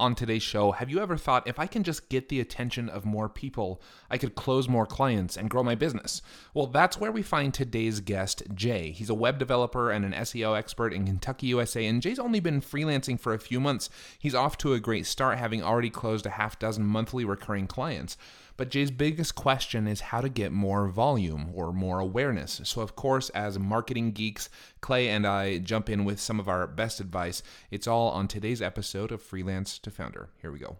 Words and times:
on 0.00 0.14
today's 0.14 0.42
show, 0.42 0.72
have 0.72 0.90
you 0.90 0.98
ever 1.00 1.18
thought 1.18 1.46
if 1.46 1.58
I 1.58 1.66
can 1.66 1.84
just 1.84 2.08
get 2.08 2.30
the 2.30 2.40
attention 2.40 2.88
of 2.88 3.04
more 3.04 3.28
people, 3.28 3.82
I 4.10 4.16
could 4.16 4.34
close 4.34 4.66
more 4.66 4.86
clients 4.86 5.36
and 5.36 5.50
grow 5.50 5.62
my 5.62 5.74
business? 5.74 6.22
Well, 6.54 6.66
that's 6.66 6.98
where 6.98 7.12
we 7.12 7.22
find 7.22 7.52
today's 7.52 8.00
guest, 8.00 8.42
Jay. 8.54 8.92
He's 8.92 9.10
a 9.10 9.14
web 9.14 9.38
developer 9.38 9.90
and 9.90 10.04
an 10.04 10.12
SEO 10.12 10.56
expert 10.56 10.94
in 10.94 11.04
Kentucky, 11.04 11.48
USA, 11.48 11.86
and 11.86 12.00
Jay's 12.00 12.18
only 12.18 12.40
been 12.40 12.62
freelancing 12.62 13.20
for 13.20 13.34
a 13.34 13.38
few 13.38 13.60
months. 13.60 13.90
He's 14.18 14.34
off 14.34 14.56
to 14.58 14.72
a 14.72 14.80
great 14.80 15.06
start, 15.06 15.38
having 15.38 15.62
already 15.62 15.90
closed 15.90 16.24
a 16.24 16.30
half 16.30 16.58
dozen 16.58 16.86
monthly 16.86 17.24
recurring 17.26 17.66
clients. 17.66 18.16
But 18.60 18.68
Jay's 18.68 18.90
biggest 18.90 19.36
question 19.36 19.86
is 19.86 20.02
how 20.02 20.20
to 20.20 20.28
get 20.28 20.52
more 20.52 20.86
volume 20.86 21.50
or 21.54 21.72
more 21.72 21.98
awareness. 21.98 22.60
So, 22.64 22.82
of 22.82 22.94
course, 22.94 23.30
as 23.30 23.58
marketing 23.58 24.12
geeks, 24.12 24.50
Clay 24.82 25.08
and 25.08 25.26
I 25.26 25.56
jump 25.56 25.88
in 25.88 26.04
with 26.04 26.20
some 26.20 26.38
of 26.38 26.46
our 26.46 26.66
best 26.66 27.00
advice. 27.00 27.42
It's 27.70 27.86
all 27.86 28.10
on 28.10 28.28
today's 28.28 28.60
episode 28.60 29.12
of 29.12 29.22
Freelance 29.22 29.78
to 29.78 29.90
Founder. 29.90 30.28
Here 30.42 30.52
we 30.52 30.58
go. 30.58 30.76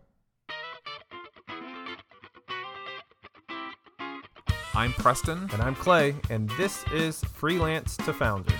I'm 4.75 4.93
Preston. 4.93 5.49
And 5.51 5.63
I'm 5.63 5.75
Clay, 5.75 6.17
and 6.29 6.51
this 6.59 6.85
is 6.93 7.25
Freelance 7.25 7.97
to 7.97 8.13
Founder. 8.13 8.53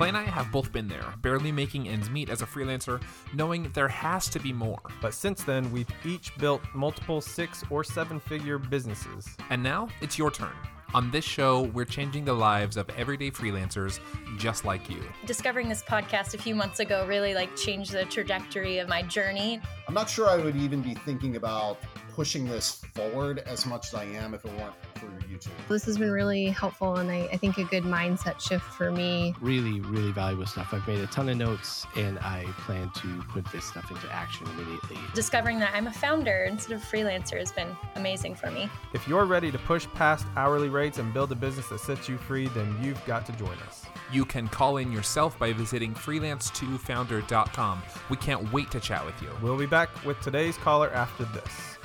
Clay 0.00 0.08
and 0.08 0.16
I 0.16 0.22
have 0.22 0.50
both 0.50 0.72
been 0.72 0.88
there, 0.88 1.04
barely 1.20 1.52
making 1.52 1.86
ends 1.86 2.08
meet 2.08 2.30
as 2.30 2.40
a 2.40 2.46
freelancer, 2.46 3.02
knowing 3.34 3.70
there 3.74 3.86
has 3.86 4.30
to 4.30 4.38
be 4.38 4.50
more. 4.50 4.80
But 5.02 5.12
since 5.12 5.42
then, 5.42 5.70
we've 5.70 5.90
each 6.06 6.34
built 6.38 6.62
multiple 6.74 7.20
six 7.20 7.62
or 7.68 7.84
seven 7.84 8.18
figure 8.18 8.56
businesses. 8.56 9.28
And 9.50 9.62
now 9.62 9.90
it's 10.00 10.16
your 10.16 10.30
turn. 10.30 10.54
On 10.94 11.10
this 11.10 11.26
show, 11.26 11.64
we're 11.74 11.84
changing 11.84 12.24
the 12.24 12.32
lives 12.32 12.78
of 12.78 12.88
everyday 12.96 13.30
freelancers 13.30 14.00
just 14.38 14.64
like 14.64 14.88
you. 14.88 15.02
Discovering 15.26 15.68
this 15.68 15.82
podcast 15.82 16.32
a 16.32 16.38
few 16.38 16.54
months 16.54 16.80
ago 16.80 17.04
really 17.06 17.34
like 17.34 17.54
changed 17.54 17.92
the 17.92 18.06
trajectory 18.06 18.78
of 18.78 18.88
my 18.88 19.02
journey. 19.02 19.60
I'm 19.86 19.92
not 19.92 20.08
sure 20.08 20.30
I 20.30 20.36
would 20.38 20.56
even 20.56 20.80
be 20.80 20.94
thinking 20.94 21.36
about 21.36 21.76
pushing 22.20 22.46
this 22.46 22.82
forward 22.92 23.38
as 23.46 23.64
much 23.64 23.86
as 23.86 23.94
I 23.94 24.04
am 24.04 24.34
if 24.34 24.44
it 24.44 24.52
weren't 24.58 24.74
for 24.96 25.06
YouTube. 25.26 25.48
This 25.70 25.86
has 25.86 25.96
been 25.96 26.10
really 26.10 26.48
helpful 26.48 26.96
and 26.96 27.10
I, 27.10 27.26
I 27.32 27.38
think 27.38 27.56
a 27.56 27.64
good 27.64 27.84
mindset 27.84 28.38
shift 28.46 28.66
for 28.66 28.92
me. 28.92 29.34
Really, 29.40 29.80
really 29.80 30.12
valuable 30.12 30.44
stuff. 30.44 30.74
I've 30.74 30.86
made 30.86 30.98
a 30.98 31.06
ton 31.06 31.30
of 31.30 31.38
notes 31.38 31.86
and 31.96 32.18
I 32.18 32.44
plan 32.66 32.90
to 32.96 33.22
put 33.30 33.50
this 33.50 33.64
stuff 33.64 33.90
into 33.90 34.06
action 34.12 34.46
immediately. 34.48 34.98
Discovering 35.14 35.60
that 35.60 35.72
I'm 35.74 35.86
a 35.86 35.92
founder 35.94 36.44
instead 36.46 36.74
of 36.74 36.82
freelancer 36.82 37.38
has 37.38 37.52
been 37.52 37.74
amazing 37.96 38.34
for 38.34 38.50
me. 38.50 38.68
If 38.92 39.08
you're 39.08 39.24
ready 39.24 39.50
to 39.50 39.58
push 39.58 39.86
past 39.94 40.26
hourly 40.36 40.68
rates 40.68 40.98
and 40.98 41.14
build 41.14 41.32
a 41.32 41.36
business 41.36 41.70
that 41.70 41.80
sets 41.80 42.06
you 42.06 42.18
free, 42.18 42.48
then 42.48 42.76
you've 42.82 43.02
got 43.06 43.24
to 43.24 43.32
join 43.32 43.56
us. 43.66 43.86
You 44.12 44.26
can 44.26 44.46
call 44.46 44.76
in 44.76 44.92
yourself 44.92 45.38
by 45.38 45.54
visiting 45.54 45.94
freelance2founder.com. 45.94 47.82
We 48.10 48.16
can't 48.18 48.52
wait 48.52 48.70
to 48.72 48.80
chat 48.80 49.06
with 49.06 49.22
you. 49.22 49.30
We'll 49.40 49.56
be 49.56 49.64
back 49.64 50.04
with 50.04 50.20
today's 50.20 50.58
caller 50.58 50.90
after 50.92 51.24
this. 51.24 51.78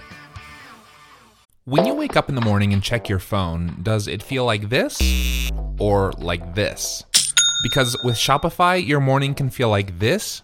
When 1.67 1.87
you 1.87 1.95
wake 1.95 2.15
up 2.15 2.29
in 2.29 2.35
the 2.35 2.41
morning 2.41 2.73
and 2.73 2.83
check 2.83 3.09
your 3.09 3.17
phone, 3.17 3.79
does 3.81 4.07
it 4.07 4.21
feel 4.21 4.45
like 4.45 4.69
this 4.69 5.01
or 5.79 6.11
like 6.19 6.53
this? 6.53 7.03
Because 7.63 7.97
with 8.03 8.13
Shopify, 8.13 8.85
your 8.85 8.99
morning 8.99 9.33
can 9.33 9.49
feel 9.49 9.69
like 9.69 9.97
this 9.97 10.43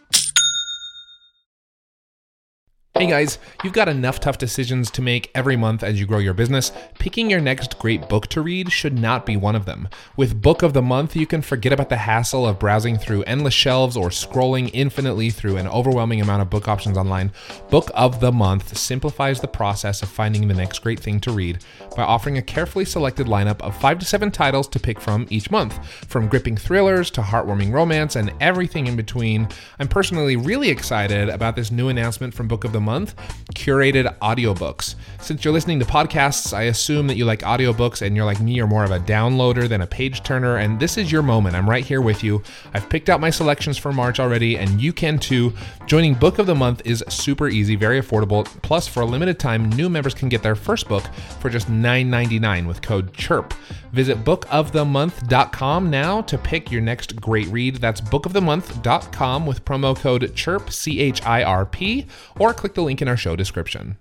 Hey 2.93 3.07
guys, 3.07 3.39
you've 3.63 3.71
got 3.71 3.87
enough 3.87 4.19
tough 4.19 4.37
decisions 4.37 4.91
to 4.91 5.01
make 5.01 5.31
every 5.33 5.55
month 5.55 5.81
as 5.81 5.97
you 5.97 6.05
grow 6.05 6.17
your 6.17 6.33
business. 6.33 6.73
Picking 6.99 7.29
your 7.29 7.39
next 7.39 7.79
great 7.79 8.09
book 8.09 8.27
to 8.27 8.41
read 8.41 8.69
should 8.69 8.99
not 8.99 9.25
be 9.25 9.37
one 9.37 9.55
of 9.55 9.63
them. 9.63 9.87
With 10.17 10.41
Book 10.41 10.61
of 10.61 10.73
the 10.73 10.81
Month, 10.81 11.15
you 11.15 11.25
can 11.25 11.41
forget 11.41 11.71
about 11.71 11.87
the 11.87 11.95
hassle 11.95 12.45
of 12.45 12.59
browsing 12.59 12.97
through 12.97 13.23
endless 13.23 13.53
shelves 13.53 13.95
or 13.95 14.09
scrolling 14.09 14.69
infinitely 14.73 15.29
through 15.29 15.55
an 15.55 15.69
overwhelming 15.69 16.19
amount 16.19 16.41
of 16.41 16.49
book 16.49 16.67
options 16.67 16.97
online. 16.97 17.31
Book 17.69 17.89
of 17.95 18.19
the 18.19 18.31
Month 18.31 18.77
simplifies 18.77 19.39
the 19.39 19.47
process 19.47 20.03
of 20.03 20.09
finding 20.09 20.49
the 20.49 20.53
next 20.53 20.79
great 20.79 20.99
thing 20.99 21.21
to 21.21 21.31
read 21.31 21.63
by 21.95 22.03
offering 22.03 22.39
a 22.39 22.41
carefully 22.41 22.83
selected 22.83 23.25
lineup 23.25 23.61
of 23.61 23.75
five 23.79 23.99
to 23.99 24.05
seven 24.05 24.31
titles 24.31 24.67
to 24.67 24.79
pick 24.81 24.99
from 24.99 25.27
each 25.29 25.49
month, 25.49 25.87
from 26.07 26.27
gripping 26.27 26.57
thrillers 26.57 27.09
to 27.11 27.21
heartwarming 27.21 27.71
romance 27.71 28.17
and 28.17 28.33
everything 28.41 28.87
in 28.87 28.97
between. 28.97 29.47
I'm 29.79 29.87
personally 29.87 30.35
really 30.35 30.69
excited 30.69 31.29
about 31.29 31.55
this 31.55 31.71
new 31.71 31.87
announcement 31.87 32.33
from 32.33 32.49
Book 32.49 32.65
of 32.65 32.73
the 32.73 32.80
month 32.81 33.15
curated 33.53 34.17
audiobooks. 34.19 34.95
Since 35.19 35.45
you're 35.45 35.53
listening 35.53 35.79
to 35.79 35.85
podcasts, 35.85 36.51
I 36.53 36.63
assume 36.63 37.07
that 37.07 37.15
you 37.15 37.25
like 37.25 37.41
audiobooks 37.41 38.01
and 38.01 38.15
you're 38.15 38.25
like 38.25 38.41
me, 38.41 38.53
you're 38.53 38.67
more 38.67 38.83
of 38.83 38.91
a 38.91 38.99
downloader 38.99 39.69
than 39.69 39.81
a 39.81 39.87
page 39.87 40.23
turner, 40.23 40.57
and 40.57 40.79
this 40.79 40.97
is 40.97 41.11
your 41.11 41.21
moment. 41.21 41.55
I'm 41.55 41.69
right 41.69 41.85
here 41.85 42.01
with 42.01 42.23
you. 42.23 42.41
I've 42.73 42.89
picked 42.89 43.09
out 43.09 43.19
my 43.19 43.29
selections 43.29 43.77
for 43.77 43.91
March 43.91 44.19
already, 44.19 44.57
and 44.57 44.81
you 44.81 44.91
can 44.93 45.19
too. 45.19 45.53
Joining 45.85 46.15
Book 46.15 46.39
of 46.39 46.47
the 46.47 46.55
Month 46.55 46.81
is 46.85 47.03
super 47.07 47.47
easy, 47.47 47.75
very 47.75 48.01
affordable. 48.01 48.45
Plus, 48.63 48.87
for 48.87 49.01
a 49.01 49.05
limited 49.05 49.39
time, 49.39 49.69
new 49.69 49.89
members 49.89 50.13
can 50.13 50.29
get 50.29 50.41
their 50.41 50.55
first 50.55 50.87
book 50.87 51.03
for 51.39 51.49
just 51.49 51.69
$9.99 51.69 52.67
with 52.67 52.81
code 52.81 53.13
CHIRP. 53.13 53.53
Visit 53.91 54.23
bookofthemonth.com 54.23 55.89
now 55.89 56.21
to 56.21 56.37
pick 56.37 56.71
your 56.71 56.81
next 56.81 57.19
great 57.19 57.47
read. 57.47 57.75
That's 57.75 57.99
bookofthemonth.com 57.99 59.45
with 59.45 59.65
promo 59.65 59.95
code 59.95 60.31
CHIRP, 60.33 60.71
C 60.71 60.99
H 60.99 61.21
I 61.25 61.43
R 61.43 61.65
P, 61.65 62.07
or 62.39 62.53
click 62.53 62.70
the 62.75 62.81
link 62.81 63.01
in 63.01 63.07
our 63.07 63.17
show 63.17 63.35
description. 63.35 63.97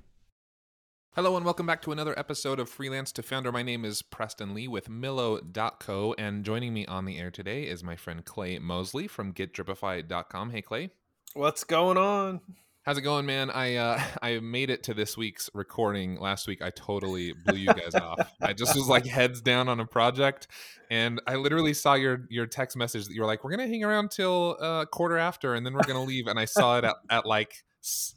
Hello 1.15 1.37
and 1.37 1.45
welcome 1.45 1.67
back 1.67 1.83
to 1.83 1.93
another 1.93 2.17
episode 2.17 2.61
of 2.61 2.69
Freelance 2.69 3.11
to 3.13 3.23
Founder. 3.23 3.51
My 3.51 3.65
name 3.65 3.85
is 3.85 4.01
Preston 4.01 4.55
Lee 4.55 4.69
with 4.69 4.89
Millo.co, 4.89 6.15
and 6.17 6.45
joining 6.45 6.73
me 6.73 6.87
on 6.87 7.05
the 7.05 7.19
air 7.19 7.33
today 7.33 7.65
is 7.65 7.83
my 7.83 7.97
friend 7.97 8.25
Clay 8.25 8.61
Mosley 8.61 9.09
from 9.09 9.33
GetDripify.com. 9.33 10.51
Hey, 10.51 10.63
Clay. 10.63 10.91
What's 11.35 11.65
going 11.65 11.99
on? 11.99 12.41
How's 12.83 12.97
it 12.97 13.03
going, 13.03 13.27
man? 13.27 13.51
I 13.51 13.77
uh, 13.77 14.01
I 14.23 14.39
made 14.39 14.71
it 14.71 14.85
to 14.85 14.95
this 14.95 15.17
week's 15.17 15.51
recording 15.53 16.19
last 16.19 16.47
week. 16.47 16.63
I 16.63 16.71
totally 16.71 17.33
blew 17.33 17.59
you 17.59 17.75
guys 17.75 17.95
off. 17.95 18.33
I 18.41 18.53
just 18.53 18.75
was 18.75 18.89
like 18.89 19.05
heads 19.05 19.41
down 19.41 19.69
on 19.69 19.81
a 19.81 19.87
project, 19.87 20.49
and 20.91 21.21
I 21.27 21.35
literally 21.35 21.75
saw 21.75 21.95
your 21.95 22.27
your 22.31 22.47
text 22.47 22.77
message 22.77 23.07
that 23.07 23.15
you 23.15 23.21
were 23.21 23.27
like, 23.27 23.45
"We're 23.45 23.51
gonna 23.51 23.67
hang 23.67 23.85
around 23.85 24.11
till 24.13 24.57
uh, 24.61 24.87
quarter 24.87 25.19
after, 25.19 25.55
and 25.55 25.67
then 25.67 25.75
we're 25.75 25.83
gonna 25.83 26.05
leave." 26.05 26.27
And 26.27 26.39
I 26.39 26.47
saw 26.47 26.79
it 26.79 26.85
at, 26.85 26.97
at 27.11 27.27
like 27.27 27.65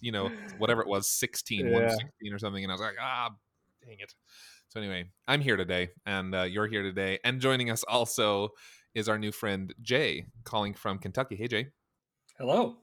you 0.01 0.11
know 0.11 0.29
whatever 0.57 0.81
it 0.81 0.87
was, 0.87 1.09
16, 1.09 1.59
yeah. 1.59 1.71
116 1.71 2.33
or 2.33 2.39
something, 2.39 2.63
and 2.63 2.71
I 2.71 2.75
was 2.75 2.81
like, 2.81 2.95
"Ah, 2.99 3.29
dang 3.85 3.97
it." 3.99 4.13
So 4.69 4.79
anyway, 4.79 5.05
I'm 5.27 5.41
here 5.41 5.57
today, 5.57 5.89
and 6.05 6.33
uh, 6.33 6.43
you're 6.43 6.67
here 6.67 6.83
today, 6.83 7.19
and 7.23 7.39
joining 7.39 7.69
us 7.69 7.83
also 7.83 8.49
is 8.95 9.09
our 9.09 9.17
new 9.17 9.31
friend 9.31 9.73
Jay, 9.81 10.25
calling 10.43 10.73
from 10.73 10.99
Kentucky. 10.99 11.35
Hey, 11.35 11.47
Jay. 11.47 11.67
Hello. 12.37 12.77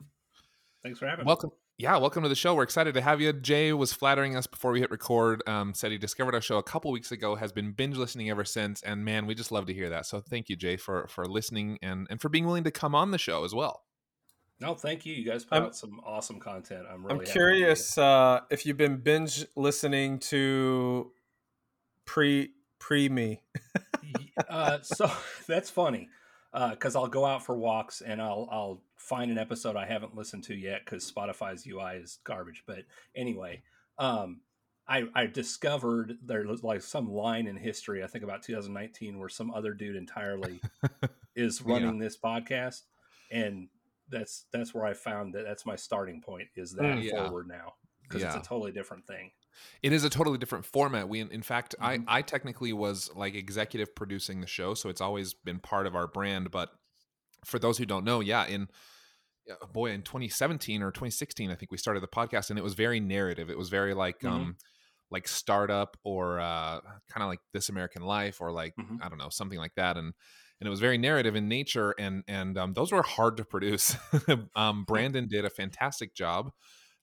Thanks 0.82 0.98
for 0.98 1.06
having 1.06 1.26
Welcome. 1.26 1.48
me. 1.48 1.50
Welcome 1.50 1.60
yeah, 1.80 1.96
welcome 1.96 2.22
to 2.24 2.28
the 2.28 2.34
show. 2.34 2.54
We're 2.54 2.64
excited 2.64 2.92
to 2.92 3.00
have 3.00 3.22
you. 3.22 3.32
Jay 3.32 3.72
was 3.72 3.90
flattering 3.90 4.36
us 4.36 4.46
before 4.46 4.70
we 4.70 4.80
hit 4.80 4.90
record. 4.90 5.42
Um, 5.48 5.72
said 5.72 5.90
he 5.90 5.96
discovered 5.96 6.34
our 6.34 6.42
show 6.42 6.58
a 6.58 6.62
couple 6.62 6.90
weeks 6.90 7.10
ago, 7.10 7.36
has 7.36 7.52
been 7.52 7.72
binge 7.72 7.96
listening 7.96 8.28
ever 8.28 8.44
since, 8.44 8.82
and 8.82 9.02
man, 9.02 9.24
we 9.24 9.34
just 9.34 9.50
love 9.50 9.64
to 9.64 9.72
hear 9.72 9.88
that. 9.88 10.04
So 10.04 10.20
thank 10.20 10.50
you, 10.50 10.56
Jay, 10.56 10.76
for 10.76 11.08
for 11.08 11.24
listening 11.24 11.78
and 11.80 12.06
and 12.10 12.20
for 12.20 12.28
being 12.28 12.44
willing 12.44 12.64
to 12.64 12.70
come 12.70 12.94
on 12.94 13.12
the 13.12 13.18
show 13.18 13.44
as 13.44 13.54
well. 13.54 13.84
No, 14.60 14.74
thank 14.74 15.06
you. 15.06 15.14
You 15.14 15.24
guys 15.24 15.44
put 15.44 15.56
I'm, 15.56 15.64
out 15.64 15.76
some 15.76 16.00
awesome 16.04 16.38
content. 16.38 16.84
I'm 16.90 17.06
really. 17.06 17.20
I'm 17.20 17.32
curious 17.32 17.96
uh, 17.96 18.40
if 18.50 18.66
you've 18.66 18.76
been 18.76 18.98
binge 18.98 19.46
listening 19.56 20.18
to 20.18 21.12
pre 22.04 22.50
pre 22.78 23.08
me. 23.08 23.42
uh, 24.48 24.78
so 24.82 25.10
that's 25.46 25.70
funny 25.70 26.08
because 26.52 26.96
uh, 26.96 27.00
I'll 27.00 27.08
go 27.08 27.24
out 27.24 27.44
for 27.44 27.56
walks 27.56 28.00
and 28.00 28.20
I'll 28.20 28.48
I'll 28.50 28.82
find 28.96 29.30
an 29.30 29.38
episode 29.38 29.76
I 29.76 29.86
haven't 29.86 30.14
listened 30.14 30.44
to 30.44 30.54
yet 30.54 30.82
because 30.84 31.10
Spotify's 31.10 31.66
UI 31.66 32.02
is 32.02 32.18
garbage. 32.24 32.64
But 32.66 32.84
anyway, 33.16 33.62
um, 33.98 34.40
I, 34.86 35.04
I 35.14 35.26
discovered 35.26 36.18
there 36.24 36.46
was 36.46 36.62
like 36.62 36.82
some 36.82 37.10
line 37.10 37.46
in 37.46 37.56
history, 37.56 38.02
I 38.02 38.08
think 38.08 38.24
about 38.24 38.42
2019, 38.42 39.18
where 39.18 39.28
some 39.28 39.52
other 39.52 39.72
dude 39.72 39.96
entirely 39.96 40.60
is 41.36 41.62
running 41.62 41.98
this 41.98 42.18
podcast, 42.18 42.82
and 43.30 43.68
that's 44.10 44.46
that's 44.52 44.74
where 44.74 44.84
I 44.84 44.92
found 44.94 45.34
that 45.34 45.44
that's 45.44 45.64
my 45.64 45.76
starting 45.76 46.20
point 46.20 46.48
is 46.56 46.72
that 46.74 46.82
Mm, 46.82 47.02
yeah. 47.04 47.10
forward 47.28 47.48
now 47.48 47.74
because 48.02 48.22
Yeah. 48.22 48.36
it's 48.36 48.46
a 48.46 48.48
totally 48.48 48.72
different 48.72 49.06
thing. 49.06 49.30
It 49.82 49.92
is 49.92 50.04
a 50.04 50.10
totally 50.10 50.38
different 50.38 50.64
format. 50.64 51.08
We, 51.08 51.20
in 51.20 51.42
fact, 51.42 51.74
Mhm. 51.80 52.04
I, 52.08 52.18
I 52.18 52.22
technically 52.22 52.72
was 52.72 53.10
like 53.14 53.34
executive 53.34 53.94
producing 53.94 54.40
the 54.40 54.46
show, 54.46 54.74
so 54.74 54.88
it's 54.88 55.00
always 55.00 55.34
been 55.34 55.58
part 55.60 55.86
of 55.86 55.94
our 55.94 56.06
brand. 56.06 56.50
But 56.50 56.70
for 57.44 57.58
those 57.58 57.78
who 57.78 57.86
don't 57.86 58.04
know, 58.04 58.20
yeah, 58.20 58.46
in 58.46 58.68
boy, 59.72 59.90
in 59.90 60.02
2017 60.02 60.82
or 60.82 60.90
2016, 60.92 61.50
I 61.50 61.54
think 61.56 61.70
we 61.72 61.78
started 61.78 62.02
the 62.02 62.08
podcast, 62.08 62.50
and 62.50 62.58
it 62.58 62.62
was 62.62 62.74
very 62.74 63.00
narrative. 63.00 63.50
It 63.50 63.58
was 63.58 63.68
very 63.68 63.94
like, 63.94 64.20
Mhm. 64.20 64.28
um, 64.30 64.56
like 65.10 65.26
startup 65.26 65.96
or 66.04 66.38
uh, 66.38 66.80
kind 67.08 67.22
of 67.22 67.28
like 67.28 67.40
This 67.52 67.68
American 67.68 68.02
Life 68.02 68.40
or 68.40 68.52
like 68.52 68.74
Mhm. 68.76 68.98
I 69.02 69.08
don't 69.08 69.18
know 69.18 69.28
something 69.30 69.58
like 69.58 69.74
that, 69.74 69.96
and 69.96 70.14
and 70.60 70.66
it 70.66 70.70
was 70.70 70.80
very 70.80 70.98
narrative 70.98 71.34
in 71.34 71.48
nature, 71.48 71.94
and 71.98 72.22
and 72.28 72.58
um, 72.58 72.74
those 72.74 72.92
were 72.92 73.02
hard 73.02 73.36
to 73.38 73.44
produce. 73.44 73.96
um, 74.56 74.84
Brandon 74.84 75.26
did 75.26 75.44
a 75.44 75.50
fantastic 75.50 76.14
job 76.14 76.52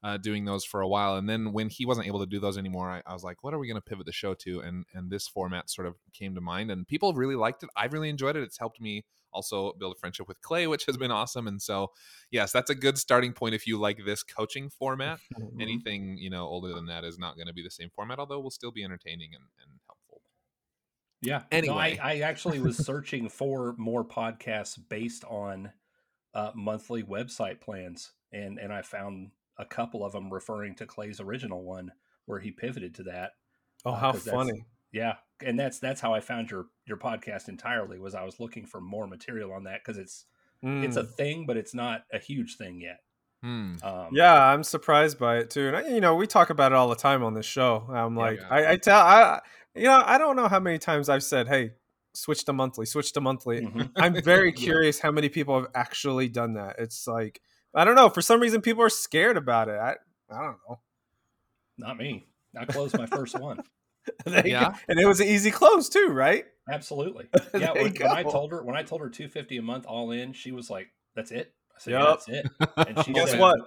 uh, 0.03 0.17
doing 0.17 0.45
those 0.45 0.63
for 0.63 0.81
a 0.81 0.87
while, 0.87 1.15
and 1.15 1.27
then 1.27 1.51
when 1.53 1.69
he 1.69 1.85
wasn't 1.85 2.07
able 2.07 2.19
to 2.19 2.25
do 2.25 2.39
those 2.39 2.57
anymore, 2.57 2.89
I, 2.89 3.01
I 3.05 3.13
was 3.13 3.23
like, 3.23 3.43
what 3.43 3.53
are 3.53 3.59
we 3.59 3.67
going 3.67 3.81
to 3.81 3.81
pivot 3.81 4.05
the 4.05 4.11
show 4.11 4.33
to? 4.35 4.59
And 4.59 4.85
and 4.93 5.09
this 5.09 5.27
format 5.27 5.69
sort 5.69 5.87
of 5.87 5.95
came 6.13 6.35
to 6.35 6.41
mind, 6.41 6.71
and 6.71 6.87
people 6.87 7.13
really 7.13 7.35
liked 7.35 7.63
it. 7.63 7.69
I've 7.75 7.93
really 7.93 8.09
enjoyed 8.09 8.35
it. 8.35 8.43
It's 8.43 8.59
helped 8.59 8.79
me 8.79 9.05
also 9.33 9.73
build 9.79 9.95
a 9.95 9.99
friendship 9.99 10.27
with 10.27 10.41
Clay, 10.41 10.67
which 10.67 10.85
has 10.85 10.97
been 10.97 11.11
awesome. 11.11 11.47
And 11.47 11.61
so, 11.61 11.91
yes, 12.31 12.51
that's 12.51 12.69
a 12.69 12.75
good 12.75 12.97
starting 12.97 13.33
point 13.33 13.55
if 13.55 13.67
you 13.67 13.77
like 13.77 13.99
this 14.05 14.23
coaching 14.23 14.69
format. 14.69 15.19
Anything 15.59 16.17
you 16.19 16.29
know 16.29 16.45
older 16.45 16.73
than 16.73 16.85
that 16.87 17.03
is 17.03 17.19
not 17.19 17.35
going 17.35 17.47
to 17.47 17.53
be 17.53 17.63
the 17.63 17.69
same 17.69 17.89
format, 17.95 18.19
although 18.19 18.39
we'll 18.39 18.51
still 18.51 18.71
be 18.71 18.83
entertaining 18.83 19.29
and, 19.33 19.43
and 19.61 19.79
helpful. 19.85 20.06
Yeah. 21.21 21.43
Anyway. 21.51 21.73
no, 21.97 22.03
I, 22.03 22.13
I 22.13 22.19
actually 22.19 22.59
was 22.59 22.77
searching 22.85 23.29
for 23.29 23.73
more 23.77 24.05
podcasts 24.05 24.77
based 24.89 25.23
on 25.25 25.71
uh, 26.33 26.51
monthly 26.55 27.03
website 27.03 27.59
plans, 27.61 28.11
and 28.31 28.59
and 28.59 28.71
I 28.71 28.81
found 28.81 29.31
a 29.57 29.65
couple 29.65 30.05
of 30.05 30.11
them 30.13 30.31
referring 30.31 30.75
to 30.75 30.85
Clay's 30.85 31.19
original 31.19 31.63
one 31.63 31.91
where 32.25 32.39
he 32.39 32.51
pivoted 32.51 32.93
to 32.95 33.03
that. 33.03 33.31
Oh, 33.85 33.91
Uh, 33.91 33.95
how 33.95 34.11
'cause 34.11 34.23
funny! 34.23 34.65
Yeah, 34.91 35.15
and 35.43 35.59
that's 35.59 35.79
that's 35.79 36.01
how 36.01 36.13
I 36.13 36.19
found 36.19 36.51
your 36.51 36.67
your 36.85 36.97
podcast 36.97 37.49
entirely. 37.49 37.97
Was 37.99 38.13
I 38.15 38.23
was 38.23 38.39
looking 38.39 38.65
for 38.65 38.79
more 38.81 39.07
material 39.07 39.51
on 39.53 39.63
that 39.63 39.81
because 39.83 39.97
it's 39.97 40.25
it's 40.63 40.97
a 40.97 41.03
Mm. 41.03 41.13
thing, 41.15 41.45
but 41.45 41.57
it's 41.57 41.73
not 41.75 42.05
a 42.11 42.19
huge 42.19 42.57
thing 42.57 42.81
yet. 42.81 42.99
Hmm. 43.43 43.75
Um, 43.83 44.09
Yeah, 44.11 44.33
I'm 44.51 44.63
surprised 44.63 45.19
by 45.19 45.37
it 45.37 45.51
too. 45.51 45.67
And 45.67 45.77
I, 45.77 45.87
you 45.87 46.01
know, 46.01 46.15
we 46.15 46.25
talk 46.25 46.49
about 46.49 46.71
it 46.71 46.75
all 46.75 46.89
the 46.89 46.95
time 46.95 47.23
on 47.23 47.35
this 47.35 47.45
show. 47.45 47.85
I'm 47.89 48.15
Yeah. 48.15 48.21
like, 48.23 48.39
Yeah. 48.41 48.47
I, 48.49 48.71
I 48.71 48.77
tell, 48.77 48.99
I, 48.99 49.41
you 49.77 49.85
know, 49.85 50.01
I 50.05 50.17
don't 50.17 50.35
know 50.35 50.47
how 50.47 50.59
many 50.59 50.77
times 50.79 51.09
I've 51.09 51.23
said, 51.23 51.47
"Hey, 51.47 51.71
switch 52.13 52.43
to 52.45 52.53
monthly, 52.53 52.85
switch 52.85 53.13
to 53.13 53.21
monthly." 53.21 53.61
mhm. 53.61 53.91
I'm 53.95 54.21
very 54.21 54.49
Yeah. 54.49 54.55
curious 54.63 54.99
how 54.99 55.11
many 55.11 55.29
people 55.29 55.55
have 55.59 55.69
actually 55.75 56.27
done 56.29 56.53
that. 56.55 56.75
It's 56.79 57.07
like, 57.07 57.41
I 57.73 57.85
don't 57.85 57.95
know. 57.95 58.09
For 58.09 58.21
some 58.21 58.39
reason, 58.41 58.61
people 58.61 58.83
are 58.83 58.89
scared 58.89 59.37
about 59.37 59.69
it. 59.69 59.79
I, 59.79 59.95
I 60.29 60.41
don't 60.41 60.57
know. 60.67 60.79
not 61.77 61.97
me. 61.97 62.25
I 62.57 62.65
closed 62.65 62.97
my 62.97 63.05
first 63.05 63.39
one. 63.39 63.61
There 64.25 64.37
you 64.37 64.53
go. 64.53 64.59
Yeah. 64.61 64.73
and 64.87 64.97
it 65.01 65.05
was 65.05 65.19
an 65.19 65.27
easy 65.27 65.51
close 65.51 65.89
too, 65.89 66.07
right? 66.07 66.45
Absolutely. 66.71 67.25
Yeah. 67.53 67.73
When, 67.73 67.93
when 67.93 68.07
I 68.09 68.23
told 68.23 68.51
her 68.53 68.63
when 68.63 68.77
I 68.77 68.83
told 68.83 69.01
her 69.01 69.09
two 69.09 69.27
fifty 69.27 69.57
a 69.57 69.61
month 69.61 69.85
all 69.85 70.11
in, 70.11 70.31
she 70.31 70.53
was 70.53 70.69
like, 70.69 70.87
"That's 71.13 71.29
it." 71.31 71.53
I 71.75 71.79
said, 71.79 71.91
Yup. 71.91 72.21
"Yeah, 72.25 72.41
that's 72.43 72.77
it." 72.87 72.87
And 72.95 73.05
she 73.05 73.11
Guess 73.11 73.31
said, 73.31 73.39
what? 73.41 73.59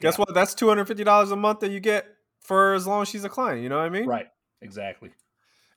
Guess 0.00 0.14
Yeah. 0.14 0.24
what? 0.24 0.34
That's 0.34 0.52
two 0.54 0.66
hundred 0.68 0.86
fifty 0.86 1.04
dollars 1.04 1.30
a 1.30 1.36
month 1.36 1.60
that 1.60 1.70
you 1.70 1.78
get 1.78 2.06
for 2.40 2.74
as 2.74 2.88
long 2.88 3.02
as 3.02 3.08
she's 3.08 3.22
a 3.22 3.28
client. 3.28 3.62
You 3.62 3.68
know 3.68 3.76
what 3.78 3.84
I 3.86 3.88
mean? 3.88 4.06
Right. 4.06 4.26
Exactly. 4.62 5.10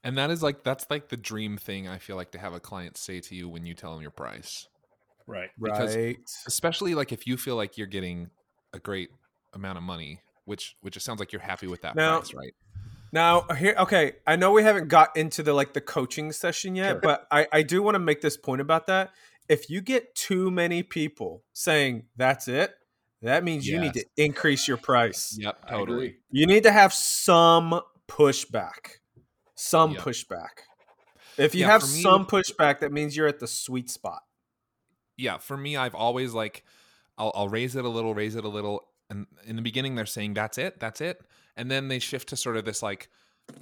And 0.08 0.18
that 0.18 0.32
is 0.32 0.42
like 0.42 0.64
that's 0.64 0.86
like 0.90 1.10
the 1.10 1.18
dream 1.18 1.58
thing 1.58 1.88
I 1.88 1.98
feel 1.98 2.16
like 2.16 2.32
to 2.32 2.40
have 2.40 2.54
a 2.54 2.60
client 2.60 2.98
say 2.98 3.20
to 3.20 3.36
you 3.36 3.50
when 3.50 3.66
you 3.66 3.74
tell 3.74 3.92
them 3.94 4.02
your 4.02 4.12
price. 4.12 4.68
Right. 5.28 5.50
Because- 5.62 5.96
Right. 5.96 6.18
Especially 6.48 6.96
like 6.96 7.12
if 7.12 7.28
you 7.28 7.36
feel 7.36 7.58
like 7.58 7.78
you're 7.78 7.88
getting 7.88 8.30
a 8.74 8.80
great 8.80 9.10
amount 9.54 9.78
of 9.78 9.84
money, 9.84 10.22
which 10.46 10.76
which 10.82 10.96
it 10.96 11.02
sounds 11.02 11.20
like 11.20 11.34
you're 11.34 11.42
happy 11.42 11.68
with 11.68 11.82
that 11.82 11.96
Now- 11.96 12.20
price, 12.20 12.34
right? 12.34 12.54
Now 13.12 13.42
here, 13.58 13.76
okay. 13.80 14.14
I 14.26 14.36
know 14.38 14.52
we 14.52 14.64
haven't 14.64 14.88
got 14.88 15.16
into 15.18 15.44
the 15.44 15.54
like 15.54 15.74
the 15.74 15.82
coaching 15.82 16.32
session 16.32 16.76
yet, 16.76 16.92
Sure. 16.92 17.00
but 17.02 17.28
I 17.32 17.48
I 17.52 17.62
do 17.64 17.82
want 17.84 17.96
to 17.96 18.00
make 18.00 18.22
this 18.22 18.38
point 18.38 18.62
about 18.62 18.88
that. 18.88 19.12
If 19.50 19.70
you 19.70 19.82
get 19.82 20.14
too 20.16 20.52
many 20.52 20.84
people 20.84 21.44
saying 21.54 22.08
that's 22.18 22.48
it, 22.48 22.76
that 23.22 23.44
means 23.44 23.66
you 23.68 23.80
need 23.80 23.94
to 23.94 24.06
increase 24.18 24.68
your 24.68 24.78
price. 24.78 25.38
Yep, 25.40 25.68
totally. 25.70 26.18
You 26.32 26.46
need 26.48 26.64
to 26.64 26.72
have 26.72 26.94
some 26.94 27.82
pushback, 28.10 29.00
some 29.58 29.96
Yep. 29.96 30.04
pushback. 30.04 30.64
If 31.38 31.56
you 31.56 31.64
Yeah, 31.64 31.68
have 31.68 31.88
me- 31.88 32.04
some 32.04 32.26
pushback, 32.26 32.80
that 32.80 32.92
means 32.92 33.16
you're 33.16 33.28
at 33.28 33.40
the 33.40 33.48
sweet 33.48 33.90
spot. 33.90 34.24
yeah, 35.18 35.38
for 35.38 35.58
me, 35.58 35.76
I've 35.78 35.96
always 35.96 36.34
like, 36.34 36.64
I'll, 37.18 37.32
I'll 37.36 37.50
raise 37.50 37.76
it 37.76 37.86
a 37.86 37.90
little, 37.90 38.14
raise 38.14 38.36
it 38.36 38.46
a 38.46 38.50
little, 38.50 38.82
and 39.10 39.26
in 39.46 39.56
the 39.56 39.62
beginning 39.62 39.96
they're 39.96 40.06
saying 40.06 40.34
that's 40.34 40.58
it, 40.58 40.80
that's 40.80 41.02
it, 41.02 41.20
and 41.56 41.72
then 41.72 41.88
they 41.88 42.00
shift 42.00 42.30
to 42.30 42.36
sort 42.36 42.58
of 42.58 42.66
this 42.66 42.84
like, 42.84 43.10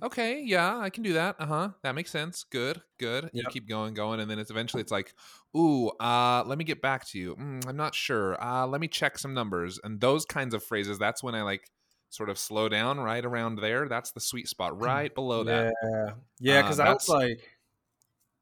okay, 0.03 0.41
yeah, 0.41 0.77
I 0.77 0.89
can 0.89 1.03
do 1.03 1.13
that, 1.13 1.37
uh 1.39 1.45
huh, 1.45 1.69
that 1.83 1.95
makes 1.95 2.11
sense, 2.11 2.43
good, 2.43 2.81
good. 2.99 3.29
You 3.33 3.47
keep 3.47 3.69
going, 3.69 3.93
going, 3.93 4.19
and 4.19 4.29
then 4.29 4.39
it's 4.39 4.51
eventually 4.51 4.81
it's 4.81 4.91
like, 4.91 5.13
ooh, 5.55 5.89
uh, 5.99 6.43
let 6.45 6.57
me 6.57 6.65
get 6.65 6.81
back 6.81 7.07
to 7.09 7.19
you. 7.19 7.35
Mm, 7.35 7.67
I'm 7.67 7.77
not 7.77 7.95
sure. 7.95 8.41
Uh, 8.43 8.67
let 8.67 8.81
me 8.81 8.87
check 8.87 9.17
some 9.17 9.33
numbers, 9.33 9.79
and 9.83 10.01
those 10.01 10.25
kinds 10.25 10.53
of 10.53 10.63
phrases. 10.63 10.99
That's 10.99 11.23
when 11.23 11.35
I 11.35 11.43
like 11.43 11.69
sort 12.15 12.29
of 12.29 12.37
slow 12.37 12.69
down 12.69 12.99
right 12.99 13.23
around 13.23 13.57
there. 13.57 13.87
That's 13.87 14.11
the 14.11 14.19
sweet 14.19 14.47
spot, 14.47 14.79
right 14.81 15.13
below 15.13 15.43
that. 15.43 15.73
Yeah, 15.83 16.09
yeah. 16.39 16.59
Uh, 16.59 16.61
Because 16.63 16.79
I 16.79 16.93
was 16.93 17.05
that's- 17.05 17.09
like, 17.09 17.49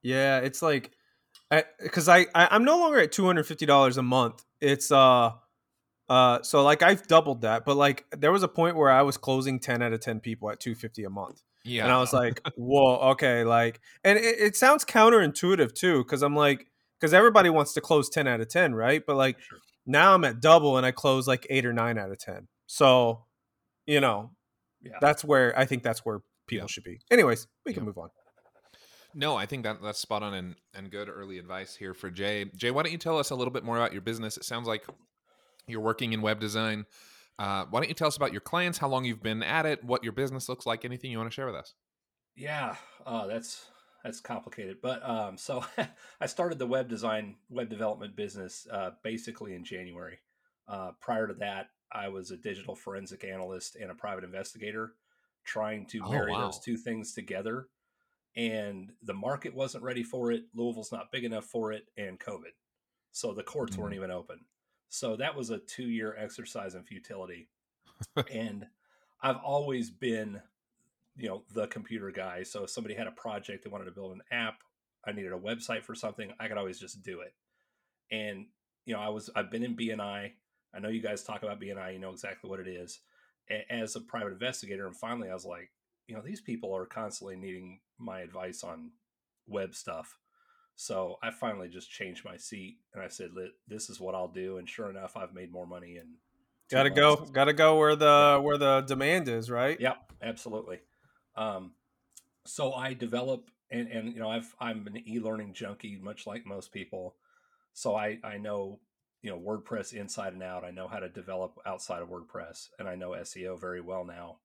yeah, 0.02 0.40
it's 0.40 0.62
like, 0.62 0.92
because 1.82 2.10
I, 2.10 2.22
I 2.34 2.48
I'm 2.52 2.64
no 2.64 2.78
longer 2.80 3.00
at 3.00 3.12
two 3.12 3.26
hundred 3.26 3.46
fifty 3.46 3.66
dollars 3.66 3.98
a 3.98 4.04
month. 4.04 4.44
It's 4.60 4.92
uh, 4.92 5.32
uh, 6.10 6.42
so 6.42 6.64
like 6.64 6.82
I've 6.82 7.08
doubled 7.08 7.42
that, 7.42 7.64
but 7.66 7.78
like 7.78 8.06
there 8.12 8.32
was 8.32 8.44
a 8.44 8.48
point 8.48 8.76
where 8.76 8.90
I 8.92 9.02
was 9.04 9.18
closing 9.18 9.60
ten 9.60 9.82
out 9.82 9.94
of 9.94 10.00
ten 10.02 10.20
people 10.20 10.50
at 10.50 10.60
two 10.60 10.76
fifty 10.76 11.04
a 11.04 11.10
month, 11.10 11.42
Yeah, 11.64 11.84
and 11.84 11.92
I 11.92 12.00
was 12.00 12.12
like, 12.22 12.42
whoa, 12.56 12.98
okay, 13.12 13.44
like, 13.44 13.80
and 14.04 14.18
it, 14.18 14.40
it 14.40 14.56
sounds 14.56 14.84
counterintuitive 14.84 15.74
too, 15.74 16.04
because 16.04 16.22
I'm 16.24 16.36
like, 16.36 16.68
because 17.00 17.14
everybody 17.14 17.50
wants 17.50 17.74
to 17.74 17.82
close 17.82 18.10
ten 18.10 18.28
out 18.28 18.42
of 18.42 18.50
ten, 18.50 18.74
right? 18.76 19.04
But 19.06 19.16
like 19.16 19.40
Sure. 19.40 19.60
now 19.86 20.14
I'm 20.16 20.26
at 20.26 20.42
double, 20.42 20.78
and 20.78 20.86
I 20.86 20.92
close 20.92 21.28
like 21.28 21.46
eight 21.50 21.66
or 21.66 21.74
nine 21.74 21.98
out 22.00 22.12
of 22.12 22.18
ten. 22.18 22.48
So, 22.66 23.26
you 23.86 24.00
know, 24.02 24.32
Yeah. 24.82 24.98
that's 25.02 25.24
where 25.24 25.58
I 25.58 25.66
think 25.66 25.84
that's 25.84 26.06
where 26.06 26.20
people 26.48 26.66
Yeah. 26.66 26.72
should 26.72 26.84
be. 26.84 27.00
Anyways, 27.12 27.48
we 27.66 27.74
can 27.74 27.84
move 27.84 27.98
on. 27.98 28.10
No, 29.16 29.36
I 29.36 29.46
think 29.46 29.64
that 29.64 29.82
that's 29.82 30.00
spot 30.00 30.24
on 30.24 30.34
and, 30.34 30.56
and 30.74 30.90
good 30.90 31.08
early 31.08 31.38
advice 31.38 31.76
here 31.76 31.94
for 31.94 32.10
Jay. 32.10 32.46
Jay, 32.56 32.72
why 32.72 32.82
don't 32.84 32.92
you 32.92 32.98
tell 32.98 33.20
us 33.20 33.30
a 33.30 33.36
little 33.36 33.54
bit 33.54 33.64
more 33.64 33.78
about 33.78 33.94
your 33.94 34.02
business? 34.02 34.38
It 34.38 34.44
sounds 34.44 34.68
like 34.68 34.86
you're 35.68 35.82
working 35.82 36.14
in 36.14 36.22
web 36.22 36.40
design. 36.40 36.86
Uh, 37.38 37.66
why 37.70 37.80
don't 37.80 37.90
you 37.90 37.96
tell 37.96 38.08
us 38.08 38.18
about 38.18 38.32
your 38.32 38.42
clients, 38.42 38.78
how 38.80 38.88
long 38.88 39.06
you've 39.06 39.22
been 39.24 39.44
at 39.44 39.66
it, 39.66 39.84
what 39.84 40.04
your 40.04 40.14
business 40.14 40.50
looks 40.50 40.66
like, 40.66 40.84
anything 40.84 41.12
you 41.12 41.18
want 41.20 41.30
to 41.30 41.34
share 41.34 41.46
with 41.46 41.56
us? 41.56 41.74
Yeah, 42.36 42.76
uh, 43.06 43.28
that's 43.28 43.68
that's 44.04 44.20
complicated. 44.20 44.78
But 44.82 45.08
um, 45.08 45.38
so 45.38 45.64
I 46.20 46.26
started 46.26 46.58
the 46.60 46.68
web 46.68 46.90
design, 46.90 47.36
web 47.50 47.70
development 47.70 48.16
business 48.16 48.68
uh, 48.72 48.92
basically 49.04 49.54
in 49.54 49.64
January. 49.64 50.20
Uh, 50.68 50.92
prior 51.00 51.28
to 51.28 51.34
that, 51.36 51.68
I 51.94 52.08
was 52.10 52.32
a 52.32 52.38
digital 52.38 52.76
forensic 52.76 53.24
analyst 53.24 53.76
and 53.76 53.92
a 53.92 53.96
private 53.96 54.24
investigator, 54.24 54.94
trying 55.46 55.86
to 55.88 56.02
Oh, 56.04 56.12
marry 56.12 56.32
wow. 56.32 56.46
those 56.46 56.60
two 56.60 56.78
things 56.78 57.14
together. 57.14 57.68
And 58.36 58.92
the 59.04 59.14
market 59.14 59.54
wasn't 59.54 59.84
ready 59.84 60.04
for 60.04 60.32
it. 60.32 60.46
Louisville's 60.56 60.92
not 60.92 61.12
big 61.12 61.24
enough 61.24 61.46
for 61.46 61.72
it, 61.72 61.86
and 61.98 62.20
COVID. 62.20 62.54
So 63.12 63.34
the 63.34 63.44
courts 63.44 63.78
weren't 63.78 63.94
mm. 63.94 63.98
even 63.98 64.12
open. 64.12 64.40
So 64.90 65.16
that 65.18 65.36
was 65.36 65.52
a 65.52 65.60
two 65.60 65.88
year 65.88 66.16
exercise 66.18 66.74
in 66.76 66.84
futility. 66.84 67.50
and 68.32 68.66
I've 69.22 69.38
always 69.38 69.92
been 69.92 70.42
you 71.16 71.30
know 71.30 71.44
the 71.54 71.68
computer 71.68 72.12
guy 72.12 72.44
so 72.44 72.64
if 72.64 72.70
somebody 72.70 72.96
had 72.96 73.08
a 73.08 73.12
project 73.12 73.64
they 73.64 73.70
wanted 73.70 73.86
to 73.86 73.92
build 73.92 74.12
an 74.12 74.22
app 74.32 74.56
i 75.06 75.12
needed 75.12 75.32
a 75.32 75.38
website 75.38 75.84
for 75.84 75.96
something 75.96 76.32
i 76.40 76.48
could 76.48 76.58
always 76.58 76.80
just 76.80 77.04
do 77.04 77.22
it 77.22 77.34
and 78.12 78.46
you 78.86 78.94
know 78.94 79.00
i 79.00 79.10
was 79.10 79.30
i've 79.36 79.52
been 79.52 79.64
in 79.64 79.76
bni 79.76 80.32
i 80.74 80.80
know 80.80 80.90
you 80.90 81.02
guys 81.02 81.24
talk 81.24 81.44
about 81.44 81.60
bni 81.60 81.94
you 81.94 82.00
know 82.00 82.12
exactly 82.12 82.50
what 82.50 82.60
it 82.60 82.68
is 82.68 83.00
A- 83.50 83.72
as 83.72 83.96
a 83.96 84.02
private 84.02 84.34
investigator 84.34 84.88
and 84.88 84.96
finally 84.96 85.30
i 85.30 85.34
was 85.34 85.46
like 85.46 85.72
you 86.08 86.16
know 86.16 86.22
these 86.22 86.42
people 86.42 86.76
are 86.76 86.86
constantly 86.86 87.36
needing 87.36 87.80
my 87.98 88.22
advice 88.22 88.64
on 88.64 88.92
web 89.48 89.76
stuff 89.76 90.18
so 90.76 91.18
i 91.22 91.30
finally 91.32 91.70
just 91.70 91.90
changed 91.90 92.26
my 92.26 92.38
seat 92.38 92.78
and 92.94 93.04
i 93.04 93.08
said 93.08 93.30
this 93.68 93.90
is 93.90 94.00
what 94.00 94.16
i'll 94.16 94.28
do 94.28 94.58
and 94.58 94.70
sure 94.70 94.90
enough 94.90 95.16
i've 95.16 95.34
made 95.34 95.52
more 95.52 95.68
money 95.68 95.98
and 95.98 96.10
Gotta 96.74 96.90
go. 96.90 97.16
Gotta 97.32 97.54
go 97.54 97.78
where 97.78 97.96
the 97.96 98.40
where 98.42 98.58
the 98.58 98.82
demand 98.82 99.28
is, 99.28 99.52
right? 99.52 99.80
Yep, 99.80 99.98
absolutely. 100.22 100.80
Um, 101.36 101.74
so 102.46 102.74
I 102.74 102.94
develop, 102.94 103.50
and 103.70 103.88
and 103.88 104.14
you 104.14 104.20
know, 104.20 104.30
I've 104.30 104.54
I'm 104.60 104.88
an 104.88 105.08
e-learning 105.08 105.54
junkie, 105.54 106.00
much 106.02 106.26
like 106.26 106.46
most 106.46 106.72
people. 106.72 107.16
So 107.74 107.96
I 107.96 108.18
I 108.24 108.38
know 108.38 108.80
you 109.24 109.32
know 109.32 109.40
WordPress 109.40 109.94
inside 109.94 110.34
and 110.34 110.44
out. 110.44 110.64
I 110.64 110.70
know 110.70 110.88
how 110.88 111.00
to 111.00 111.10
develop 111.10 111.58
outside 111.66 112.04
of 112.04 112.10
WordPress, 112.10 112.68
and 112.78 112.88
I 112.88 112.96
know 112.96 113.12
SEO 113.12 113.60
very 113.60 113.82
well 113.82 114.06
now. 114.06 114.38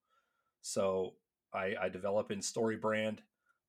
So 0.62 1.14
I, 1.52 1.74
I 1.82 1.88
develop 1.88 2.30
in 2.30 2.38
StoryBrand. 2.38 3.18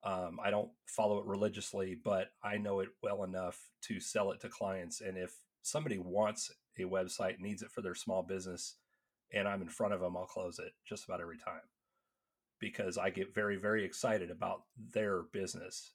Um, 0.03 0.39
I 0.41 0.49
don't 0.49 0.69
follow 0.85 1.17
it 1.19 1.25
religiously, 1.25 1.97
but 2.01 2.31
I 2.41 2.57
know 2.57 2.79
it 2.79 2.89
well 3.03 3.23
enough 3.23 3.59
to 3.83 3.99
sell 3.99 4.31
it 4.31 4.39
to 4.41 4.49
clients. 4.49 5.01
And 5.01 5.17
if 5.17 5.35
somebody 5.61 5.97
wants 5.97 6.51
a 6.77 6.83
website, 6.83 7.39
needs 7.39 7.61
it 7.61 7.71
for 7.71 7.81
their 7.81 7.95
small 7.95 8.23
business, 8.23 8.75
and 9.33 9.47
I'm 9.47 9.61
in 9.61 9.69
front 9.69 9.93
of 9.93 9.99
them, 9.99 10.15
I'll 10.15 10.25
close 10.25 10.59
it 10.59 10.71
just 10.87 11.05
about 11.05 11.21
every 11.21 11.37
time 11.37 11.61
because 12.59 12.97
I 12.97 13.09
get 13.09 13.33
very, 13.33 13.55
very 13.55 13.83
excited 13.83 14.29
about 14.29 14.63
their 14.93 15.23
business. 15.33 15.93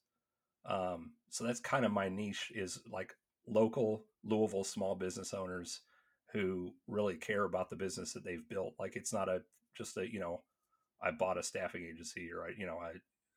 Um, 0.67 1.13
so 1.29 1.45
that's 1.45 1.61
kind 1.61 1.85
of 1.85 1.93
my 1.93 2.09
niche 2.09 2.51
is 2.55 2.81
like 2.91 3.15
local 3.47 4.05
Louisville 4.25 4.65
small 4.65 4.95
business 4.95 5.35
owners 5.35 5.81
who 6.33 6.73
really 6.89 7.15
care 7.17 7.45
about 7.45 7.71
the 7.71 7.77
business 7.77 8.13
that 8.13 8.25
they've 8.25 8.49
built. 8.49 8.75
Like 8.79 8.97
it's 8.97 9.13
not 9.13 9.29
a 9.29 9.43
just 9.77 9.97
a 9.97 10.11
you 10.11 10.21
know, 10.21 10.43
I 11.03 11.11
bought 11.11 11.39
a 11.39 11.43
staffing 11.43 11.85
agency 11.85 12.31
or 12.33 12.45
I 12.47 12.51
you 12.59 12.67
know 12.67 12.79
I, 12.79 12.93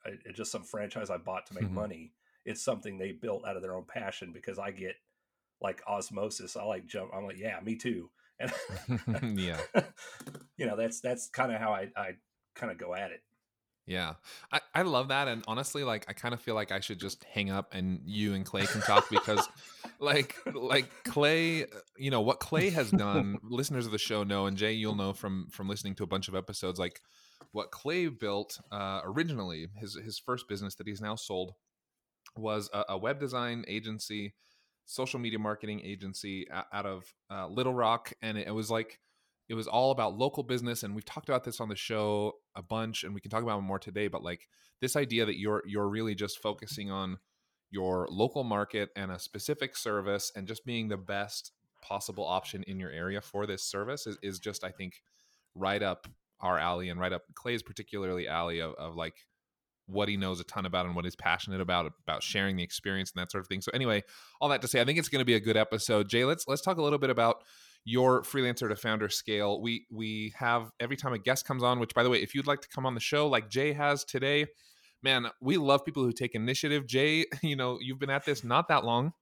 I 0.10 0.14
it's 0.26 0.38
just 0.38 0.52
some 0.52 0.64
franchise 0.64 1.10
I 1.10 1.18
bought 1.18 1.46
to 1.48 1.54
make 1.56 1.66
Mhm. 1.66 1.74
money. 1.74 2.14
It's 2.46 2.64
something 2.64 2.98
they 2.98 3.12
built 3.12 3.46
out 3.46 3.56
of 3.58 3.62
their 3.62 3.76
own 3.76 3.86
passion 3.86 4.32
because 4.34 4.58
I 4.58 4.72
get 4.72 4.96
like 5.62 5.82
osmosis. 5.88 6.56
I 6.56 6.64
like 6.64 6.86
jump. 6.86 7.12
I'm 7.14 7.26
like 7.26 7.38
yeah, 7.38 7.60
me 7.62 7.76
too. 7.76 8.10
And 9.20 9.40
yeah. 9.40 9.60
you 10.58 10.66
know 10.68 10.76
that's 10.78 11.02
that's 11.02 11.28
kind 11.30 11.52
of 11.52 11.60
how 11.60 11.72
I 11.74 11.90
I 11.98 12.12
kind 12.56 12.72
of 12.72 12.78
go 12.78 12.94
at 12.94 13.12
it. 13.12 13.22
Yeah. 13.88 14.16
I, 14.52 14.60
I 14.76 14.82
love 14.84 15.08
that. 15.08 15.28
And 15.28 15.44
honestly, 15.48 15.84
like 15.84 16.06
I 16.10 16.14
kind 16.14 16.34
of 16.34 16.42
feel 16.42 16.56
like 16.56 16.72
I 16.72 16.80
should 16.82 17.00
just 17.00 17.24
hang 17.24 17.50
up 17.50 17.74
and 17.74 18.02
you 18.06 18.34
and 18.34 18.46
Clay 18.46 18.66
can 18.66 18.82
talk 18.82 19.10
because 19.10 19.48
like 20.00 20.36
like 20.54 20.90
Clay, 21.04 21.64
uh, 21.64 21.68
you 21.98 22.12
know, 22.12 22.22
what 22.22 22.40
Clay 22.40 22.70
has 22.70 22.92
done, 22.92 23.38
listeners 23.44 23.86
of 23.86 23.92
the 23.92 23.98
show 23.98 24.24
know, 24.24 24.46
and 24.46 24.58
Jay, 24.58 24.74
you'll 24.74 24.96
know 24.96 25.14
from 25.14 25.48
from 25.52 25.68
listening 25.68 25.96
to 25.96 26.04
a 26.04 26.08
bunch 26.08 26.28
of 26.28 26.36
episodes, 26.36 26.80
like 26.80 27.02
what 27.52 27.72
Clay 27.72 28.08
built 28.08 28.60
uh 28.72 29.02
originally, 29.04 29.68
his 29.76 29.98
his 30.04 30.20
first 30.20 30.48
business 30.48 30.76
that 30.76 30.88
he's 30.88 31.02
now 31.02 31.16
sold 31.16 31.54
was 32.36 32.70
a, 32.74 32.86
a 32.90 32.98
web 32.98 33.20
design 33.20 33.66
agency, 33.68 34.34
social 34.86 35.20
media 35.20 35.40
marketing 35.40 35.82
agency 35.84 36.48
out 36.52 36.86
of 36.86 37.14
uh, 37.30 37.48
Little 37.48 37.74
Rock, 37.74 38.14
and 38.22 38.38
it, 38.38 38.48
it 38.48 38.52
was 38.52 38.70
like 38.70 39.00
it 39.50 39.54
was 39.54 39.68
all 39.68 39.92
about 39.92 40.18
local 40.18 40.44
business. 40.44 40.84
And 40.84 40.94
we've 40.94 41.06
talked 41.06 41.30
about 41.30 41.44
this 41.44 41.60
on 41.60 41.70
the 41.70 41.76
show 41.76 42.34
a 42.56 42.62
bunch, 42.62 43.04
and 43.04 43.14
we 43.14 43.22
can 43.22 43.32
talk 43.32 43.44
about 43.44 43.60
it 43.60 43.62
more 43.62 43.80
today. 43.80 44.08
But 44.08 44.24
like 44.24 44.48
this 44.82 44.96
idea 44.96 45.26
that 45.26 45.40
you're 45.40 45.64
you're 45.66 45.88
really 45.88 46.16
just 46.16 46.42
focusing 46.42 46.92
on 46.92 47.18
your 47.70 48.08
local 48.10 48.44
market 48.44 48.90
and 48.96 49.12
a 49.12 49.20
specific 49.20 49.76
service, 49.76 50.32
and 50.36 50.48
just 50.48 50.66
being 50.66 50.88
the 50.88 50.98
best 50.98 51.52
possible 51.82 52.26
option 52.26 52.64
in 52.64 52.80
your 52.80 52.92
area 52.92 53.22
for 53.22 53.46
this 53.46 53.64
service 53.64 54.08
is, 54.08 54.18
is 54.22 54.40
just 54.40 54.64
I 54.64 54.72
think 54.72 55.02
right 55.56 55.82
up 55.82 56.08
our 56.40 56.60
alley 56.60 56.90
and 56.90 57.00
right 57.00 57.14
up 57.14 57.24
Clay's 57.34 57.64
particularly 57.64 58.28
alley 58.28 58.60
of, 58.60 58.74
of 58.76 58.96
like 58.96 59.26
what 59.88 60.10
he 60.10 60.18
knows 60.18 60.40
a 60.40 60.44
ton 60.44 60.66
about 60.66 60.86
and 60.86 60.96
what 60.96 61.06
he's 61.06 61.16
passionate 61.16 61.62
about 61.62 61.92
about 62.06 62.22
sharing 62.22 62.58
the 62.58 62.64
experience 62.64 63.12
and 63.16 63.22
that 63.22 63.32
sort 63.32 63.44
of 63.44 63.48
thing. 63.48 63.62
So 63.62 63.72
anyway, 63.74 64.04
all 64.42 64.50
that 64.50 64.62
to 64.62 64.68
say, 64.68 64.82
I 64.82 64.86
think 64.86 65.00
it's 65.00 65.10
going 65.10 65.22
to 65.22 65.26
be 65.26 65.36
a 65.36 65.40
good 65.40 65.58
episode. 65.58 66.10
Jay, 66.10 66.26
let's 66.26 66.46
let's 66.48 66.62
talk 66.62 66.78
a 66.78 66.82
little 66.82 67.00
bit 67.00 67.10
about 67.10 67.44
your 67.86 68.22
freelancer 68.22 68.68
to 68.68 68.76
founder 68.76 69.10
scale. 69.10 69.62
We 69.62 69.86
we 69.90 70.34
have 70.38 70.72
every 70.80 70.98
time 70.98 71.14
a 71.14 71.20
guest 71.20 71.46
comes 71.46 71.64
on, 71.64 71.80
which 71.80 71.96
by 71.96 72.04
the 72.04 72.10
way, 72.10 72.22
if 72.22 72.36
you'd 72.36 72.48
like 72.48 72.62
to 72.62 72.68
come 72.68 72.86
on 72.86 72.96
the 72.96 73.02
show 73.02 73.28
like 73.28 73.50
Jay 73.50 73.72
has 73.74 74.04
today, 74.04 74.48
man, 75.04 75.28
we 75.42 75.58
love 75.58 75.86
people 75.86 76.04
who 76.04 76.12
take 76.12 76.36
initiative. 76.36 76.88
Jay, 76.88 77.26
you 77.42 77.56
know, 77.56 77.78
you've 77.82 78.00
been 78.00 78.10
at 78.10 78.26
this 78.26 78.44
not 78.44 78.68
that 78.70 78.84
long. 78.84 79.14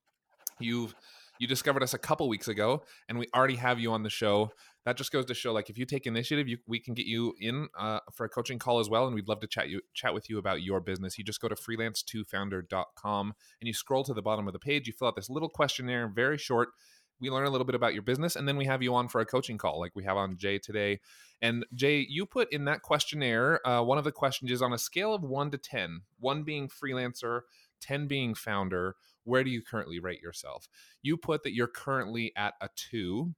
You've 0.60 0.96
you 1.39 1.48
discovered 1.48 1.84
us 1.84 1.94
a 1.94 1.98
couple 1.98 2.29
weeks 2.29 2.48
ago 2.48 2.84
and 3.10 3.20
we 3.20 3.27
already 3.36 3.55
have 3.55 3.79
you 3.79 3.91
on 3.91 4.03
the 4.03 4.10
show 4.10 4.51
that 4.86 4.98
just 4.98 5.12
goes 5.12 5.25
to 5.25 5.34
show 5.34 5.51
like 5.51 5.70
if 5.70 5.77
you 5.77 5.86
take 5.86 6.05
initiative 6.05 6.48
you, 6.48 6.58
we 6.67 6.79
can 6.79 6.94
get 6.94 7.05
you 7.05 7.34
in 7.39 7.67
uh, 7.77 8.00
for 8.13 8.25
a 8.25 8.29
coaching 8.29 8.60
call 8.60 8.79
as 8.79 8.89
well 8.89 9.05
and 9.05 9.15
we'd 9.15 9.27
love 9.27 9.39
to 9.41 9.48
chat 9.48 9.70
you 9.70 9.82
chat 9.94 10.13
with 10.13 10.29
you 10.29 10.38
about 10.38 10.62
your 10.62 10.79
business 10.79 11.17
you 11.17 11.24
just 11.24 11.41
go 11.41 11.48
to 11.48 11.55
freelance2founder.com 11.55 13.34
and 13.60 13.67
you 13.67 13.74
scroll 13.74 14.03
to 14.03 14.13
the 14.13 14.22
bottom 14.22 14.48
of 14.48 14.53
the 14.53 14.60
page 14.60 14.88
you 14.88 14.94
fill 14.94 15.10
out 15.10 15.15
this 15.15 15.29
little 15.29 15.50
questionnaire 15.50 16.08
very 16.08 16.38
short 16.38 16.70
we 17.19 17.29
learn 17.29 17.45
a 17.45 17.50
little 17.50 17.65
bit 17.65 17.75
about 17.75 17.93
your 17.93 18.03
business 18.03 18.36
and 18.36 18.48
then 18.48 18.57
we 18.57 18.65
have 18.65 18.81
you 18.81 18.93
on 18.95 19.07
for 19.07 19.22
a 19.22 19.25
coaching 19.25 19.57
call 19.57 19.79
like 19.79 19.95
we 19.95 20.03
have 20.03 20.17
on 20.17 20.38
jay 20.38 20.57
today 20.57 21.00
and 21.41 21.65
jay 21.74 22.05
you 22.10 22.25
put 22.25 22.51
in 22.51 22.65
that 22.65 22.81
questionnaire 22.81 23.65
uh, 23.67 23.81
one 23.81 23.98
of 23.98 24.03
the 24.03 24.12
questions 24.12 24.51
is 24.51 24.62
on 24.62 24.74
a 24.74 24.77
scale 24.77 25.13
of 25.13 25.24
1 25.24 25.51
to 25.51 25.57
10 25.57 26.01
1 26.19 26.43
being 26.43 26.67
freelancer 26.67 27.41
10 27.81 28.07
being 28.07 28.34
founder 28.34 28.95
where 29.24 29.43
do 29.43 29.50
you 29.50 29.62
currently 29.62 30.00
rate 30.00 30.22
yourself 30.22 30.67
you 31.01 31.17
put 31.17 31.43
that 31.43 31.53
you're 31.53 31.67
currently 31.67 32.31
at 32.36 32.53
a 32.62 32.69
2 32.75 33.34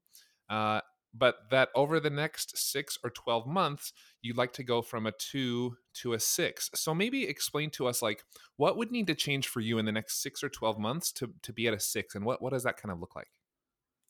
uh, 0.50 0.82
but 1.18 1.50
that 1.50 1.70
over 1.74 2.00
the 2.00 2.10
next 2.10 2.58
six 2.58 2.98
or 3.04 3.10
12 3.10 3.48
months, 3.48 3.94
you'd 4.22 4.38
like 4.38 4.54
to 4.54 4.64
go 4.64 4.82
from 4.82 5.08
a 5.08 5.12
two 5.12 5.78
to 5.96 6.14
a 6.14 6.20
six. 6.20 6.70
So 6.76 6.94
maybe 6.94 7.28
explain 7.28 7.70
to 7.72 7.88
us, 7.88 8.02
like, 8.02 8.24
what 8.56 8.78
would 8.78 8.92
need 8.92 9.08
to 9.08 9.16
change 9.16 9.48
for 9.48 9.60
you 9.62 9.78
in 9.78 9.86
the 9.86 9.92
next 9.92 10.22
six 10.22 10.44
or 10.44 10.50
12 10.50 10.78
months 10.78 11.12
to, 11.14 11.32
to 11.42 11.54
be 11.54 11.68
at 11.68 11.74
a 11.74 11.80
six? 11.80 12.14
And 12.14 12.26
what, 12.26 12.42
what 12.42 12.54
does 12.54 12.64
that 12.64 12.78
kind 12.78 12.92
of 12.92 13.00
look 13.00 13.16
like? 13.16 13.30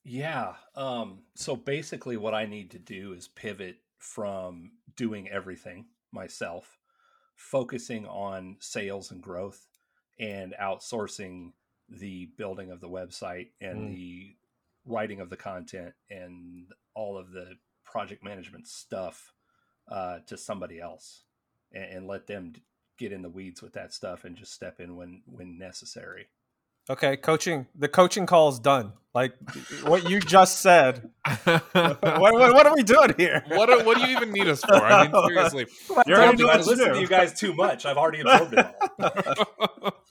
Yeah. 0.10 0.54
Um, 0.74 1.24
so 1.36 1.58
basically, 1.58 2.16
what 2.16 2.34
I 2.34 2.46
need 2.46 2.72
to 2.72 2.80
do 2.80 3.12
is 3.12 3.28
pivot 3.28 3.76
from 4.00 4.72
doing 4.96 5.28
everything 5.30 5.88
myself, 6.14 6.80
focusing 7.36 8.06
on 8.06 8.56
sales 8.62 9.12
and 9.12 9.22
growth, 9.22 9.68
and 10.18 10.56
outsourcing 10.62 11.52
the 11.90 12.30
building 12.38 12.72
of 12.72 12.80
the 12.80 12.88
website 12.90 13.50
and 13.60 13.90
Mm. 13.90 13.96
the 13.96 14.38
writing 14.86 15.20
of 15.20 15.30
the 15.30 15.36
content 15.38 15.94
and 16.10 16.72
all 16.94 17.18
of 17.18 17.32
the 17.32 17.58
project 17.84 18.24
management 18.24 18.66
stuff 18.68 19.34
uh, 19.90 20.20
to 20.20 20.38
somebody 20.38 20.80
else 20.80 21.24
and, 21.74 21.84
and 21.84 22.08
let 22.08 22.28
them 22.28 22.54
get 22.98 23.12
in 23.12 23.22
the 23.22 23.30
weeds 23.30 23.62
with 23.62 23.74
that 23.74 23.94
stuff 23.94 24.24
and 24.24 24.38
just 24.38 24.54
step 24.54 24.80
in 24.80 24.96
when 24.96 25.22
when 25.26 25.58
necessary. 25.58 26.30
Okay, 26.90 27.18
coaching. 27.18 27.68
The 27.76 27.88
coaching 27.88 28.26
call 28.26 28.50
is 28.50 28.60
done. 28.60 28.94
Like 29.14 29.34
what 29.84 30.10
you 30.10 30.20
just 30.20 30.62
said. 30.62 31.10
what, 31.44 31.64
what, 31.74 32.04
what, 32.14 32.54
what 32.54 32.66
are 32.68 32.76
we 32.76 32.84
doing 32.84 33.14
here? 33.18 33.44
what, 33.48 33.68
do- 33.68 33.84
what 33.86 33.98
do 33.98 34.08
you 34.08 34.16
even 34.16 34.32
need 34.32 34.48
us 34.48 34.62
for? 34.62 34.76
I 34.76 35.08
mean, 35.08 35.24
seriously. 35.28 35.66
You're 36.06 36.18
I 36.18 36.28
already 36.28 36.38
told 36.38 36.40
you 36.40 36.46
doing 36.46 36.50
I 36.50 36.58
listen 36.58 36.94
to 36.94 37.02
you 37.02 37.08
guys 37.08 37.34
too 37.34 37.54
much. 37.54 37.86
I've 37.86 37.98
already 37.98 38.22
absorbed 38.22 38.54
it 38.54 38.66
all. 39.00 40.04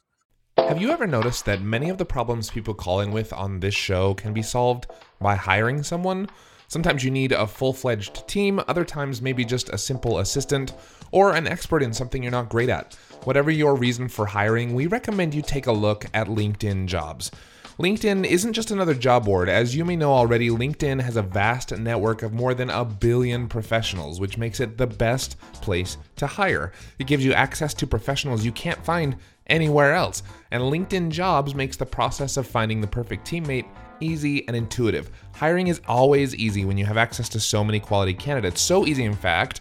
Have 0.68 0.80
you 0.80 0.90
ever 0.90 1.06
noticed 1.06 1.45
that 1.45 1.61
many 1.61 1.88
of 1.88 1.99
the 1.99 2.04
problems 2.04 2.50
people 2.50 2.75
call 2.75 3.00
in 3.00 3.12
with 3.12 3.33
on 3.33 3.61
this 3.61 3.75
show 3.75 4.14
can 4.14 4.33
be 4.33 4.42
solved 4.42 4.87
by 5.21 5.37
hiring 5.37 5.85
someone? 5.85 6.28
Sometimes 6.68 7.04
you 7.04 7.11
need 7.11 7.32
a 7.32 7.46
full 7.46 7.73
fledged 7.73 8.26
team, 8.26 8.61
other 8.68 8.85
times, 8.85 9.23
maybe 9.23 9.44
just 9.44 9.68
a 9.68 9.78
simple 9.78 10.18
assistant 10.18 10.73
or 11.12 11.35
an 11.35 11.46
expert 11.46 11.82
in 11.82 11.92
something 11.92 12.23
you're 12.23 12.32
not 12.32 12.49
great 12.49 12.68
at. 12.68 12.94
Whatever 13.25 13.50
your 13.50 13.75
reason 13.75 14.08
for 14.08 14.26
hiring, 14.26 14.75
we 14.75 14.87
recommend 14.87 15.35
you 15.35 15.42
take 15.42 15.66
a 15.66 15.73
look 15.73 16.06
at 16.14 16.26
LinkedIn 16.26 16.87
jobs. 16.87 17.30
LinkedIn 17.78 18.25
isn't 18.25 18.54
just 18.54 18.70
another 18.70 18.94
job 18.94 19.26
board. 19.26 19.50
As 19.50 19.76
you 19.76 19.85
may 19.85 19.96
know 19.96 20.12
already, 20.12 20.49
LinkedIn 20.49 21.02
has 21.02 21.16
a 21.16 21.23
vast 21.23 21.76
network 21.76 22.23
of 22.23 22.32
more 22.32 22.54
than 22.54 22.70
a 22.70 22.87
billion 22.87 23.49
professionals, 23.49 24.18
which 24.18 24.38
makes 24.38 24.61
it 24.61 24.78
the 24.78 24.87
best 24.87 25.38
place 25.61 25.99
to 26.16 26.26
hire. 26.26 26.73
It 26.99 27.06
gives 27.06 27.23
you 27.23 27.35
access 27.35 27.75
to 27.75 27.87
professionals 27.87 28.46
you 28.46 28.52
can't 28.52 28.82
find 28.82 29.16
anywhere 29.49 29.92
else. 29.92 30.23
And 30.50 30.62
LinkedIn 30.62 31.11
Jobs 31.11 31.54
makes 31.54 31.76
the 31.76 31.85
process 31.85 32.38
of 32.38 32.46
finding 32.46 32.80
the 32.80 32.87
perfect 32.87 33.26
teammate 33.26 33.66
easy 34.00 34.46
and 34.46 34.56
intuitive. 34.56 35.10
Hiring 35.34 35.68
is 35.68 35.80
always 35.86 36.34
easy 36.34 36.64
when 36.64 36.78
you 36.78 36.84
have 36.86 36.96
access 36.96 37.28
to 37.30 37.40
so 37.40 37.62
many 37.62 37.80
quality 37.80 38.14
candidates. 38.14 38.60
So 38.60 38.86
easy, 38.86 39.04
in 39.04 39.14
fact, 39.14 39.60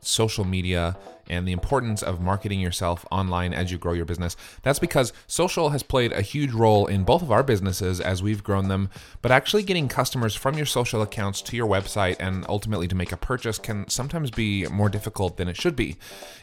social 0.00 0.44
media 0.44 0.96
and 1.30 1.46
the 1.46 1.52
importance 1.52 2.02
of 2.02 2.20
marketing 2.20 2.60
yourself 2.60 3.04
online 3.10 3.52
as 3.52 3.70
you 3.70 3.78
grow 3.78 3.92
your 3.92 4.04
business. 4.04 4.36
That's 4.62 4.78
because 4.78 5.12
social 5.26 5.70
has 5.70 5.82
played 5.82 6.12
a 6.12 6.22
huge 6.22 6.52
role 6.52 6.86
in 6.86 7.04
both 7.04 7.22
of 7.22 7.30
our 7.30 7.42
businesses 7.42 8.00
as 8.00 8.22
we've 8.22 8.42
grown 8.42 8.68
them, 8.68 8.88
but 9.20 9.30
actually 9.30 9.62
getting 9.62 9.88
customers 9.88 10.34
from 10.34 10.56
your 10.56 10.66
social 10.66 11.02
accounts 11.02 11.42
to 11.42 11.56
your 11.56 11.68
website 11.68 12.16
and 12.18 12.46
ultimately 12.48 12.88
to 12.88 12.94
make 12.94 13.12
a 13.12 13.16
purchase 13.16 13.58
can 13.58 13.86
sometimes 13.88 14.30
be 14.30 14.66
more 14.68 14.88
difficult 14.88 15.36
than 15.36 15.48
it 15.48 15.56
should 15.56 15.76
be. 15.76 15.96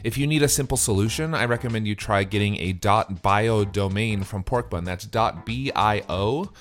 If 0.04 0.16
you 0.16 0.26
need 0.26 0.42
a 0.42 0.48
simple 0.48 0.76
solution, 0.76 1.34
I 1.34 1.46
recommend 1.46 1.88
you 1.88 1.94
try 1.94 2.24
getting 2.24 2.56
a 2.58 2.72
.bio 2.72 3.64
domain 3.64 4.22
from 4.22 4.44
Porkbun. 4.44 4.84
That's 4.84 5.06
.bio. 5.06 6.52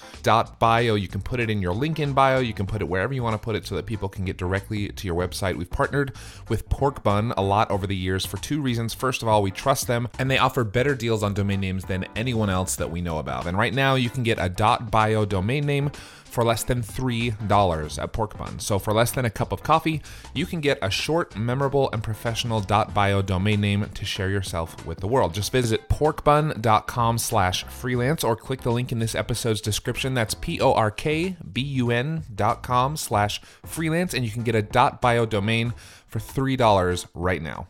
.bio. 0.59 0.95
You 0.95 1.07
can 1.07 1.21
put 1.21 1.39
it 1.39 1.49
in 1.49 1.61
your 1.61 1.73
LinkedIn 1.73 2.15
bio, 2.15 2.39
you 2.39 2.53
can 2.53 2.65
put 2.65 2.81
it 2.81 2.85
wherever 2.85 3.13
you 3.13 3.21
want 3.21 3.35
to 3.35 3.43
put 3.43 3.55
it 3.55 3.67
so 3.67 3.75
that 3.75 3.85
people 3.85 4.09
can 4.09 4.25
get 4.25 4.37
directly 4.37 4.89
to 4.89 5.07
your 5.07 5.15
website. 5.15 5.55
We've 5.55 5.69
partnered 5.69 6.13
with 6.49 6.67
Porkbun 6.69 6.84
a 7.05 7.41
lot 7.41 7.71
over 7.71 7.87
the 7.87 7.95
years 7.95 8.25
for 8.25 8.37
two 8.37 8.61
reasons. 8.61 8.93
First 8.93 9.21
of 9.21 9.27
all, 9.27 9.41
we 9.41 9.51
trust 9.51 9.87
them 9.87 10.07
and 10.19 10.29
they 10.29 10.37
offer 10.37 10.63
better 10.63 10.95
deals 10.95 11.23
on 11.23 11.33
domain 11.33 11.59
names 11.59 11.85
than 11.85 12.05
anyone 12.15 12.49
else 12.49 12.75
that 12.75 12.91
we 12.91 13.01
know 13.01 13.19
about. 13.19 13.47
And 13.47 13.57
right 13.57 13.73
now 13.73 13.95
you 13.95 14.09
can 14.09 14.23
get 14.23 14.37
a 14.39 14.49
.bio 14.49 15.25
domain 15.25 15.65
name 15.65 15.91
for 16.35 16.43
less 16.43 16.63
than 16.63 16.81
$3 16.83 18.03
at 18.03 18.11
Porkbun. 18.11 18.59
So 18.59 18.77
for 18.77 18.91
less 18.91 19.13
than 19.13 19.23
a 19.23 19.29
cup 19.29 19.53
of 19.53 19.63
coffee, 19.63 20.01
you 20.33 20.45
can 20.45 20.59
get 20.59 20.77
a 20.81 20.89
short, 20.89 21.37
memorable, 21.37 21.89
and 21.93 22.03
professional 22.03 22.59
.bio 22.59 23.21
domain 23.21 23.61
name 23.61 23.89
to 23.93 24.03
share 24.03 24.29
yourself 24.29 24.85
with 24.85 24.99
the 24.99 25.07
world. 25.07 25.33
Just 25.33 25.53
visit 25.53 25.87
porkbun.com 25.87 27.17
slash 27.19 27.63
freelance 27.63 28.21
or 28.21 28.35
click 28.35 28.63
the 28.63 28.71
link 28.71 28.91
in 28.91 28.99
this 28.99 29.15
episode's 29.15 29.61
description. 29.61 30.13
That's 30.13 30.33
P-O-R-K-B-U-N 30.33 32.23
dot 32.35 32.63
com 32.63 32.97
slash 32.97 33.41
freelance 33.65 34.13
and 34.13 34.25
you 34.25 34.31
can 34.31 34.43
get 34.43 34.55
a 34.55 34.91
.bio 35.01 35.25
domain 35.25 35.73
for 36.19 36.41
$3 36.41 37.07
right 37.13 37.41
now. 37.41 37.67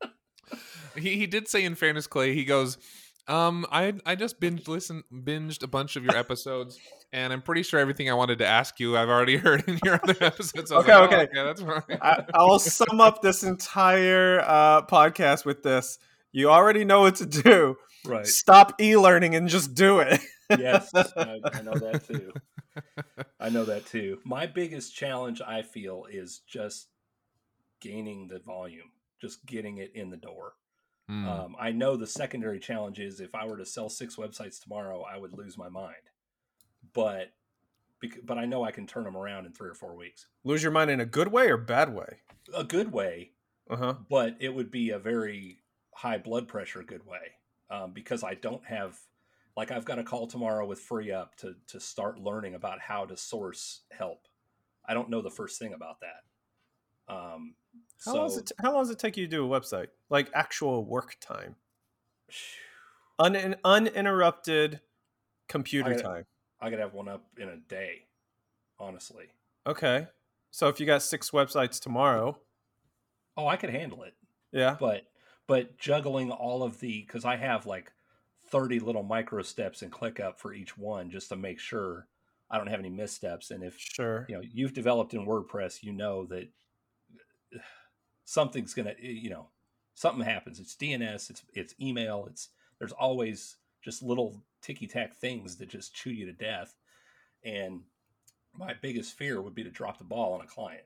he, 0.96 1.16
he 1.16 1.26
did 1.26 1.48
say 1.48 1.64
in 1.64 1.74
fairness, 1.74 2.06
Clay, 2.06 2.34
he 2.34 2.44
goes, 2.44 2.78
um, 3.26 3.64
I 3.72 3.94
I 4.04 4.16
just 4.16 4.38
binged 4.38 4.68
listen 4.68 5.02
binged 5.10 5.62
a 5.62 5.66
bunch 5.66 5.96
of 5.96 6.04
your 6.04 6.14
episodes, 6.16 6.78
and 7.10 7.32
I'm 7.32 7.40
pretty 7.40 7.62
sure 7.62 7.80
everything 7.80 8.10
I 8.10 8.12
wanted 8.14 8.38
to 8.40 8.46
ask 8.46 8.78
you 8.78 8.98
I've 8.98 9.08
already 9.08 9.36
heard 9.38 9.64
in 9.66 9.78
your 9.82 9.94
other 10.02 10.16
episodes. 10.20 10.70
I 10.70 10.76
was 10.76 10.84
Okay, 10.84 10.94
like, 10.94 11.30
oh, 11.34 11.40
okay. 11.40 11.42
that's 11.42 11.62
fine. 11.62 11.98
I, 12.02 12.24
I'll 12.34 12.58
sum 12.58 13.00
up 13.00 13.22
this 13.22 13.42
entire 13.42 14.40
uh, 14.40 14.82
podcast 14.86 15.46
with 15.46 15.62
this. 15.62 15.98
You 16.32 16.50
already 16.50 16.84
know 16.84 17.00
what 17.02 17.14
to 17.16 17.26
do. 17.26 17.76
Right. 18.04 18.26
Stop 18.26 18.78
e-learning 18.80 19.34
and 19.34 19.48
just 19.48 19.74
do 19.74 20.00
it. 20.00 20.20
yes, 20.50 20.90
I, 20.94 21.40
I 21.52 21.62
know 21.62 21.72
that 21.72 22.02
too. 22.06 22.30
I 23.40 23.48
know 23.48 23.64
that 23.64 23.86
too. 23.86 24.18
My 24.26 24.46
biggest 24.46 24.94
challenge, 24.94 25.40
I 25.40 25.62
feel, 25.62 26.04
is 26.10 26.42
just 26.46 26.88
gaining 27.84 28.28
the 28.28 28.38
volume, 28.38 28.90
just 29.20 29.44
getting 29.46 29.78
it 29.78 29.92
in 29.94 30.10
the 30.10 30.16
door. 30.16 30.54
Hmm. 31.08 31.28
Um, 31.28 31.56
I 31.60 31.70
know 31.70 31.96
the 31.96 32.06
secondary 32.06 32.58
challenge 32.58 32.98
is 32.98 33.20
if 33.20 33.34
I 33.34 33.46
were 33.46 33.58
to 33.58 33.66
sell 33.66 33.88
six 33.90 34.16
websites 34.16 34.62
tomorrow, 34.62 35.02
I 35.02 35.18
would 35.18 35.34
lose 35.34 35.58
my 35.58 35.68
mind. 35.68 35.94
But, 36.94 37.32
but 38.24 38.38
I 38.38 38.46
know 38.46 38.64
I 38.64 38.70
can 38.70 38.86
turn 38.86 39.04
them 39.04 39.16
around 39.16 39.46
in 39.46 39.52
three 39.52 39.68
or 39.68 39.74
four 39.74 39.96
weeks. 39.96 40.26
Lose 40.44 40.62
your 40.62 40.72
mind 40.72 40.90
in 40.90 41.00
a 41.00 41.06
good 41.06 41.28
way 41.28 41.48
or 41.48 41.56
bad 41.58 41.94
way? 41.94 42.20
A 42.54 42.64
good 42.64 42.92
way, 42.92 43.32
Uh 43.68 43.76
huh. 43.76 43.94
but 44.08 44.36
it 44.40 44.54
would 44.54 44.70
be 44.70 44.90
a 44.90 44.98
very 44.98 45.58
high 45.94 46.18
blood 46.18 46.48
pressure 46.48 46.82
good 46.82 47.06
way 47.06 47.32
um, 47.70 47.92
because 47.92 48.24
I 48.24 48.34
don't 48.34 48.64
have 48.66 48.98
like 49.56 49.70
I've 49.70 49.84
got 49.84 49.98
a 49.98 50.04
call 50.04 50.26
tomorrow 50.26 50.66
with 50.66 50.80
Free 50.80 51.12
Up 51.12 51.36
to 51.36 51.54
to 51.68 51.80
start 51.80 52.18
learning 52.18 52.54
about 52.54 52.80
how 52.80 53.04
to 53.06 53.16
source 53.16 53.82
help. 53.90 54.26
I 54.86 54.94
don't 54.94 55.08
know 55.10 55.22
the 55.22 55.30
first 55.30 55.58
thing 55.58 55.72
about 55.72 55.98
that. 56.00 57.14
Um, 57.14 57.54
How 58.04 58.12
so 58.12 58.18
long 58.18 58.28
does 58.28 58.38
it? 58.38 58.52
How 58.60 58.72
long 58.72 58.82
does 58.82 58.90
it 58.90 58.98
take 58.98 59.16
you 59.16 59.26
to 59.26 59.30
do 59.30 59.44
a 59.52 59.60
website? 59.60 59.88
Like 60.10 60.30
actual 60.34 60.84
work 60.84 61.16
time, 61.20 61.56
Un- 63.18 63.56
uninterrupted 63.64 64.80
computer 65.48 65.92
I- 65.94 65.96
time. 66.02 66.26
I 66.60 66.70
could 66.70 66.78
have 66.78 66.94
one 66.94 67.08
up 67.08 67.24
in 67.38 67.48
a 67.48 67.56
day, 67.56 68.06
honestly. 68.78 69.26
Okay. 69.66 70.06
So 70.50 70.68
if 70.68 70.80
you 70.80 70.86
got 70.86 71.02
six 71.02 71.30
websites 71.30 71.78
tomorrow, 71.80 72.38
Oh, 73.36 73.46
I 73.48 73.56
could 73.56 73.70
handle 73.70 74.02
it, 74.04 74.14
yeah. 74.52 74.76
but 74.78 75.02
but 75.46 75.76
juggling 75.78 76.30
all 76.30 76.62
of 76.62 76.80
the 76.80 77.02
because 77.02 77.24
I 77.24 77.36
have 77.36 77.66
like 77.66 77.92
thirty 78.48 78.78
little 78.78 79.02
micro 79.02 79.42
steps 79.42 79.82
and 79.82 79.92
ClickUp 79.92 80.38
for 80.38 80.54
each 80.54 80.78
one 80.78 81.10
just 81.10 81.28
to 81.30 81.36
make 81.36 81.58
sure 81.58 82.06
I 82.50 82.56
don't 82.58 82.68
have 82.68 82.78
any 82.78 82.90
missteps. 82.90 83.50
And 83.50 83.62
if 83.64 83.76
Sure. 83.78 84.24
you 84.28 84.36
know 84.36 84.42
you've 84.42 84.72
developed 84.74 85.12
in 85.12 85.26
WordPress, 85.26 85.82
you 85.82 85.92
know 85.92 86.24
that 86.26 86.48
something's 88.24 88.74
gonna 88.74 88.94
you 89.00 89.30
know 89.30 89.48
something 89.94 90.24
happens. 90.24 90.60
It's 90.60 90.76
DNS, 90.76 91.30
it's 91.30 91.42
it's 91.54 91.74
email, 91.80 92.26
it's 92.28 92.50
there's 92.78 92.92
always 92.92 93.56
just 93.82 94.02
little 94.02 94.42
ticky 94.62 94.86
tack 94.86 95.14
things 95.16 95.56
that 95.56 95.68
just 95.68 95.94
chew 95.94 96.10
you 96.10 96.26
to 96.26 96.32
death. 96.32 96.74
And 97.44 97.82
my 98.54 98.74
biggest 98.74 99.16
fear 99.16 99.40
would 99.42 99.54
be 99.54 99.64
to 99.64 99.70
drop 99.70 99.98
the 99.98 100.04
ball 100.04 100.34
on 100.34 100.40
a 100.40 100.46
client. 100.46 100.84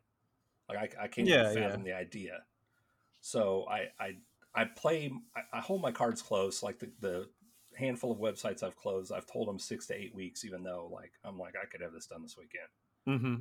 Like 0.69 0.97
I, 0.99 1.05
I 1.05 1.09
can't 1.09 1.29
Yeah, 1.29 1.41
even 1.41 1.45
yeah. 1.53 1.55
fathom 1.55 1.85
the 1.85 1.93
idea. 1.95 2.45
So 3.21 3.67
I 3.69 3.89
I 4.01 4.17
I 4.55 4.65
play 4.65 5.13
I, 5.37 5.59
I 5.59 5.61
hold 5.61 5.83
my 5.83 5.93
cards 5.93 6.23
close. 6.23 6.63
Like 6.63 6.79
the 6.79 6.91
the 7.01 7.29
handful 7.77 8.13
of 8.13 8.19
websites 8.19 8.63
I've 8.63 8.77
closed, 8.77 9.13
I've 9.13 9.27
told 9.27 9.49
them 9.49 9.59
six 9.59 9.87
to 9.89 9.95
eight 9.95 10.15
weeks, 10.15 10.45
even 10.45 10.63
though 10.63 10.89
like 10.93 11.13
I'm 11.25 11.39
like 11.39 11.55
I 11.63 11.67
could 11.67 11.81
have 11.83 11.93
this 11.93 12.07
done 12.07 12.23
this 12.23 12.37
weekend 12.37 12.69
Mm-hmm. 13.09 13.35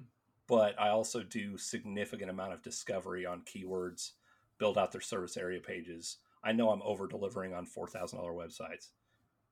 But 0.47 0.79
I 0.79 0.89
also 0.89 1.23
do 1.23 1.57
significant 1.57 2.29
amount 2.29 2.53
of 2.53 2.61
discovery 2.61 3.25
on 3.25 3.41
keywords, 3.41 4.11
build 4.59 4.77
out 4.77 4.91
their 4.91 5.01
service 5.01 5.37
area 5.37 5.59
pages. 5.59 6.17
I 6.43 6.51
know 6.53 6.69
I'm 6.69 6.81
over 6.83 7.07
delivering 7.07 7.53
on 7.53 7.65
four 7.65 7.87
thousand 7.87 8.19
dollar 8.19 8.33
websites, 8.33 8.89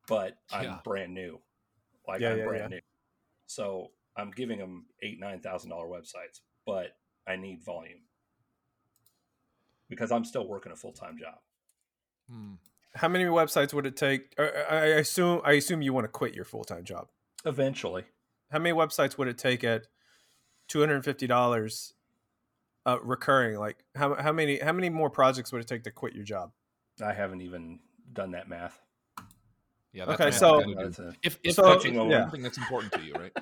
but 0.07 0.37
I'm 0.51 0.63
Yeah. 0.63 0.79
brand 0.83 1.13
new. 1.13 1.39
Like 2.07 2.21
Yeah, 2.21 2.31
I'm 2.31 2.37
yeah, 2.39 2.45
brand 2.45 2.69
new, 2.71 2.81
so 3.47 3.91
I'm 4.15 4.31
giving 4.31 4.59
them 4.59 4.85
eight 5.01 5.19
nine 5.19 5.39
thousand 5.41 5.71
dollar 5.71 5.87
websites, 5.87 6.41
but 6.65 6.95
I 7.27 7.35
need 7.35 7.63
volume 7.63 8.01
because 9.89 10.11
I'm 10.11 10.23
still 10.25 10.47
working 10.47 10.71
a 10.71 10.75
full 10.75 10.91
time 10.93 11.17
job. 11.17 11.39
Hmm. 12.29 12.53
How 12.93 13.07
many 13.07 13.25
websites 13.25 13.73
would 13.73 13.85
it 13.85 13.97
take? 13.97 14.33
I 14.37 14.43
I 14.69 14.85
assume. 14.85 15.41
I 15.43 15.53
assume 15.53 15.81
you 15.81 15.93
want 15.93 16.05
to 16.05 16.09
quit 16.09 16.33
your 16.33 16.45
full 16.45 16.63
time 16.63 16.83
job. 16.85 17.07
Eventually, 17.45 18.05
How 18.51 18.59
many 18.59 18.75
websites 18.75 19.17
would 19.17 19.27
it 19.27 19.37
take 19.37 19.63
at 19.63 19.87
two 20.67 20.79
hundred 20.79 20.95
and 20.95 21.05
fifty 21.05 21.27
dollars 21.27 21.93
uh, 22.85 22.97
recurring? 23.01 23.57
Like 23.59 23.83
how 23.95 24.15
how 24.15 24.31
many 24.31 24.59
how 24.59 24.71
many 24.73 24.89
more 24.89 25.09
projects 25.09 25.51
would 25.51 25.61
it 25.61 25.67
take 25.67 25.83
to 25.83 25.91
quit 25.91 26.13
your 26.13 26.23
job? 26.23 26.51
I 27.03 27.13
haven't 27.13 27.41
even 27.41 27.79
done 28.13 28.31
that 28.31 28.47
math. 28.49 28.79
Yeah. 29.93 30.05
That's 30.05 30.21
Okay, 30.21 30.31
so- 30.31 30.63
That's 30.77 30.99
a- 30.99 31.13
if 31.23 31.39
if 31.43 31.55
so- 31.55 31.63
coaching 31.63 31.95
is 31.99 32.11
yeah. 32.11 32.21
something 32.23 32.41
that's 32.41 32.57
important 32.57 32.91
to 32.93 33.01
you, 33.01 33.13
right? 33.13 33.31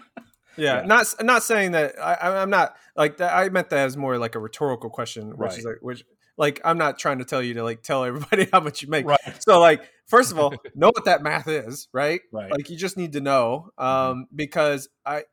Yeah, 0.55 0.81
Yeah. 0.81 0.85
not 0.85 1.07
not 1.21 1.41
saying 1.41 1.71
that 1.71 1.97
I, 1.99 2.13
I- 2.13 2.41
I'm 2.43 2.51
not 2.51 2.75
like 2.95 3.17
that. 3.17 3.33
I 3.35 3.49
meant 3.49 3.71
that 3.71 3.79
as 3.87 3.97
more 3.97 4.19
like 4.19 4.35
a 4.35 4.39
rhetorical 4.39 4.91
question, 4.91 5.35
which 5.35 5.57
is 5.57 5.65
like 5.65 5.77
which 5.81 6.05
like 6.37 6.61
I'm 6.63 6.77
not 6.77 6.99
trying 6.99 7.17
to 7.17 7.25
tell 7.25 7.41
you 7.41 7.55
to 7.55 7.63
like 7.63 7.81
tell 7.81 8.03
everybody 8.03 8.47
how 8.53 8.59
much 8.59 8.83
you 8.83 8.87
make. 8.87 9.07
right, 9.07 9.19
So 9.39 9.59
like 9.59 9.81
first 10.05 10.31
of 10.31 10.37
all, 10.37 10.53
know 10.75 10.89
what 10.93 11.05
that 11.05 11.23
math 11.23 11.47
is, 11.47 11.87
right? 11.91 12.21
right. 12.31 12.51
Like 12.51 12.69
you 12.69 12.77
just 12.77 12.97
need 12.97 13.13
to 13.13 13.19
know 13.21 13.71
um, 13.79 14.27
because 14.35 14.89
I 15.03 15.23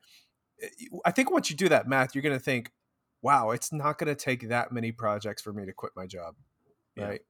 I 1.05 1.11
think 1.11 1.31
once 1.31 1.51
you 1.51 1.57
do 1.57 1.69
that 1.69 1.89
math, 1.89 2.15
you're 2.15 2.23
gonna 2.23 2.39
think, 2.39 2.73
wow, 3.23 3.51
it's 3.51 3.73
not 3.73 3.99
gonna 3.99 4.15
take 4.15 4.49
that 4.49 4.73
many 4.73 4.93
projects 4.93 5.43
for 5.43 5.53
me 5.53 5.67
to 5.67 5.73
quit 5.73 5.93
my 5.97 6.07
job, 6.07 6.37
Yeah. 6.97 7.05
right? 7.05 7.21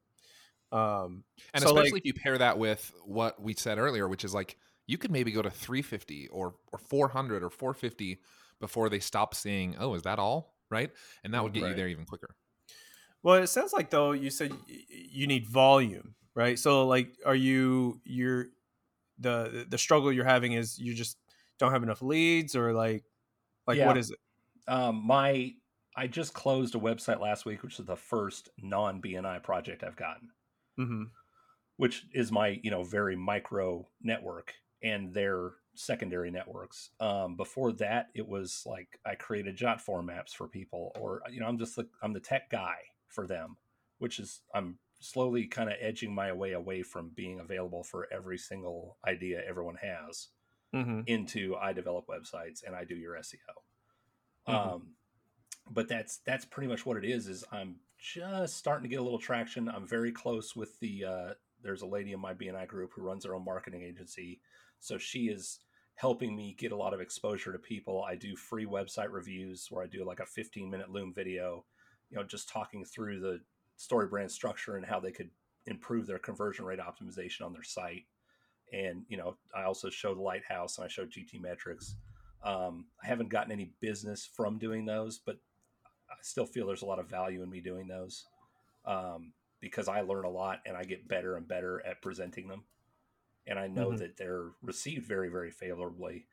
Um, 0.73 1.25
And 1.53 1.63
So, 1.63 1.73
like- 1.75 1.85
especially 1.85 1.99
if 2.01 2.05
you 2.07 2.15
pair 2.15 2.39
that 2.39 2.59
with 2.59 2.93
what 3.05 3.41
we 3.43 3.55
said 3.55 3.79
earlier, 3.79 4.09
which 4.09 4.25
is 4.25 4.33
like 4.35 4.57
you 4.87 4.99
could 4.99 5.11
maybe 5.11 5.33
go 5.33 5.43
to 5.43 5.51
350 5.51 6.29
or 6.29 6.55
or 6.73 6.79
400 6.79 7.43
or 7.43 7.51
450 7.51 8.21
before 8.61 8.89
they 8.89 9.01
stop 9.01 9.35
saying, 9.35 9.77
"Oh, 9.79 9.95
is 9.95 10.03
that 10.03 10.19
all? 10.19 10.57
Right. 10.71 10.93
And 11.25 11.35
that 11.35 11.43
would 11.43 11.53
get 11.53 11.69
you 11.69 11.75
there 11.75 11.89
even 11.89 12.05
quicker. 12.07 12.37
Well, 13.23 13.43
it 13.43 13.49
sounds 13.49 13.73
like 13.73 13.91
though 13.91 14.13
you 14.13 14.31
said 14.31 14.53
you 14.69 15.27
need 15.27 15.47
volume, 15.47 16.15
right? 16.35 16.59
So 16.59 16.87
like, 16.87 17.19
are 17.27 17.35
you 17.35 18.01
you're 18.05 18.47
the 19.19 19.67
the 19.69 19.77
struggle 19.79 20.13
you're 20.13 20.25
having 20.25 20.53
is 20.53 20.79
you 20.79 20.95
just 20.95 21.19
don't 21.59 21.73
have 21.73 21.83
enough 21.83 22.01
leads, 22.03 22.55
or 22.55 22.73
like 22.73 23.05
like 23.71 23.79
Yeah. 23.79 23.87
what 23.87 23.97
is 23.97 24.11
it? 24.11 24.19
Um, 24.69 25.05
my 25.07 25.53
I 25.97 26.07
just 26.07 26.35
closed 26.35 26.75
a 26.75 26.79
website 26.79 27.21
last 27.21 27.45
week, 27.45 27.63
which 27.63 27.79
is 27.81 27.87
the 27.87 27.97
first 27.97 28.49
non 28.63 29.01
BNI 29.03 29.43
project 29.43 29.83
I've 29.83 29.97
gotten. 29.97 30.29
Mm-hmm. 30.79 31.03
which 31.77 32.07
is 32.15 32.31
my 32.33 32.59
you 32.63 32.71
know 32.71 32.83
very 32.83 33.17
micro 33.17 33.87
network 34.03 34.55
and 34.83 35.13
their 35.13 35.51
secondary 35.75 36.31
networks 36.31 36.91
um, 37.01 37.37
before 37.37 37.73
that 37.73 38.07
it 38.15 38.27
was 38.27 38.63
like 38.65 38.99
i 39.05 39.15
created 39.15 39.59
JotForm 39.59 40.07
maps 40.07 40.33
for 40.33 40.49
people 40.49 40.93
or 40.99 41.21
you 41.31 41.41
know 41.41 41.47
i'm 41.47 41.59
just 41.59 41.77
the, 41.77 41.87
i'm 42.03 42.13
the 42.15 42.21
tech 42.21 42.49
guy 42.51 42.77
for 43.09 43.27
them 43.27 43.57
which 43.99 44.19
is 44.19 44.41
i'm 44.55 44.79
slowly 45.01 45.47
kind 45.47 45.69
of 45.69 45.77
edging 45.81 46.15
my 46.15 46.33
way 46.33 46.53
away 46.53 46.83
from 46.83 47.11
being 47.15 47.41
available 47.41 47.83
for 47.83 48.09
every 48.13 48.39
single 48.39 48.97
idea 49.07 49.43
everyone 49.47 49.77
has 49.77 50.29
Mm-hmm. 50.73 51.01
into 51.07 51.57
I 51.57 51.73
develop 51.73 52.07
websites 52.07 52.63
and 52.65 52.77
I 52.77 52.85
do 52.85 52.95
your 52.95 53.17
SEO. 53.17 53.39
Mhm. 54.49 54.55
Um, 54.55 54.95
but 55.71 55.89
that's 55.89 56.19
that's 56.19 56.45
pretty 56.45 56.69
much 56.69 56.87
what 56.87 56.97
it 56.97 57.05
is. 57.05 57.27
Is 57.27 57.45
I'm 57.53 57.77
just 57.99 58.57
starting 58.57 58.85
to 58.85 58.89
get 58.89 59.01
a 59.01 59.03
little 59.03 59.19
traction. 59.19 59.69
I'm 59.69 59.87
very 59.87 60.13
close 60.13 60.55
with 60.55 60.79
the. 60.81 61.05
Uh, 61.05 61.35
there's 61.63 61.83
a 61.83 61.87
lady 61.87 62.13
in 62.13 62.21
my 62.21 62.33
BNI 62.35 62.67
group 62.67 62.93
who 62.95 63.03
runs 63.03 63.25
her 63.25 63.35
own 63.35 63.45
marketing 63.45 63.83
agency, 63.83 64.41
so 64.79 64.97
she 64.97 65.29
is 65.29 65.59
helping 65.97 66.35
me 66.35 66.55
get 66.59 66.73
a 66.73 66.77
lot 66.77 66.95
of 66.95 67.01
exposure 67.01 67.53
to 67.53 67.59
people. 67.59 68.03
I 68.03 68.15
do 68.15 68.35
free 68.35 68.65
website 68.65 69.11
reviews 69.11 69.67
where 69.71 69.85
I 69.85 69.87
do 69.87 70.03
like 70.05 70.21
a 70.21 70.27
15 70.27 70.71
minute 70.71 70.91
Loom 70.91 71.13
video, 71.13 71.67
you 72.09 72.17
know, 72.17 72.25
just 72.25 72.49
talking 72.49 72.85
through 72.85 73.21
the 73.21 73.41
story 73.77 74.07
brand 74.07 74.31
structure 74.33 74.77
and 74.77 74.87
how 74.87 74.99
they 74.99 75.13
could 75.13 75.31
improve 75.67 76.07
their 76.07 76.19
conversion 76.19 76.65
rate 76.65 76.79
optimization 76.79 77.43
on 77.45 77.53
their 77.53 77.63
site. 77.63 78.07
And 78.73 79.05
you 79.09 79.17
know, 79.17 79.37
I 79.55 79.65
also 79.65 79.91
show 79.91 80.15
the 80.15 80.23
Lighthouse 80.23 80.79
and 80.79 80.85
I 80.85 80.89
show 80.89 81.07
GTmetrix. 81.07 81.95
Um, 82.43 82.87
I 83.03 83.07
haven't 83.07 83.29
gotten 83.29 83.53
any 83.53 83.73
business 83.81 84.27
from 84.27 84.59
doing 84.59 84.85
those, 84.87 85.19
but 85.19 85.39
I 86.11 86.15
still 86.23 86.47
feel 86.47 86.67
there's 86.67 86.83
a 86.83 86.87
lot 86.87 86.99
of 86.99 87.09
value 87.09 87.43
in 87.43 87.51
me 87.51 87.61
doing 87.61 87.87
those 87.89 88.27
um, 88.85 89.33
because 89.61 89.89
I 89.89 90.01
learn 90.01 90.25
a 90.25 90.31
lot 90.31 90.61
and 90.67 90.77
I 90.77 90.85
get 90.85 91.09
better 91.09 91.37
and 91.37 91.47
better 91.47 91.85
at 91.87 92.03
presenting 92.03 92.49
them. 92.49 92.65
And 93.47 93.59
I 93.59 93.67
know 93.67 93.93
Mhm. 93.93 93.99
that 93.99 94.17
they're 94.17 94.51
received 94.63 95.07
very, 95.07 95.29
very 95.29 95.51
favorably. 95.51 96.27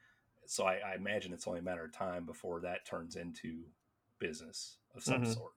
So 0.45 0.65
I, 0.65 0.75
I 0.75 0.95
imagine 0.95 1.33
it's 1.33 1.47
only 1.47 1.59
a 1.59 1.63
matter 1.63 1.85
of 1.85 1.91
time 1.91 2.25
before 2.25 2.61
that 2.61 2.85
turns 2.85 3.15
into 3.15 3.63
business 4.19 4.77
of 4.95 5.03
some 5.03 5.23
Mhm. 5.23 5.33
sort. 5.33 5.53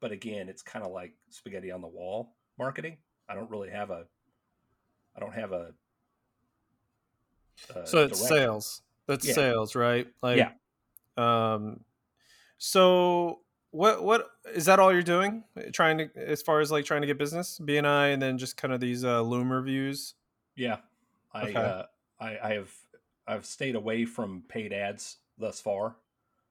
But 0.00 0.12
again, 0.12 0.48
it's 0.48 0.62
kind 0.62 0.84
of 0.84 0.92
like 0.92 1.14
spaghetti 1.30 1.70
on 1.72 1.80
the 1.80 1.88
wall 1.88 2.36
marketing. 2.58 2.98
I 3.28 3.34
don't 3.34 3.50
really 3.50 3.70
have 3.70 3.90
a, 3.90 4.06
I 5.16 5.20
don't 5.20 5.34
have 5.34 5.52
a. 5.52 5.74
a 7.70 7.74
so 7.84 8.04
it's 8.04 8.18
direction. 8.18 8.28
sales. 8.28 8.82
That's 9.06 9.26
Yeah. 9.26 9.34
sales, 9.34 9.74
right? 9.74 10.06
Like, 10.22 10.38
Yeah. 10.38 10.52
Um, 11.16 11.84
so 12.58 13.42
what 13.70 14.02
what 14.04 14.30
is 14.54 14.66
that 14.66 14.78
all 14.80 14.92
you're 14.92 15.02
doing? 15.02 15.44
Trying 15.72 15.98
to 15.98 16.10
as 16.16 16.42
far 16.42 16.60
as 16.60 16.70
like 16.72 16.84
trying 16.84 17.02
to 17.02 17.06
get 17.06 17.18
business, 17.18 17.58
BNI, 17.60 18.08
and 18.12 18.22
then 18.22 18.38
just 18.38 18.56
kind 18.56 18.72
of 18.74 18.80
these 18.80 19.04
uh, 19.04 19.22
Loom 19.22 19.52
reviews. 19.52 20.14
Yeah, 20.56 20.78
I, 21.32 21.42
Okay. 21.44 21.54
uh, 21.54 21.86
I 22.18 22.38
I 22.38 22.52
have 22.54 22.74
I've 23.26 23.46
stayed 23.46 23.74
away 23.74 24.04
from 24.04 24.42
paid 24.48 24.72
ads 24.72 25.18
thus 25.36 25.60
far, 25.60 25.96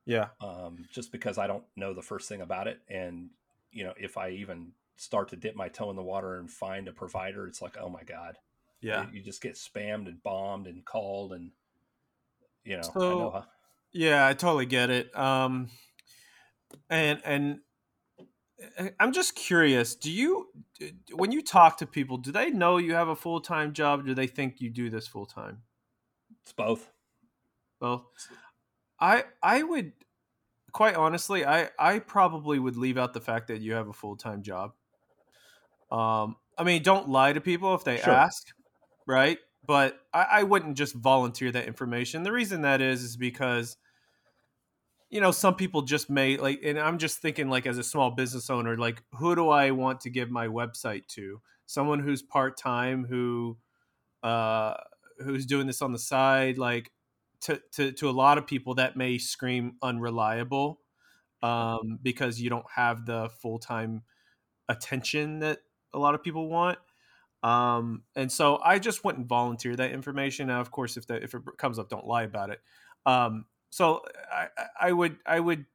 Yeah. 0.06 0.30
um, 0.42 0.88
just 0.92 1.12
because 1.12 1.38
I 1.38 1.48
don't 1.48 1.66
know 1.76 1.94
the 1.94 2.02
first 2.02 2.30
thing 2.30 2.42
about 2.42 2.68
it, 2.68 2.82
and 2.90 3.32
you 3.72 3.84
know 3.84 3.94
if 3.98 4.18
I 4.18 4.30
even 4.32 4.74
start 4.98 5.30
to 5.30 5.36
dip 5.36 5.56
my 5.56 5.70
toe 5.70 5.90
in 5.90 5.96
the 5.96 6.04
water 6.04 6.38
and 6.40 6.50
find 6.52 6.88
a 6.88 6.94
provider, 6.94 7.48
it's 7.48 7.62
like 7.62 7.78
oh 7.80 7.90
my 7.90 8.04
god, 8.04 8.38
Yeah. 8.82 9.08
you, 9.08 9.18
you 9.20 9.24
just 9.24 9.42
get 9.42 9.56
spammed 9.56 10.08
and 10.08 10.22
bombed 10.24 10.68
and 10.68 10.86
called, 10.86 11.34
and 11.34 11.52
you 12.64 12.78
know 12.78 12.92
I 12.96 13.00
know 13.00 13.32
how, 13.32 13.46
Yeah, 13.92 14.28
I 14.28 14.34
totally 14.34 14.66
get 14.66 14.90
it. 14.90 15.16
Um, 15.18 15.70
and 16.90 17.22
and 17.26 17.60
I- 18.80 18.94
I'm 19.00 19.12
just 19.14 19.36
curious. 19.36 19.96
Do 19.96 20.12
you 20.12 20.50
when 21.14 21.32
you 21.32 21.42
talk 21.42 21.78
to 21.78 21.86
people, 21.88 22.18
do 22.18 22.32
they 22.32 22.50
know 22.50 22.78
you 22.78 22.94
have 22.94 23.08
a 23.08 23.16
full 23.16 23.42
time 23.42 23.74
job? 23.74 24.06
Do 24.06 24.14
they 24.14 24.28
think 24.28 24.62
you 24.62 24.70
do 24.70 24.90
this 24.90 25.08
full 25.08 25.26
time? 25.26 25.64
it's 26.42 26.54
both. 26.54 26.92
Both. 27.80 28.06
I 29.00 29.26
I 29.44 29.64
would 29.64 29.94
quite 30.72 30.96
honestly, 30.96 31.46
I 31.46 31.70
I 31.80 32.00
probably 32.00 32.60
would 32.60 32.78
leave 32.78 32.98
out 32.98 33.14
the 33.14 33.22
fact 33.22 33.48
that 33.48 33.60
you 33.62 33.74
have 33.74 33.88
a 33.88 33.94
full 33.94 34.16
time 34.18 34.44
job. 34.44 34.74
Um, 35.92 36.36
I 36.58 36.64
mean, 36.64 36.84
don't 36.84 37.10
lie 37.10 37.34
to 37.34 37.42
people 37.42 37.74
if 37.76 37.84
they 37.84 37.98
Sure. 37.98 38.14
ask, 38.14 38.48
right? 39.08 39.40
But 39.66 40.00
I, 40.14 40.28
I 40.32 40.44
wouldn't 40.44 40.78
just 40.78 40.94
volunteer 40.94 41.52
that 41.52 41.66
information. 41.66 42.24
The 42.24 42.32
reason 42.32 42.62
that 42.62 42.82
is 42.82 43.04
is 43.04 43.18
because 43.18 43.78
you 45.10 45.22
know 45.22 45.32
some 45.32 45.56
people 45.56 45.84
just 45.84 46.10
may 46.10 46.38
like, 46.38 46.60
and 46.64 46.80
I'm 46.80 46.98
just 46.98 47.20
thinking 47.20 47.50
like 47.50 47.66
as 47.66 47.78
a 47.78 47.84
small 47.84 48.12
business 48.12 48.50
owner, 48.50 48.78
like 48.78 49.02
who 49.14 49.36
do 49.36 49.50
I 49.50 49.72
want 49.72 50.02
to 50.02 50.10
give 50.10 50.30
my 50.30 50.48
website 50.48 51.08
to? 51.10 51.42
Someone 51.66 52.00
who's 52.00 52.22
part 52.22 52.58
time 52.58 53.06
who 53.06 53.58
uh 54.24 54.76
who's 55.20 55.46
doing 55.46 55.68
this 55.68 55.82
on 55.82 55.92
the 55.92 56.00
side 56.00 56.58
like 56.58 56.92
to, 57.42 57.62
to 57.74 57.92
to 57.94 58.10
a 58.10 58.12
lot 58.12 58.38
of 58.38 58.48
people 58.48 58.76
that 58.76 58.98
may 58.98 59.18
scream 59.18 59.76
unreliable 59.82 60.80
um, 61.44 62.00
because 62.02 62.42
you 62.42 62.50
don't 62.50 62.66
have 62.76 63.06
the 63.06 63.30
full 63.42 63.60
time 63.60 64.04
attention 64.70 65.40
that 65.40 65.60
a 65.94 66.00
lot 66.00 66.16
of 66.16 66.24
people 66.24 66.50
want. 66.50 66.80
Um, 67.44 68.04
and 68.16 68.32
so 68.32 68.60
I 68.64 68.80
just 68.80 69.04
wouldn't 69.04 69.28
volunteer 69.28 69.76
that 69.76 69.92
information. 69.92 70.48
Now, 70.48 70.60
of 70.62 70.72
course, 70.72 70.98
if 70.98 71.08
that 71.08 71.24
if 71.24 71.34
it 71.34 71.42
comes 71.58 71.80
up, 71.80 71.90
don't 71.90 72.06
lie 72.06 72.24
about 72.24 72.50
it. 72.50 72.62
Um, 73.06 73.46
so 73.70 74.04
I, 74.32 74.48
I- 74.80 74.92
would 74.92 75.18
I 75.26 75.40
would 75.40 75.66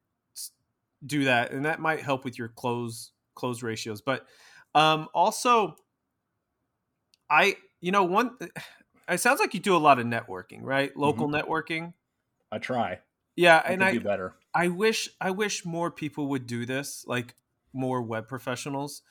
do 1.05 1.25
that, 1.25 1.51
and 1.51 1.65
that 1.65 1.79
might 1.79 2.01
help 2.01 2.23
with 2.25 2.37
your 2.37 2.49
close 2.49 3.11
close 3.35 3.63
ratios. 3.63 4.01
But 4.01 4.25
um, 4.75 5.07
also, 5.13 5.75
I 7.29 7.57
you 7.81 7.91
know 7.91 8.03
one. 8.03 8.37
It 9.09 9.17
sounds 9.17 9.41
like 9.41 9.53
you 9.53 9.59
do 9.59 9.75
a 9.75 9.77
lot 9.79 9.99
of 9.99 10.05
networking, 10.05 10.61
right? 10.61 10.95
Local 10.95 11.27
networking. 11.27 11.93
I 12.49 12.57
try. 12.57 13.01
Yeah, 13.35 13.61
I 13.65 13.71
and 13.73 13.83
I 13.83 13.91
do 13.91 13.99
better. 13.99 14.33
I 14.53 14.69
wish 14.69 15.09
I 15.19 15.31
wish 15.31 15.65
more 15.65 15.91
people 15.91 16.27
would 16.27 16.47
do 16.47 16.65
this, 16.65 17.03
like 17.05 17.35
more 17.73 18.01
web 18.01 18.29
professionals, 18.29 19.01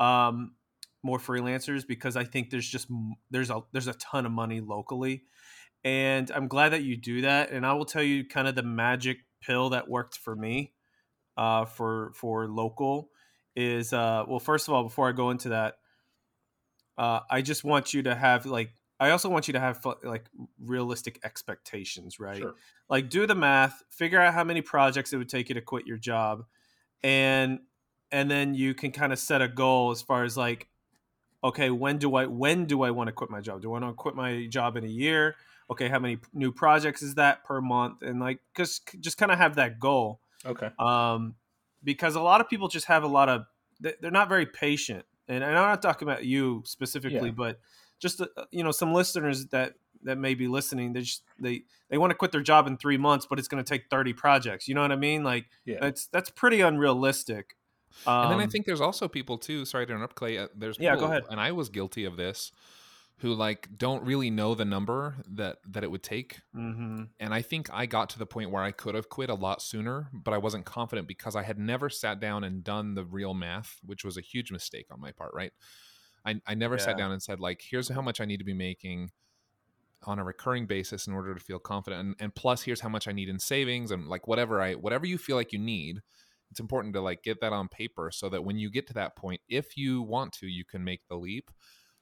um, 0.00 0.56
more 1.06 1.18
freelancers, 1.18 1.86
because 1.86 2.16
I 2.16 2.24
think 2.24 2.50
there's 2.50 2.68
just 2.68 2.88
there's 3.30 3.50
a 3.50 3.62
there's 3.72 3.86
a 3.86 3.94
ton 3.94 4.26
of 4.26 4.32
money 4.32 4.60
locally, 4.60 5.22
and 5.84 6.30
I'm 6.30 6.48
glad 6.48 6.70
that 6.70 6.82
you 6.82 6.96
do 6.96 7.22
that. 7.22 7.50
And 7.50 7.64
I 7.64 7.72
will 7.72 7.84
tell 7.84 8.02
you 8.02 8.26
kind 8.26 8.48
of 8.48 8.54
the 8.54 8.62
magic 8.62 9.18
pill 9.40 9.70
that 9.70 9.88
worked 9.88 10.18
for 10.18 10.36
me, 10.36 10.72
uh, 11.36 11.64
for 11.64 12.12
for 12.14 12.48
local 12.48 13.10
is 13.54 13.92
uh, 13.92 14.24
well, 14.28 14.40
first 14.40 14.68
of 14.68 14.74
all, 14.74 14.82
before 14.82 15.08
I 15.08 15.12
go 15.12 15.30
into 15.30 15.50
that, 15.50 15.76
uh, 16.98 17.20
I 17.30 17.40
just 17.40 17.64
want 17.64 17.94
you 17.94 18.02
to 18.02 18.14
have 18.14 18.44
like 18.44 18.72
I 18.98 19.10
also 19.10 19.28
want 19.28 19.48
you 19.48 19.52
to 19.52 19.60
have 19.60 19.86
like 20.02 20.26
realistic 20.60 21.20
expectations, 21.24 22.18
right? 22.18 22.38
Sure. 22.38 22.54
like 22.90 23.08
do 23.08 23.26
the 23.26 23.34
math 23.34 23.82
figure 23.90 24.20
out 24.20 24.34
how 24.34 24.44
many 24.44 24.60
projects 24.60 25.12
it 25.12 25.16
would 25.16 25.28
take 25.28 25.48
you 25.48 25.54
to 25.54 25.60
quit 25.60 25.86
your 25.86 25.98
job 25.98 26.44
and 27.02 27.60
and 28.12 28.30
then 28.30 28.54
you 28.54 28.74
can 28.74 28.92
kind 28.92 29.12
of 29.12 29.18
set 29.18 29.42
a 29.42 29.48
goal 29.48 29.90
as 29.90 30.02
far 30.02 30.24
as 30.24 30.36
like 30.36 30.68
okay 31.44 31.70
when 31.70 31.98
do 31.98 32.14
i 32.16 32.26
when 32.26 32.64
do 32.66 32.82
i 32.82 32.90
want 32.90 33.08
to 33.08 33.12
quit 33.12 33.30
my 33.30 33.40
job? 33.40 33.62
Do 33.62 33.68
i 33.68 33.78
want 33.78 33.84
to 33.84 33.92
quit 33.92 34.14
my 34.14 34.46
job 34.48 34.76
in 34.76 34.84
a 34.84 34.88
year? 34.88 35.36
Okay 35.70 35.88
how 35.88 35.98
many 35.98 36.18
new 36.32 36.52
projects 36.52 37.02
is 37.02 37.14
that 37.16 37.44
per 37.44 37.60
month? 37.60 38.02
And 38.02 38.20
like 38.20 38.40
just 38.56 38.88
just 39.00 39.18
kind 39.18 39.32
of 39.32 39.38
have 39.38 39.56
that 39.56 39.78
goal. 39.80 40.20
Okay. 40.44 40.70
um 40.78 41.34
because 41.84 42.14
a 42.16 42.20
lot 42.20 42.40
of 42.40 42.48
people 42.48 42.68
just 42.68 42.86
have 42.86 43.02
a 43.04 43.08
lot 43.08 43.28
of 43.28 43.44
they- 43.80 43.94
they're 44.00 44.10
not 44.10 44.28
very 44.28 44.46
patient. 44.46 45.04
And 45.28 45.42
i'm 45.44 45.52
not 45.54 45.82
talking 45.82 46.06
about 46.08 46.24
you 46.24 46.62
specifically 46.64 47.28
Yeah. 47.28 47.34
but 47.36 47.60
just 47.98 48.20
uh, 48.20 48.26
you 48.50 48.62
know 48.62 48.70
some 48.72 48.92
listeners 48.94 49.46
that 49.48 49.74
that 50.02 50.18
may 50.18 50.34
be 50.34 50.46
listening 50.46 50.92
they 50.92 51.00
just 51.00 51.22
they 51.40 51.62
they 51.90 51.98
want 51.98 52.10
to 52.10 52.14
quit 52.14 52.30
their 52.30 52.42
job 52.42 52.66
in 52.68 52.76
three 52.76 52.96
months 52.98 53.26
but 53.28 53.38
it's 53.40 53.48
going 53.48 53.62
to 53.64 53.68
take 53.68 53.84
30 53.90 54.12
projects. 54.12 54.68
You 54.68 54.74
know 54.74 54.82
what 54.82 54.92
i 54.92 54.96
mean? 54.96 55.24
Like 55.24 55.46
Yeah. 55.64 55.78
that's 55.80 56.06
that's 56.08 56.30
pretty 56.30 56.60
unrealistic 56.60 57.56
um, 58.06 58.22
and 58.22 58.32
then 58.32 58.40
I 58.40 58.46
think 58.46 58.66
there's 58.66 58.80
also 58.80 59.08
people 59.08 59.38
too. 59.38 59.64
Sorry 59.64 59.86
to 59.86 59.92
interrupt, 59.92 60.16
Clay. 60.16 60.38
uh, 60.38 60.48
There's 60.54 60.78
Yeah, 60.78 60.96
go 60.96 61.06
ahead. 61.06 61.24
And 61.30 61.40
I 61.40 61.52
was 61.52 61.68
guilty 61.68 62.04
of 62.04 62.16
this, 62.16 62.52
who 63.18 63.32
like 63.32 63.68
don't 63.76 64.04
really 64.04 64.30
know 64.30 64.54
the 64.54 64.64
number 64.64 65.16
that 65.34 65.58
that 65.70 65.84
it 65.84 65.90
would 65.90 66.02
take. 66.02 66.40
mhm. 66.54 67.08
And 67.18 67.32
I 67.32 67.42
think 67.42 67.68
I 67.72 67.86
got 67.86 68.10
to 68.10 68.18
the 68.18 68.26
point 68.26 68.50
where 68.50 68.62
I 68.62 68.72
could 68.72 68.94
have 68.94 69.08
quit 69.08 69.30
a 69.30 69.34
lot 69.34 69.62
sooner, 69.62 70.10
but 70.12 70.34
I 70.34 70.38
wasn't 70.38 70.66
confident 70.66 71.08
because 71.08 71.34
I 71.36 71.42
had 71.42 71.58
never 71.58 71.88
sat 71.88 72.20
down 72.20 72.44
and 72.44 72.62
done 72.62 72.94
the 72.94 73.04
real 73.04 73.34
math, 73.34 73.78
which 73.84 74.04
was 74.04 74.16
a 74.16 74.20
huge 74.22 74.52
mistake 74.52 74.86
on 74.90 75.00
my 75.00 75.12
part. 75.12 75.32
Right? 75.34 75.52
I 76.24 76.40
I 76.46 76.54
never 76.54 76.76
sat 76.78 76.96
down 76.98 77.12
and 77.12 77.22
said 77.22 77.40
like, 77.40 77.62
here's 77.62 77.88
how 77.88 78.02
much 78.02 78.20
I 78.20 78.24
need 78.24 78.38
to 78.38 78.44
be 78.44 78.54
making 78.54 79.10
on 80.04 80.18
a 80.18 80.24
recurring 80.24 80.66
basis 80.66 81.06
in 81.06 81.12
order 81.12 81.34
to 81.34 81.40
feel 81.40 81.58
confident 81.58 82.00
and, 82.00 82.16
and 82.20 82.34
plus 82.34 82.62
here's 82.62 82.80
how 82.80 82.88
much 82.88 83.08
i 83.08 83.12
need 83.12 83.28
in 83.28 83.38
savings 83.38 83.90
and 83.90 84.06
like 84.06 84.28
whatever 84.28 84.60
i 84.60 84.74
whatever 84.74 85.06
you 85.06 85.18
feel 85.18 85.36
like 85.36 85.52
you 85.52 85.58
need 85.58 86.00
it's 86.50 86.60
important 86.60 86.94
to 86.94 87.00
like 87.00 87.22
get 87.22 87.40
that 87.40 87.52
on 87.52 87.68
paper 87.68 88.10
so 88.12 88.28
that 88.28 88.44
when 88.44 88.56
you 88.58 88.70
get 88.70 88.86
to 88.86 88.94
that 88.94 89.16
point 89.16 89.40
if 89.48 89.76
you 89.76 90.02
want 90.02 90.32
to 90.32 90.46
you 90.46 90.64
can 90.64 90.82
make 90.84 91.00
the 91.08 91.16
leap. 91.16 91.50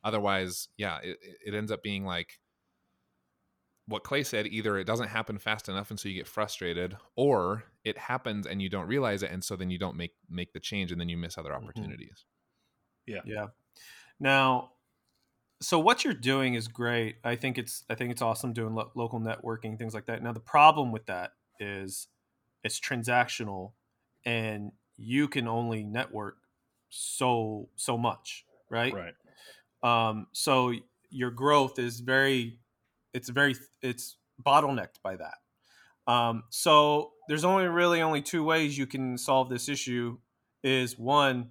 Otherwise 0.02 0.68
yeah 0.76 0.98
it, 1.02 1.18
it 1.46 1.54
ends 1.54 1.70
up 1.72 1.83
being 1.83 2.04
like 2.04 2.38
what 3.87 4.02
clay 4.04 4.22
said 4.22 4.46
either 4.46 4.78
it 4.78 4.85
doesn't 4.85 5.09
happen 5.09 5.38
fast 5.38 5.68
enough 5.68 5.90
and 5.90 6.00
so 6.00 6.09
you 6.09 6.14
get 6.14 6.26
frustrated 6.26 6.96
or 7.16 7.64
it 7.85 7.98
happens 7.98 8.46
and 8.46 8.62
you 8.62 8.68
don't 8.70 8.87
realize 8.87 9.22
it 9.22 9.30
and 9.30 9.44
so 9.44 9.57
then 9.57 9.68
you 9.70 9.78
don't 9.78 9.96
make 9.96 10.14
make 10.30 10.52
the 10.54 10.61
change 10.61 10.90
and 10.90 10.98
then 11.00 11.09
you 11.09 11.16
miss 11.18 11.37
other 11.37 11.50
Mhm. 11.50 11.62
opportunities. 11.62 12.24
Yeah. 13.07 13.20
Yeah. 13.26 13.46
now 14.18 14.70
so 15.61 15.78
what 15.78 16.04
you're 16.04 16.12
doing 16.12 16.54
is 16.54 16.68
great. 16.68 17.16
I 17.24 17.37
think 17.37 17.57
it's 17.59 17.85
i 17.88 17.94
think 17.94 18.11
it's 18.11 18.20
awesome 18.22 18.52
doing 18.52 18.74
lo- 18.74 18.90
local 18.94 19.20
networking 19.20 19.78
things 19.78 19.94
like 19.94 20.07
that. 20.07 20.22
Now 20.22 20.33
the 20.33 20.40
problem 20.40 20.90
with 20.92 21.07
that 21.07 21.33
is 21.61 22.09
it's 22.62 22.80
transactional 22.80 23.72
and 24.24 24.72
you 24.96 25.28
can 25.28 25.48
only 25.48 25.82
network 25.84 26.38
so 26.90 27.68
so 27.76 27.98
much 27.98 28.44
right 28.70 28.94
Right. 28.94 29.14
um 29.82 30.26
so 30.32 30.72
your 31.10 31.30
growth 31.30 31.78
is 31.78 32.00
very 32.00 32.58
it's 33.12 33.28
very 33.28 33.56
it's 33.82 34.16
bottlenecked 34.44 35.00
by 35.02 35.16
that 35.16 35.38
um 36.12 36.44
so 36.50 37.12
there's 37.28 37.44
only 37.44 37.66
really 37.66 38.02
only 38.02 38.22
two 38.22 38.44
ways 38.44 38.76
you 38.76 38.87
can 38.87 39.16
solve 39.16 39.48
this 39.48 39.68
issue. 39.68 40.18
Is 40.62 40.98
one, 40.98 41.50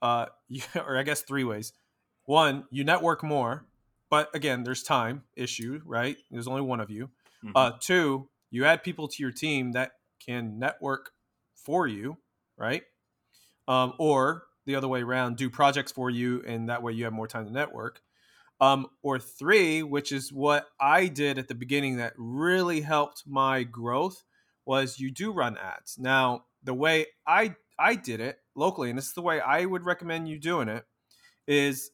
uh, 0.00 0.26
you, 0.48 0.62
or 0.76 0.98
I 0.98 1.02
guess 1.02 1.22
three 1.22 1.44
ways. 1.44 1.72
One, 2.26 2.64
you 2.70 2.84
network 2.84 3.22
more, 3.22 3.66
but 4.10 4.34
again, 4.34 4.64
there's 4.64 4.82
time 4.82 5.24
issue, 5.36 5.80
right? 5.84 6.16
There's 6.30 6.46
only 6.46 6.62
one 6.62 6.80
of 6.80 6.90
you. 6.90 7.10
Mhm. 7.44 7.52
Uh, 7.54 7.72
two, 7.80 8.28
you 8.50 8.64
add 8.64 8.82
people 8.82 9.08
to 9.08 9.22
your 9.22 9.32
team 9.32 9.72
that 9.72 9.92
can 10.18 10.58
network 10.58 11.12
for 11.64 11.86
you, 11.86 12.16
right? 12.56 12.82
Um, 13.68 13.94
or 13.98 14.44
the 14.66 14.76
other 14.76 14.88
way 14.88 15.02
around, 15.02 15.36
do 15.36 15.50
projects 15.50 15.92
for 15.92 16.10
you, 16.10 16.42
and 16.46 16.68
that 16.68 16.82
way 16.82 16.92
you 16.92 17.04
have 17.04 17.12
more 17.12 17.28
time 17.28 17.46
to 17.46 17.52
network. 17.52 18.00
Um, 18.60 18.86
or 19.02 19.18
three, 19.18 19.82
which 19.82 20.12
is 20.12 20.32
what 20.32 20.68
I 20.80 21.08
did 21.08 21.38
at 21.38 21.48
the 21.48 21.54
beginning 21.54 21.96
that 21.96 22.12
really 22.16 22.82
helped 22.82 23.24
my 23.26 23.64
growth, 23.64 24.22
was 24.64 25.00
you 25.00 25.10
do 25.10 25.32
run 25.32 25.56
ads. 25.58 25.98
Now, 25.98 26.44
the 26.62 26.74
way 26.74 27.06
I 27.26 27.56
I 27.78 27.96
did 27.96 28.20
it 28.20 28.38
locally, 28.54 28.90
and 28.90 28.96
this 28.96 29.06
is 29.06 29.14
the 29.14 29.22
way 29.22 29.40
I 29.40 29.64
would 29.64 29.84
recommend 29.84 30.28
you 30.28 30.38
doing 30.38 30.68
it, 30.68 30.84
is 31.48 31.90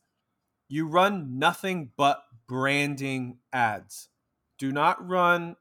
you 0.68 0.86
run 0.86 1.38
nothing 1.38 1.92
but 1.96 2.22
branding 2.46 3.38
ads. 3.52 4.08
Do 4.58 4.70
not 4.70 5.06
run 5.06 5.56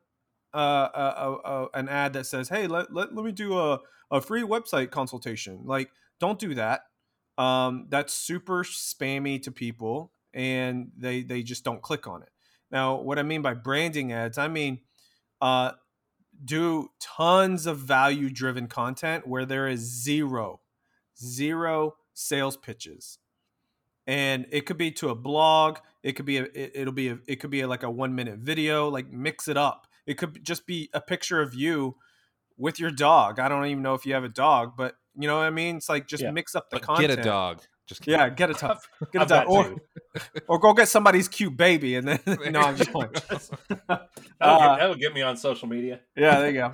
a, 0.60 1.38
a, 1.46 1.68
an 1.74 1.90
ad 1.90 2.14
that 2.14 2.26
says, 2.26 2.50
"Hey, 2.50 2.68
let, 2.68 2.94
let, 2.94 3.14
let 3.14 3.26
me 3.26 3.32
do 3.32 3.58
a, 3.58 3.80
a 4.12 4.22
free 4.22 4.44
website 4.44 4.92
consultation." 4.92 5.62
Like, 5.66 5.92
don't 6.20 6.40
do 6.40 6.56
that. 6.56 6.82
Um, 7.38 7.88
that's 7.90 8.14
super 8.14 8.64
spammy 8.64 9.42
to 9.44 9.52
people, 9.52 10.12
and 10.34 10.92
they 10.98 11.24
they 11.24 11.44
just 11.44 11.64
don't 11.64 11.82
click 11.82 12.08
on 12.08 12.24
it. 12.24 12.30
Now, 12.72 12.96
what 12.96 13.20
I 13.20 13.24
mean 13.24 13.42
by 13.42 13.54
branding 13.54 14.12
ads, 14.12 14.38
I 14.38 14.48
mean 14.48 14.80
uh, 15.42 15.72
do 16.44 16.90
tons 17.00 17.66
of 17.66 17.80
value 17.80 18.30
driven 18.30 18.68
content 18.68 19.28
where 19.28 19.46
there 19.46 19.68
is 19.68 19.80
zero, 19.80 20.62
zero 21.18 21.96
sales 22.14 22.58
pitches 22.58 23.20
and 24.08 24.48
it 24.50 24.66
could 24.66 24.78
be 24.78 24.90
to 24.90 25.10
a 25.10 25.16
blog 25.16 25.78
it 26.02 26.14
could 26.14 26.26
be 26.26 26.38
a 26.38 26.44
it, 26.44 26.72
it'll 26.74 26.94
be 26.94 27.10
a, 27.10 27.20
it 27.28 27.36
could 27.36 27.52
be 27.52 27.62
a, 27.62 27.68
like 27.68 27.84
a 27.84 27.90
one 27.90 28.16
minute 28.16 28.40
video 28.40 28.88
like 28.88 29.12
mix 29.12 29.48
it 29.48 29.58
up 29.58 29.87
it 30.08 30.18
could 30.18 30.44
just 30.44 30.66
be 30.66 30.90
a 30.94 31.02
picture 31.02 31.42
of 31.42 31.54
you 31.54 31.96
with 32.58 32.80
your 32.80 32.90
dog 32.92 33.40
i 33.40 33.48
don't 33.48 33.66
even 33.68 33.84
know 33.84 33.94
if 33.94 34.06
you 34.06 34.14
have 34.16 34.24
a 34.24 34.30
dog 34.30 34.72
but 34.78 34.96
you 35.20 35.28
know 35.28 35.36
what 35.36 35.44
i 35.44 35.50
mean 35.52 35.78
it's 35.78 35.90
like 35.90 36.08
just 36.08 36.24
Yeah. 36.24 36.32
mix 36.32 36.56
up 36.56 36.70
the 36.72 36.78
But 36.78 36.84
content 36.84 37.10
get 37.10 37.20
a 37.20 37.22
dog. 37.22 37.62
Just 37.88 38.02
kidding. 38.02 38.20
yeah 38.20 38.30
get 38.30 38.50
a 38.50 38.54
dog 38.66 38.78
get 39.14 39.20
a 39.20 39.22
I've 39.22 39.28
dog 39.30 39.48
or, 39.48 39.76
or 40.48 40.60
go 40.60 40.74
get 40.74 40.88
somebody's 40.90 41.28
cute 41.28 41.56
baby 41.56 41.96
and 41.96 42.08
then 42.08 42.20
no 42.52 42.60
i'm 42.62 42.76
just 42.76 42.92
playing 42.92 43.12
That'll, 43.88 44.08
Uh, 44.42 44.58
get, 44.76 44.80
that'll 44.80 44.96
get 44.96 45.14
me 45.14 45.22
on 45.22 45.36
social 45.38 45.68
media. 45.68 46.00
yeah, 46.16 46.40
there 46.40 46.50
you 46.52 46.72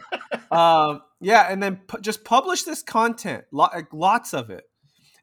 go. 0.51 0.55
um, 0.55 1.01
yeah, 1.21 1.47
and 1.49 1.61
then 1.63 1.77
pu- 1.87 2.01
just 2.01 2.25
publish 2.25 2.63
this 2.63 2.83
content, 2.83 3.45
lo- 3.53 3.69
like 3.73 3.87
lots 3.93 4.33
of 4.33 4.49
it. 4.49 4.63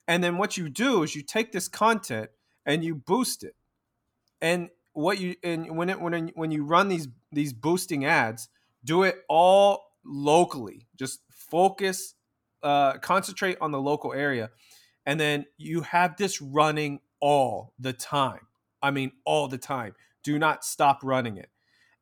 And 0.08 0.24
then 0.24 0.38
what 0.38 0.56
you 0.56 0.68
do 0.70 1.02
is 1.02 1.14
you 1.14 1.22
take 1.22 1.52
this 1.52 1.68
content 1.68 2.30
and 2.64 2.82
you 2.82 2.94
boost 2.94 3.44
it. 3.44 3.54
And 4.40 4.70
what 4.92 5.20
you 5.20 5.36
and 5.42 5.76
when 5.76 5.88
it 5.88 6.00
when 6.00 6.28
when 6.34 6.50
you 6.50 6.64
run 6.64 6.88
these 6.88 7.08
these 7.32 7.52
boosting 7.52 8.04
ads, 8.04 8.48
do 8.84 9.02
it 9.02 9.16
all 9.28 9.84
locally. 10.04 10.86
Just 10.96 11.20
focus, 11.30 12.14
uh, 12.62 12.98
concentrate 12.98 13.58
on 13.60 13.70
the 13.70 13.80
local 13.80 14.12
area, 14.12 14.50
and 15.06 15.18
then 15.18 15.46
you 15.56 15.82
have 15.82 16.16
this 16.16 16.40
running 16.40 17.00
all 17.20 17.74
the 17.78 17.92
time. 17.92 18.46
I 18.82 18.90
mean, 18.90 19.12
all 19.24 19.48
the 19.48 19.58
time. 19.58 19.94
Do 20.22 20.38
not 20.38 20.64
stop 20.64 21.00
running 21.02 21.36
it. 21.36 21.50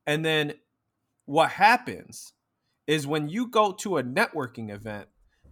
And 0.06 0.24
then 0.24 0.54
what 1.26 1.50
happens 1.50 2.32
is 2.86 3.06
when 3.06 3.28
you 3.28 3.48
go 3.48 3.72
to 3.72 3.98
a 3.98 4.02
networking 4.02 4.70
event, 4.70 5.08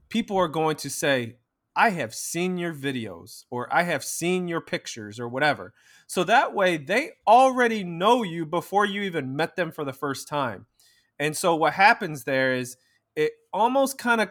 people 0.09 0.37
are 0.37 0.49
going 0.49 0.77
to 0.77 0.91
say, 0.91 1.37
I 1.77 1.91
have 1.91 2.15
seen 2.15 2.57
your 2.57 2.73
videos 2.73 3.45
or 3.51 3.73
I 3.73 3.83
have 3.83 4.03
seen 4.03 4.49
your 4.49 4.63
pictures 4.63 5.21
or 5.21 5.29
whatever. 5.29 5.75
So 6.07 6.25
that 6.25 6.55
way 6.55 6.79
they 6.79 7.11
already 7.27 7.85
know 7.85 8.23
you 8.23 8.47
before 8.47 8.87
you 8.87 9.03
even 9.03 9.37
met 9.37 9.57
them 9.57 9.71
for 9.71 9.85
the 9.85 9.93
first 9.93 10.27
time. 10.27 10.67
And 11.19 11.37
so 11.37 11.55
what 11.55 11.75
happens 11.75 12.25
there 12.25 12.55
is 12.55 12.79
it 13.15 13.33
almost 13.53 13.99
kind 13.99 14.21
of 14.23 14.31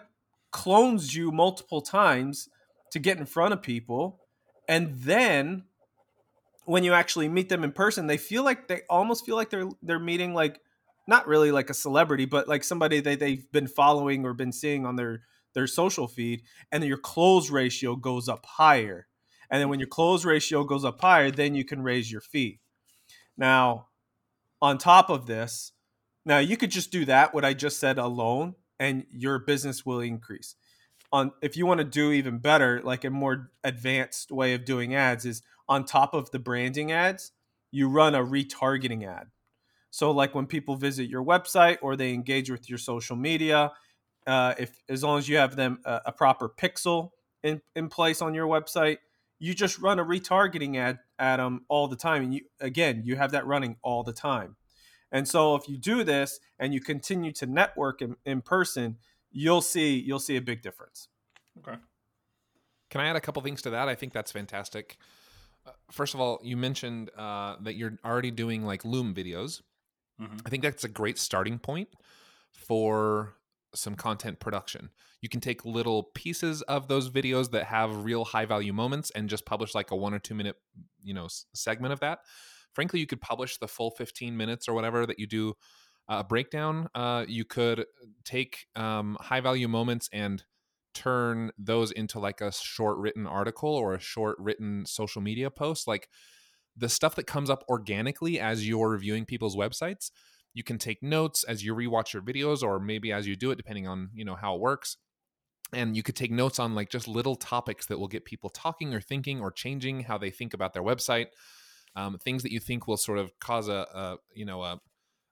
clones 0.51 1.15
you 1.15 1.31
multiple 1.31 1.81
times 1.81 2.49
to 2.91 2.99
get 2.99 3.17
in 3.17 3.25
front 3.25 3.53
of 3.53 3.61
people. 3.61 4.21
And 4.67 4.95
then 4.95 5.65
when 6.65 6.83
you 6.83 6.93
actually 6.93 7.29
meet 7.29 7.49
them 7.49 7.63
in 7.63 7.71
person, 7.71 8.07
they 8.07 8.17
feel 8.17 8.43
like 8.43 8.67
they 8.67 8.81
almost 8.89 9.25
feel 9.25 9.35
like 9.35 9.51
they're 9.51 9.69
they're 9.83 9.99
meeting 9.99 10.33
like 10.33 10.59
not 11.07 11.27
really 11.27 11.51
like 11.51 11.69
a 11.69 11.75
celebrity, 11.75 12.25
but 12.25 12.47
like 12.47 12.63
somebody 12.63 12.99
that 12.99 13.19
they've 13.19 13.51
been 13.51 13.67
following 13.67 14.25
or 14.25 14.33
been 14.33 14.51
seeing 14.51 14.85
on 14.85 14.95
their 14.95 15.21
their 15.55 15.65
social 15.65 16.07
feed, 16.07 16.43
and 16.71 16.83
then 16.83 16.87
your 16.87 16.99
close 16.99 17.49
ratio 17.49 17.95
goes 17.95 18.29
up 18.29 18.45
higher. 18.45 19.07
And 19.49 19.59
then 19.59 19.69
when 19.69 19.79
your 19.79 19.87
close 19.87 20.23
ratio 20.23 20.63
goes 20.63 20.85
up 20.85 21.01
higher, 21.01 21.31
then 21.31 21.55
you 21.55 21.65
can 21.65 21.81
raise 21.81 22.11
your 22.11 22.21
fee. 22.21 22.59
Now, 23.37 23.87
on 24.61 24.77
top 24.77 25.09
of 25.09 25.25
this, 25.25 25.71
now 26.25 26.39
you 26.39 26.57
could 26.57 26.71
just 26.71 26.91
do 26.91 27.05
that 27.05 27.33
what 27.33 27.45
I 27.45 27.53
just 27.53 27.79
said 27.79 27.97
alone, 27.97 28.55
and 28.79 29.05
your 29.11 29.39
business 29.39 29.85
will 29.85 29.99
increase. 29.99 30.55
On 31.11 31.31
if 31.41 31.55
you 31.55 31.65
want 31.65 31.79
to 31.79 31.85
do 31.85 32.11
even 32.11 32.39
better, 32.39 32.81
like 32.83 33.03
a 33.03 33.09
more 33.09 33.51
advanced 33.63 34.31
way 34.31 34.53
of 34.53 34.65
doing 34.65 34.93
ads 34.93 35.25
is 35.25 35.41
on 35.69 35.85
top 35.85 36.13
of 36.13 36.31
the 36.31 36.39
branding 36.39 36.91
ads, 36.91 37.31
you 37.71 37.89
run 37.89 38.15
a 38.15 38.23
retargeting 38.23 39.07
ad. 39.07 39.27
So, 39.91 40.11
like 40.11 40.35
when 40.35 40.47
people 40.47 40.75
visit 40.75 41.09
your 41.09 41.23
website 41.23 41.77
or 41.81 41.95
they 41.95 42.13
engage 42.13 42.49
with 42.49 42.69
your 42.69 42.79
social 42.79 43.15
media, 43.15 43.71
uh, 44.27 44.55
if 44.57 44.81
as 44.89 45.03
long 45.03 45.17
as 45.19 45.29
you 45.29 45.37
have 45.37 45.55
them 45.55 45.79
a, 45.85 46.01
a 46.07 46.11
proper 46.11 46.49
pixel 46.49 47.11
in, 47.43 47.61
in 47.75 47.89
place 47.89 48.21
on 48.21 48.33
your 48.33 48.47
website, 48.47 48.97
you 49.39 49.53
just 49.53 49.79
run 49.79 49.99
a 49.99 50.05
retargeting 50.05 50.77
ad 50.77 50.99
at 51.19 51.37
them 51.37 51.65
all 51.67 51.87
the 51.87 51.95
time. 51.95 52.23
And 52.23 52.33
you 52.33 52.41
again, 52.59 53.01
you 53.05 53.15
have 53.15 53.31
that 53.31 53.45
running 53.45 53.77
all 53.81 54.03
the 54.03 54.13
time. 54.13 54.55
And 55.11 55.27
so, 55.27 55.55
if 55.55 55.69
you 55.69 55.77
do 55.77 56.03
this 56.03 56.39
and 56.59 56.73
you 56.73 56.81
continue 56.81 57.31
to 57.33 57.45
network 57.45 58.01
in, 58.01 58.15
in 58.25 58.41
person, 58.41 58.97
you'll 59.31 59.61
see 59.61 59.97
you'll 59.99 60.19
see 60.19 60.35
a 60.37 60.41
big 60.41 60.61
difference. 60.61 61.07
Okay. 61.59 61.77
Can 62.89 63.01
I 63.01 63.07
add 63.07 63.15
a 63.15 63.21
couple 63.21 63.41
things 63.41 63.61
to 63.63 63.69
that? 63.71 63.87
I 63.87 63.95
think 63.95 64.13
that's 64.13 64.31
fantastic. 64.31 64.97
Uh, 65.65 65.71
First 65.91 66.13
of 66.13 66.19
all, 66.19 66.39
you 66.43 66.57
mentioned 66.57 67.11
uh, 67.17 67.57
that 67.61 67.75
you're 67.75 67.97
already 68.03 68.31
doing 68.31 68.65
like 68.65 68.85
Loom 68.85 69.13
videos. 69.13 69.61
Mhm. 70.21 70.41
I 70.45 70.49
think 70.49 70.63
that's 70.63 70.83
a 70.83 70.89
great 70.89 71.17
starting 71.17 71.59
point 71.59 71.89
for 72.51 73.35
some 73.75 73.95
content 73.95 74.39
production. 74.39 74.89
You 75.21 75.29
can 75.29 75.41
take 75.41 75.65
little 75.65 76.03
pieces 76.15 76.61
of 76.63 76.87
those 76.87 77.09
videos 77.09 77.51
that 77.51 77.65
have 77.65 78.03
real 78.03 78.25
high 78.25 78.45
value 78.45 78.73
moments 78.73 79.11
and 79.11 79.29
just 79.29 79.45
publish 79.45 79.73
like 79.73 79.91
a 79.91 79.95
one 79.95 80.13
or 80.13 80.19
two 80.19 80.35
minute, 80.35 80.55
you 81.03 81.13
know, 81.13 81.27
segment 81.53 81.93
of 81.93 81.99
that. 82.01 82.19
Frankly, 82.73 82.99
you 82.99 83.07
could 83.07 83.21
publish 83.21 83.57
the 83.57 83.67
full 83.67 83.91
15 83.91 84.35
minutes 84.35 84.67
or 84.67 84.73
whatever 84.73 85.05
that 85.05 85.19
you 85.19 85.27
do 85.27 85.53
a 86.07 86.23
breakdown. 86.23 86.89
Uh, 86.93 87.25
you 87.27 87.45
could 87.45 87.85
take 88.23 88.67
um, 88.75 89.17
high 89.19 89.41
value 89.41 89.67
moments 89.67 90.09
and 90.13 90.43
turn 90.93 91.51
those 91.57 91.91
into 91.91 92.19
like 92.19 92.41
a 92.41 92.51
short 92.51 92.97
written 92.97 93.27
article 93.27 93.69
or 93.69 93.93
a 93.93 93.99
short 93.99 94.37
written 94.39 94.85
social 94.85 95.21
media 95.21 95.49
post. 95.49 95.87
Like 95.87 96.09
the 96.75 96.89
stuff 96.89 97.15
that 97.15 97.27
comes 97.27 97.49
up 97.49 97.63
organically 97.69 98.39
as 98.39 98.67
you're 98.67 98.89
reviewing 98.89 99.25
people's 99.25 99.55
websites 99.55 100.11
you 100.55 100.63
can 100.63 100.79
take 100.79 101.03
notes 101.03 101.43
as 101.43 101.63
you 101.63 101.75
rewatch 101.75 102.13
your 102.13 102.23
videos 102.23 102.63
or 102.63 102.79
maybe 102.79 103.11
as 103.11 103.27
you 103.27 103.35
do 103.35 103.51
it 103.51 103.57
depending 103.57 103.87
on 103.87 104.09
you 104.15 104.25
know 104.25 104.35
how 104.35 104.55
it 104.55 104.61
works. 104.61 104.97
And 105.73 105.95
you 105.95 106.01
could 106.01 106.15
take 106.15 106.31
notes 106.31 106.57
on 106.57 106.73
like 106.73 106.89
just 106.89 107.07
little 107.07 107.35
topics 107.35 107.85
that 107.87 107.99
will 107.99 108.07
get 108.07 108.25
people 108.25 108.49
talking 108.49 108.93
or 108.93 109.01
thinking 109.01 109.41
or 109.41 109.51
changing 109.51 110.01
how 110.01 110.17
they 110.17 110.31
think 110.31 110.53
about 110.53 110.73
their 110.73 110.83
website 110.83 111.27
um, 111.95 112.17
things 112.17 112.43
that 112.43 112.51
you 112.51 112.59
think 112.59 112.87
will 112.87 112.97
sort 112.97 113.17
of 113.17 113.31
cause 113.39 113.67
a, 113.67 113.87
a 113.93 114.17
you 114.33 114.45
know 114.45 114.61
a, 114.63 114.79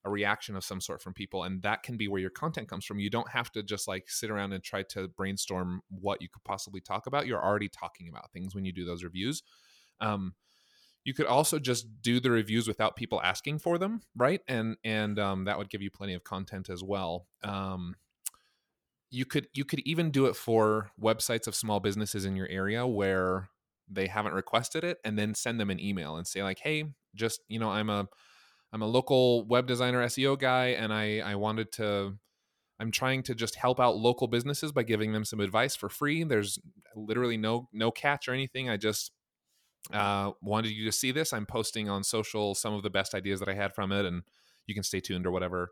a 0.05 0.09
reaction 0.09 0.55
of 0.55 0.63
some 0.63 0.81
sort 0.81 1.01
from 1.01 1.13
people. 1.13 1.43
And 1.43 1.61
that 1.63 1.83
can 1.83 1.97
be 1.97 2.07
where 2.07 2.21
your 2.21 2.29
content 2.29 2.67
comes 2.67 2.85
from. 2.85 2.99
You 2.99 3.09
don't 3.09 3.29
have 3.29 3.51
to 3.51 3.63
just 3.63 3.87
like 3.87 4.09
sit 4.09 4.29
around 4.29 4.53
and 4.53 4.63
try 4.63 4.83
to 4.89 5.07
brainstorm 5.09 5.81
what 5.89 6.21
you 6.21 6.29
could 6.29 6.43
possibly 6.43 6.81
talk 6.81 7.07
about. 7.07 7.27
You're 7.27 7.43
already 7.43 7.69
talking 7.69 8.09
about 8.09 8.31
things 8.31 8.55
when 8.55 8.65
you 8.65 8.73
do 8.73 8.85
those 8.85 9.03
reviews. 9.03 9.43
Um, 10.01 10.33
you 11.03 11.13
could 11.13 11.25
also 11.25 11.59
just 11.59 12.01
do 12.01 12.19
the 12.19 12.31
reviews 12.31 12.67
without 12.67 12.95
people 12.95 13.21
asking 13.21 13.59
for 13.59 13.77
them 13.77 14.01
right? 14.15 14.41
And 14.47 14.77
and 14.83 15.19
um, 15.19 15.45
that 15.45 15.57
would 15.57 15.69
give 15.69 15.81
you 15.81 15.91
plenty 15.91 16.13
of 16.13 16.23
content 16.23 16.69
as 16.69 16.83
well. 16.83 17.27
Um, 17.43 17.95
you 19.09 19.25
could 19.25 19.47
you 19.53 19.65
could 19.65 19.81
even 19.81 20.11
do 20.11 20.25
it 20.25 20.35
for 20.35 20.91
websites 21.01 21.47
of 21.47 21.55
small 21.55 21.79
businesses 21.79 22.25
in 22.25 22.35
your 22.35 22.47
area 22.47 22.85
where 22.87 23.49
they 23.89 24.07
haven't 24.07 24.33
requested 24.33 24.83
it 24.83 24.97
and 25.03 25.19
then 25.19 25.35
send 25.35 25.59
them 25.59 25.69
an 25.69 25.79
email 25.79 26.15
and 26.15 26.25
say 26.25 26.41
like 26.41 26.59
hey 26.59 26.85
just 27.13 27.41
you 27.47 27.59
know 27.59 27.69
i'm 27.69 27.89
a 27.89 28.07
i'm 28.71 28.81
a 28.81 28.87
local 28.87 29.45
web 29.45 29.67
designer 29.67 30.03
seo 30.05 30.39
guy 30.39 30.67
and 30.67 30.91
i 30.91 31.19
i 31.19 31.35
wanted 31.35 31.71
to 31.71 32.17
i'm 32.79 32.91
trying 32.91 33.23
to 33.23 33.35
just 33.35 33.55
help 33.55 33.79
out 33.79 33.95
local 33.95 34.27
businesses 34.27 34.71
by 34.71 34.83
giving 34.83 35.13
them 35.13 35.23
some 35.23 35.39
advice 35.39 35.75
for 35.75 35.89
free. 35.89 36.23
There's 36.23 36.59
literally 36.95 37.37
no 37.37 37.69
no 37.71 37.91
catch 37.91 38.27
or 38.27 38.33
anything. 38.33 38.69
I 38.69 38.77
just 38.77 39.11
uh, 39.91 40.31
wanted 40.41 40.71
you 40.71 40.85
to 40.85 40.91
see 40.91 41.11
this. 41.11 41.33
I'm 41.33 41.45
posting 41.45 41.89
on 41.89 42.03
social 42.03 42.55
some 42.55 42.73
of 42.73 42.83
the 42.83 42.89
best 42.89 43.13
ideas 43.13 43.39
that 43.39 43.49
I 43.49 43.53
had 43.53 43.73
from 43.73 43.91
it, 43.91 44.05
and 44.05 44.23
you 44.67 44.73
can 44.73 44.83
stay 44.83 44.99
tuned 44.99 45.25
or 45.25 45.31
whatever. 45.31 45.71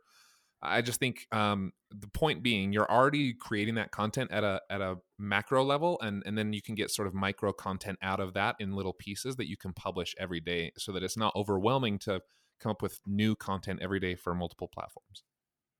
I 0.63 0.81
just 0.81 0.99
think 0.99 1.25
um, 1.31 1.73
the 1.89 2.07
point 2.07 2.43
being 2.43 2.71
you're 2.71 2.89
already 2.89 3.33
creating 3.33 3.75
that 3.75 3.91
content 3.91 4.31
at 4.31 4.43
a 4.43 4.61
at 4.69 4.81
a 4.81 4.97
macro 5.17 5.63
level, 5.63 5.99
and 6.01 6.21
and 6.25 6.37
then 6.37 6.53
you 6.53 6.61
can 6.61 6.75
get 6.75 6.91
sort 6.91 7.07
of 7.07 7.13
micro 7.13 7.51
content 7.51 7.97
out 8.01 8.19
of 8.19 8.33
that 8.33 8.57
in 8.59 8.75
little 8.75 8.93
pieces 8.93 9.37
that 9.37 9.49
you 9.49 9.57
can 9.57 9.73
publish 9.73 10.13
every 10.19 10.39
day, 10.39 10.71
so 10.77 10.91
that 10.91 11.03
it's 11.03 11.17
not 11.17 11.35
overwhelming 11.35 11.97
to 11.99 12.21
come 12.59 12.71
up 12.71 12.81
with 12.81 12.99
new 13.07 13.35
content 13.35 13.79
every 13.81 13.99
day 13.99 14.15
for 14.15 14.35
multiple 14.35 14.67
platforms. 14.67 15.23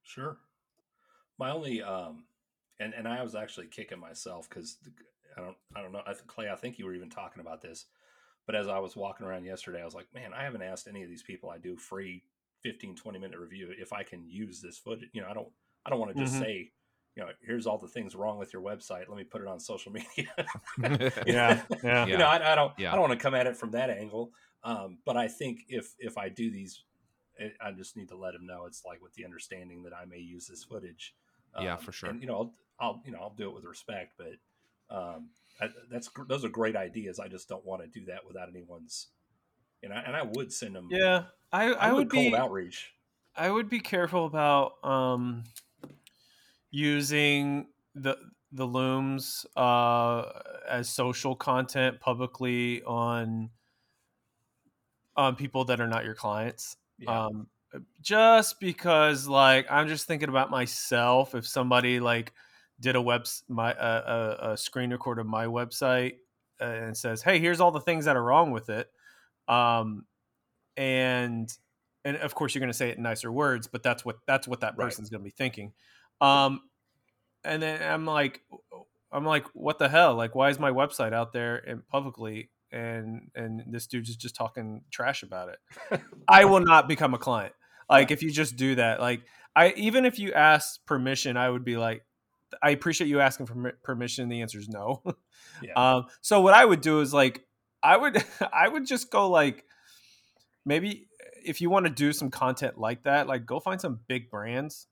Sure. 0.03 0.37
My 1.37 1.51
only 1.51 1.83
um, 1.83 2.25
and 2.79 2.93
and 2.93 3.07
I 3.07 3.21
was 3.21 3.35
actually 3.35 3.67
kicking 3.67 3.99
myself 3.99 4.49
because 4.49 4.77
I 5.37 5.41
don't 5.41 5.57
I 5.75 5.81
don't 5.81 5.91
know 5.91 6.01
I 6.05 6.13
think 6.13 6.27
Clay 6.27 6.49
I 6.49 6.55
think 6.55 6.79
you 6.79 6.85
were 6.85 6.95
even 6.95 7.09
talking 7.09 7.41
about 7.41 7.61
this, 7.61 7.85
but 8.51 8.59
as 8.59 8.67
I 8.67 8.79
was 8.79 8.95
walking 8.97 9.25
around 9.25 9.45
yesterday, 9.45 9.81
I 9.81 9.85
was 9.85 9.95
like, 9.95 10.13
man, 10.13 10.33
I 10.33 10.43
haven't 10.43 10.61
asked 10.61 10.87
any 10.87 11.03
of 11.03 11.09
these 11.09 11.23
people 11.23 11.49
I 11.49 11.57
do 11.57 11.77
free 11.77 12.23
15 12.63 12.95
20 12.95 13.17
minute 13.19 13.39
review 13.39 13.73
if 13.77 13.91
i 13.91 14.03
can 14.03 14.23
use 14.29 14.61
this 14.61 14.77
footage 14.77 15.09
you 15.13 15.21
know 15.21 15.27
i 15.27 15.33
don't 15.33 15.47
i 15.83 15.89
don't 15.89 15.99
want 15.99 16.15
to 16.15 16.23
just 16.23 16.37
Mhm. 16.37 16.37
say 16.37 16.71
you 17.15 17.23
know 17.23 17.29
here's 17.41 17.65
all 17.65 17.79
the 17.79 17.87
things 17.87 18.13
wrong 18.15 18.37
with 18.37 18.53
your 18.53 18.61
website 18.61 19.07
let 19.09 19.17
me 19.17 19.23
put 19.23 19.41
it 19.41 19.47
on 19.47 19.59
social 19.59 19.91
media 20.17 20.27
Yeah, 21.25 21.63
yeah. 21.83 22.05
you 22.05 22.17
know 22.17 22.27
i, 22.27 22.51
I 22.51 22.55
don't 22.55 22.73
Yeah. 22.77 22.91
i 22.91 22.95
don't 22.95 23.07
want 23.07 23.19
to 23.19 23.23
come 23.23 23.33
at 23.33 23.47
it 23.47 23.57
from 23.57 23.71
that 23.71 23.89
angle 23.89 24.31
um, 24.63 24.99
but 25.05 25.17
i 25.17 25.27
think 25.27 25.61
if 25.69 25.95
if 25.99 26.17
i 26.19 26.29
do 26.29 26.51
these 26.51 26.83
I- 27.39 27.53
i 27.69 27.71
just 27.71 27.97
need 27.97 28.09
to 28.09 28.15
let 28.17 28.33
them 28.33 28.45
know 28.45 28.65
it's 28.65 28.85
like 28.85 29.01
with 29.01 29.13
the 29.15 29.25
understanding 29.25 29.83
that 29.83 29.93
i 29.93 30.05
may 30.05 30.19
use 30.19 30.47
this 30.47 30.63
footage 30.63 31.15
Yeah, 31.59 31.75
Um, 31.75 31.85
for 31.85 31.91
sure. 31.91 32.09
and 32.11 32.21
you 32.21 32.27
know 32.27 32.35
I'll, 32.37 32.53
I'll 32.79 33.01
you 33.05 33.11
know 33.11 33.19
i'll 33.19 33.33
do 33.35 33.49
it 33.49 33.55
with 33.55 33.65
respect 33.65 34.13
but 34.17 34.37
um, 34.95 35.31
that's 35.91 36.09
those 36.27 36.45
are 36.45 36.49
great 36.49 36.75
ideas 36.75 37.19
i 37.19 37.27
just 37.27 37.49
don't 37.49 37.65
want 37.65 37.81
to 37.81 37.87
do 37.87 38.05
that 38.05 38.25
without 38.25 38.49
anyone's 38.49 39.07
and 39.83 39.93
I, 39.93 40.01
and 40.01 40.15
I 40.15 40.23
would 40.23 40.51
send 40.53 40.75
them 40.75 40.87
Yeah, 40.89 41.23
I, 41.51 41.71
I, 41.73 41.89
I, 41.89 41.93
would, 41.93 42.09
cold 42.09 42.31
be 42.31 42.35
outreach. 42.35 42.93
I 43.35 43.49
would 43.49 43.69
be 43.69 43.79
careful 43.79 44.25
about 44.25 44.73
um, 44.83 45.43
using 46.69 47.67
the 47.95 48.17
the 48.51 48.65
looms 48.65 49.45
uh, 49.55 50.23
as 50.69 50.89
social 50.89 51.35
content 51.35 51.99
publicly 51.99 52.83
on 52.83 53.49
on 55.15 55.35
people 55.35 55.65
that 55.65 55.79
are 55.79 55.87
not 55.87 56.05
your 56.05 56.15
clients. 56.15 56.77
Yeah. 56.99 57.25
Um, 57.25 57.47
just 58.01 58.59
because, 58.59 59.27
like, 59.27 59.65
I'm 59.71 59.87
just 59.87 60.05
thinking 60.05 60.27
about 60.27 60.51
myself. 60.51 61.33
If 61.35 61.47
somebody 61.47 62.01
like 62.01 62.33
did 62.81 62.95
a 62.97 63.01
web 63.01 63.25
my 63.47 63.73
uh, 63.73 64.35
a, 64.41 64.51
a 64.51 64.57
screen 64.57 64.91
record 64.91 65.19
of 65.19 65.25
my 65.27 65.45
website 65.45 66.15
uh, 66.59 66.65
and 66.65 66.97
says, 66.97 67.21
"Hey, 67.21 67.39
here's 67.39 67.61
all 67.61 67.71
the 67.71 67.79
things 67.79 68.05
that 68.05 68.17
are 68.17 68.23
wrong 68.23 68.51
with 68.51 68.69
it," 68.69 68.89
um, 69.47 70.05
and 70.77 71.51
and 72.03 72.17
of 72.17 72.33
course 72.35 72.53
you're 72.55 72.59
going 72.59 72.71
to 72.71 72.77
say 72.77 72.89
it 72.89 72.97
in 72.97 73.03
nicer 73.03 73.31
words, 73.31 73.67
but 73.67 73.83
that's 73.83 74.03
what 74.03 74.17
that's 74.25 74.47
what 74.47 74.61
that 74.61 74.73
Right. 74.77 74.85
person's 74.85 75.09
going 75.09 75.21
to 75.21 75.23
be 75.25 75.29
thinking. 75.31 75.73
Um, 76.19 76.61
and 77.43 77.61
then 77.61 77.81
I'm 77.81 78.05
like, 78.05 78.41
I'm 79.11 79.25
like, 79.25 79.45
what 79.53 79.79
the 79.79 79.89
hell? 79.89 80.15
Like, 80.15 80.35
why 80.35 80.49
is 80.49 80.59
my 80.59 80.71
website 80.71 81.13
out 81.13 81.33
there 81.33 81.57
and 81.57 81.87
publicly? 81.87 82.49
And 82.71 83.29
and 83.35 83.63
this 83.67 83.85
dude's 83.87 84.07
just- 84.09 84.19
just 84.21 84.35
talking 84.35 84.83
trash 84.91 85.23
about 85.23 85.49
it. 85.49 86.01
I 86.27 86.45
will 86.45 86.61
not 86.61 86.87
become 86.87 87.13
a 87.13 87.17
client. 87.17 87.53
Like 87.89 88.09
if 88.11 88.23
you 88.23 88.31
just 88.31 88.55
do 88.55 88.75
that, 88.75 89.01
like 89.01 89.21
I 89.55 89.73
even 89.75 90.05
if 90.05 90.17
you 90.17 90.31
ask 90.31 90.79
permission, 90.85 91.35
I 91.35 91.49
would 91.49 91.65
be 91.65 91.75
like, 91.75 92.05
I 92.61 92.71
appreciate 92.71 93.07
you 93.07 93.19
asking 93.19 93.45
for 93.47 93.73
permission. 93.83 94.29
The 94.29 94.41
answer 94.41 94.59
is 94.59 94.69
no. 94.69 95.01
Yeah. 95.63 95.73
Um, 95.73 96.05
so 96.21 96.41
what 96.41 96.53
I 96.55 96.65
would 96.65 96.81
do 96.81 97.01
is 97.01 97.13
like 97.13 97.45
I 97.83 97.95
would 97.97 98.23
I 98.53 98.67
would 98.67 98.85
just 98.87 99.11
go 99.11 99.29
like 99.29 99.65
maybe 100.65 101.07
if 101.45 101.61
you 101.61 101.69
want 101.69 101.85
to 101.85 101.91
do 101.91 102.13
some 102.13 102.29
content 102.31 102.77
like 102.77 103.03
that, 103.03 103.27
like 103.27 103.45
go 103.45 103.59
find 103.59 103.79
some 103.79 103.99
big 104.07 104.29
brands 104.29 104.87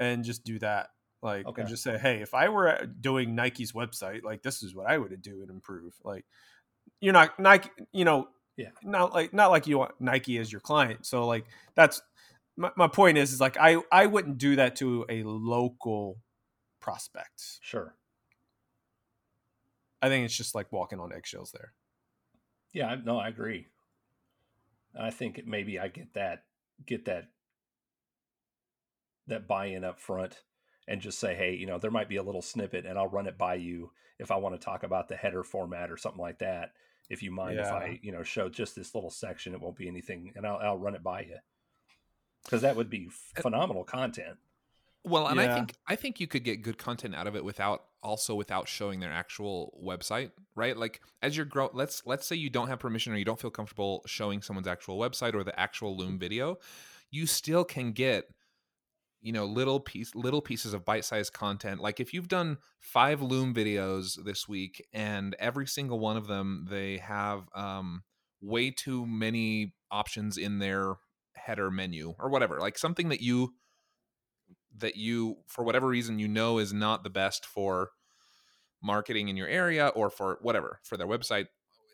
and 0.00 0.24
just 0.24 0.44
do 0.44 0.58
that. 0.58 0.88
Like 1.22 1.46
Okay. 1.46 1.62
and 1.62 1.68
just 1.70 1.82
say, 1.82 1.96
hey, 1.96 2.20
if 2.20 2.34
I 2.34 2.48
were 2.50 2.86
doing 3.00 3.34
Nike's 3.34 3.72
website, 3.72 4.22
like 4.24 4.42
this 4.42 4.62
is 4.62 4.74
what 4.74 4.86
I 4.86 4.98
would 4.98 5.22
do 5.22 5.40
and 5.40 5.50
improve. 5.50 5.94
Like 6.04 6.24
you're 7.00 7.14
not 7.14 7.38
Nike, 7.38 7.70
you 7.92 8.04
know, 8.04 8.28
Yeah. 8.56 8.70
not 8.82 9.14
like 9.14 9.32
not 9.32 9.50
like 9.50 9.66
you 9.66 9.78
want 9.78 9.92
Nike 10.00 10.38
as 10.38 10.52
your 10.52 10.60
client. 10.60 11.06
So 11.06 11.26
like 11.26 11.46
that's 11.74 12.02
my, 12.56 12.70
my 12.76 12.88
point 12.88 13.16
is 13.16 13.32
is 13.32 13.40
like 13.40 13.56
I 13.58 13.80
I 13.90 14.04
wouldn't 14.06 14.36
do 14.38 14.56
that 14.56 14.76
to 14.76 15.06
a 15.08 15.22
local 15.22 16.18
prospect. 16.84 17.42
Sure. 17.62 17.94
I 20.02 20.10
think 20.10 20.26
it's 20.26 20.36
just 20.36 20.54
like 20.54 20.70
walking 20.70 21.00
on 21.00 21.14
eggshells 21.14 21.50
there. 21.50 21.72
Yeah. 22.74 22.94
No, 23.02 23.18
I 23.18 23.28
agree. 23.28 23.68
I 24.98 25.10
think 25.10 25.46
maybe 25.46 25.78
I 25.78 25.88
get 25.88 26.12
that 26.12 26.44
get 26.84 27.06
that 27.06 27.30
that 29.28 29.48
buy-in 29.48 29.82
up 29.82 29.98
front 29.98 30.42
and 30.86 31.00
just 31.00 31.18
say, 31.18 31.34
hey, 31.34 31.54
you 31.54 31.64
know, 31.66 31.78
there 31.78 31.90
might 31.90 32.10
be 32.10 32.16
a 32.16 32.22
little 32.22 32.42
snippet, 32.42 32.84
and 32.84 32.98
I'll 32.98 33.08
run 33.08 33.26
it 33.26 33.38
by 33.38 33.54
you 33.54 33.90
if 34.18 34.30
I 34.30 34.36
want 34.36 34.54
to 34.54 34.62
talk 34.62 34.82
about 34.82 35.08
the 35.08 35.16
header 35.16 35.42
format 35.42 35.90
or 35.90 35.96
something 35.96 36.20
like 36.20 36.40
that. 36.40 36.72
If 37.08 37.22
you 37.22 37.30
mind 37.30 37.58
if 37.58 37.66
I, 37.66 37.98
you 38.02 38.12
know, 38.12 38.22
show 38.22 38.50
just 38.50 38.76
this 38.76 38.94
little 38.94 39.10
section, 39.10 39.54
it 39.54 39.60
won't 39.62 39.76
be 39.76 39.88
anything, 39.88 40.32
and 40.36 40.46
I'll, 40.46 40.58
I'll 40.58 40.78
run 40.78 40.94
it 40.94 41.02
by 41.02 41.20
you 41.22 41.38
because 42.44 42.60
that 42.60 42.76
would 42.76 42.90
be 42.90 43.08
eh 43.36 43.40
phenomenal 43.40 43.84
content. 43.84 44.36
Well, 45.04 45.26
and 45.26 45.38
I 45.38 45.48
think 45.48 45.74
I 45.86 45.96
think 45.96 46.18
you 46.18 46.26
could 46.26 46.44
get 46.44 46.62
good 46.62 46.78
content 46.78 47.14
out 47.14 47.26
of 47.26 47.36
it 47.36 47.44
without 47.44 47.84
also 48.02 48.34
without 48.34 48.68
showing 48.68 49.00
their 49.00 49.12
actual 49.12 49.78
website, 49.84 50.30
right? 50.56 50.76
Like 50.76 51.02
as 51.20 51.36
you're 51.36 51.44
grow 51.44 51.70
let's 51.74 52.02
let's 52.06 52.26
say 52.26 52.36
you 52.36 52.48
don't 52.48 52.68
have 52.68 52.78
permission 52.78 53.12
or 53.12 53.16
you 53.16 53.24
don't 53.24 53.38
feel 53.38 53.50
comfortable 53.50 54.02
showing 54.06 54.40
someone's 54.40 54.66
actual 54.66 54.98
website 54.98 55.34
or 55.34 55.44
the 55.44 55.58
actual 55.60 55.96
Loom 55.96 56.18
video, 56.18 56.56
you 57.10 57.26
still 57.26 57.64
can 57.64 57.92
get 57.92 58.24
you 59.20 59.32
know 59.32 59.44
little 59.44 59.78
piece 59.80 60.14
little 60.14 60.40
pieces 60.40 60.72
of 60.72 60.86
bite-sized 60.86 61.34
content. 61.34 61.80
Like 61.80 62.00
if 62.00 62.14
you've 62.14 62.28
done 62.28 62.58
5 62.80 63.22
Loom 63.22 63.52
videos 63.54 64.22
this 64.24 64.48
week 64.48 64.86
and 64.94 65.36
every 65.38 65.66
single 65.66 65.98
one 65.98 66.16
of 66.16 66.28
them 66.28 66.66
they 66.70 66.98
have 66.98 67.48
um 67.54 68.04
way 68.40 68.70
too 68.70 69.06
many 69.06 69.74
options 69.90 70.38
in 70.38 70.58
their 70.60 70.94
header 71.36 71.70
menu 71.70 72.14
or 72.18 72.30
whatever. 72.30 72.58
Like 72.58 72.78
something 72.78 73.10
that 73.10 73.20
you 73.20 73.54
that 74.78 74.96
you 74.96 75.36
for 75.46 75.64
whatever 75.64 75.86
reason 75.86 76.18
you 76.18 76.28
know 76.28 76.58
is 76.58 76.72
not 76.72 77.04
the 77.04 77.10
best 77.10 77.46
for 77.46 77.90
marketing 78.82 79.28
in 79.28 79.36
your 79.36 79.48
area 79.48 79.88
or 79.88 80.10
for 80.10 80.38
whatever 80.42 80.80
for 80.82 80.96
their 80.96 81.06
website 81.06 81.46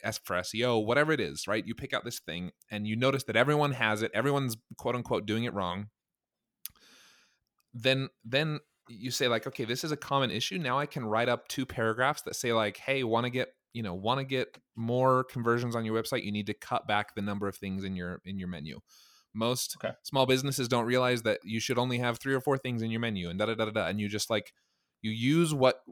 as 0.02 0.18
for 0.18 0.36
SEO 0.36 0.84
whatever 0.84 1.12
it 1.12 1.20
is 1.20 1.46
right? 1.46 1.66
You 1.66 1.74
pick 1.74 1.92
out 1.92 2.04
this 2.04 2.18
thing 2.18 2.52
and 2.70 2.86
you 2.86 2.96
notice 2.96 3.24
that 3.24 3.36
everyone 3.36 3.72
has 3.72 4.02
it 4.02 4.10
everyone's 4.14 4.56
quote 4.76 4.96
unquote 4.96 5.26
doing 5.26 5.44
it 5.44 5.54
wrong. 5.54 5.88
Then 7.74 8.08
then 8.24 8.60
you 8.88 9.10
say 9.10 9.28
like 9.28 9.46
okay 9.46 9.64
this 9.64 9.84
is 9.84 9.92
a 9.92 9.96
common 9.96 10.30
issue. 10.30 10.58
Now 10.58 10.78
I 10.78 10.86
can 10.86 11.04
write 11.04 11.28
up 11.28 11.48
two 11.48 11.66
paragraphs 11.66 12.22
that 12.22 12.34
say 12.34 12.52
like 12.52 12.78
hey 12.78 13.04
want 13.04 13.24
to 13.24 13.30
get 13.30 13.52
you 13.72 13.82
know 13.82 13.94
want 13.94 14.18
to 14.18 14.24
get 14.24 14.58
more 14.74 15.24
conversions 15.24 15.76
on 15.76 15.84
your 15.84 16.00
website? 16.00 16.24
You 16.24 16.32
need 16.32 16.46
to 16.46 16.54
cut 16.54 16.88
back 16.88 17.14
the 17.14 17.22
number 17.22 17.46
of 17.46 17.56
things 17.56 17.84
in 17.84 17.94
your 17.94 18.20
in 18.24 18.38
your 18.38 18.48
menu 18.48 18.80
most 19.34 19.76
Okay. 19.82 19.94
small 20.02 20.26
businesses 20.26 20.68
don't 20.68 20.86
realize 20.86 21.22
that 21.22 21.38
you 21.44 21.60
should 21.60 21.78
only 21.78 21.98
have 21.98 22.18
three 22.18 22.34
or 22.34 22.40
four 22.40 22.58
things 22.58 22.82
in 22.82 22.90
your 22.90 23.00
menu 23.00 23.28
and 23.28 23.38
da 23.38 23.46
da 23.46 23.54
da 23.54 23.64
da 23.66 23.70
da 23.70 23.86
and 23.86 24.00
you 24.00 24.08
just 24.08 24.28
like 24.30 24.52
you 25.02 25.10
use 25.10 25.54
what 25.54 25.82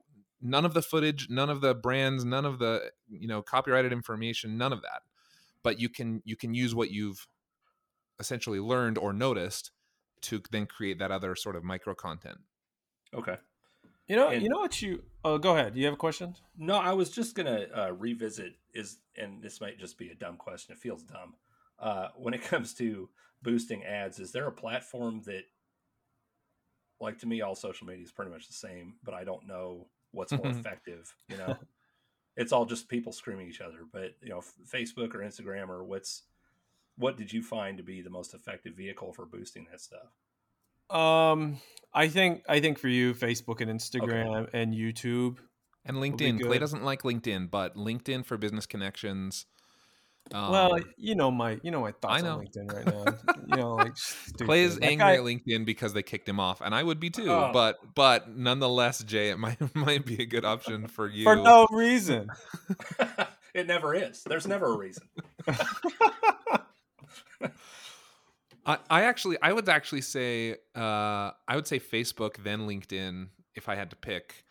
none 0.40 0.64
of 0.64 0.74
the 0.74 0.83
footage 0.83 1.29
none 1.31 1.48
of 1.51 1.61
the 1.61 1.74
brands 1.74 2.24
none 2.24 2.44
of 2.44 2.59
the 2.59 2.90
you 3.09 3.29
know 3.29 3.40
copyrighted 3.42 3.92
information 3.92 4.59
none 4.59 4.72
of 4.72 4.83
that 4.83 5.03
but 5.62 5.79
you 5.81 5.88
can 5.88 6.20
you 6.24 6.35
can 6.37 6.53
use 6.55 6.74
what 6.74 6.90
you've 6.90 7.27
essentially 8.20 8.59
learned 8.61 8.98
or 8.98 9.12
noticed 9.12 9.70
to 10.20 10.42
then 10.51 10.66
create 10.66 10.98
that 10.98 11.11
other 11.12 11.35
sort 11.37 11.55
of 11.57 11.62
micro 11.64 11.94
content 11.94 12.38
Okay. 13.14 13.37
You 14.07 14.16
know, 14.16 14.29
And- 14.29 14.42
you 14.42 14.48
know 14.51 14.59
what 14.59 14.81
you. 14.83 15.03
Oh, 15.24 15.38
go 15.38 15.55
ahead. 15.57 15.72
Do 15.74 15.81
you 15.81 15.87
have 15.87 15.94
a 15.94 15.98
question? 15.98 16.35
No, 16.57 16.74
I 16.77 16.92
was 16.92 17.09
just 17.11 17.35
gonna 17.35 17.66
uh, 17.74 17.92
revisit 17.92 18.55
is, 18.74 18.98
and 19.16 19.42
this 19.42 19.61
might 19.61 19.79
just 19.79 19.96
be 19.98 20.09
a 20.11 20.14
dumb 20.14 20.37
question. 20.37 20.72
It 20.74 20.79
feels 20.79 21.03
dumb. 21.03 21.35
Uh, 21.78 22.08
when 22.16 22.34
it 22.34 22.42
comes 22.48 22.74
to 22.74 23.08
boosting 23.42 23.84
ads, 23.84 24.18
is 24.18 24.32
there 24.32 24.46
a 24.46 24.52
platform 24.52 25.22
that, 25.26 25.44
like 27.00 27.18
to 27.18 27.26
me, 27.26 27.40
all 27.40 27.54
social 27.54 27.86
media 27.86 28.04
is 28.04 28.12
pretty 28.12 28.30
much 28.30 28.46
the 28.46 28.54
same, 28.54 28.94
but 29.04 29.14
I 29.14 29.24
don't 29.24 29.46
know 29.46 29.86
what's 30.12 30.32
more 30.32 30.48
effective. 30.48 31.14
You 31.28 31.36
know, 31.36 31.56
it's 32.36 32.52
all 32.52 32.64
just 32.64 32.88
people 32.88 33.12
screaming 33.12 33.48
each 33.48 33.60
other. 33.60 33.78
But 33.92 34.16
you 34.22 34.30
know, 34.30 34.38
F- 34.38 34.54
Facebook 34.66 35.14
or 35.14 35.18
Instagram 35.18 35.68
or 35.68 35.84
what's 35.84 36.22
what 36.96 37.16
did 37.16 37.32
you 37.32 37.42
find 37.42 37.76
to 37.78 37.84
be 37.84 38.02
the 38.02 38.10
most 38.10 38.34
effective 38.34 38.74
vehicle 38.74 39.12
for 39.12 39.24
boosting 39.24 39.66
that 39.70 39.80
stuff? 39.80 40.08
Um, 40.90 41.58
I 41.94 42.08
think 42.08 42.42
I 42.48 42.60
think 42.60 42.78
for 42.78 42.88
you, 42.88 43.14
Facebook 43.14 43.60
and 43.60 43.70
Instagram 43.70 44.48
and 44.52 44.74
YouTube. 44.74 45.38
and 45.84 45.98
linkedin 45.98 46.40
clay 46.40 46.58
doesn't 46.58 46.82
like 46.82 47.02
linkedin 47.02 47.50
but 47.50 47.74
linkedin 47.74 48.24
for 48.24 48.36
business 48.36 48.66
connections 48.66 49.46
um, 50.34 50.52
well, 50.52 50.78
you 50.96 51.14
know 51.14 51.30
my 51.30 51.58
you 51.62 51.70
know 51.70 51.80
my 51.80 51.92
thoughts 51.92 52.22
know. 52.22 52.38
on 52.38 52.44
LinkedIn 52.44 52.72
right 52.72 52.86
now. 52.86 53.34
you 53.56 53.56
know, 53.56 53.74
like 53.74 53.94
Clay 54.38 54.62
is. 54.62 54.78
That 54.78 54.84
angry 54.84 54.96
guy- 54.96 55.14
at 55.14 55.20
LinkedIn 55.20 55.64
because 55.64 55.92
they 55.92 56.03
kicked 56.03 56.28
him 56.28 56.40
off, 56.40 56.61
and 56.61 56.74
I 56.74 56.82
would 56.82 57.00
be 57.00 57.11
too. 57.11 57.30
Oh. 57.30 57.50
But 57.53 57.78
but 57.94 58.36
nonetheless, 58.36 59.03
Jay, 59.05 59.30
it 59.30 59.38
might 59.38 59.59
might 59.74 60.05
be 60.05 60.22
a 60.22 60.26
good 60.26 60.44
option 60.44 60.86
for 60.86 61.09
you. 61.09 61.24
for 61.24 61.36
no 61.36 61.66
reason. 61.70 62.28
it 63.55 63.66
never 63.66 63.94
is. 63.94 64.22
There's 64.24 64.46
never 64.46 64.66
a 64.66 64.76
reason. 64.76 65.09
I, 68.66 68.78
I 68.90 69.03
actually 69.05 69.38
I 69.40 69.53
would 69.53 69.68
actually 69.68 70.03
say 70.03 70.57
uh, 70.76 71.30
I 71.46 71.55
would 71.55 71.66
say 71.66 71.80
Facebook 71.80 72.42
then 72.44 72.66
LinkedIn 72.66 73.28
if 73.55 73.68
I 73.68 73.74
had 73.76 73.90
to 73.90 73.96
pick. 73.96 74.44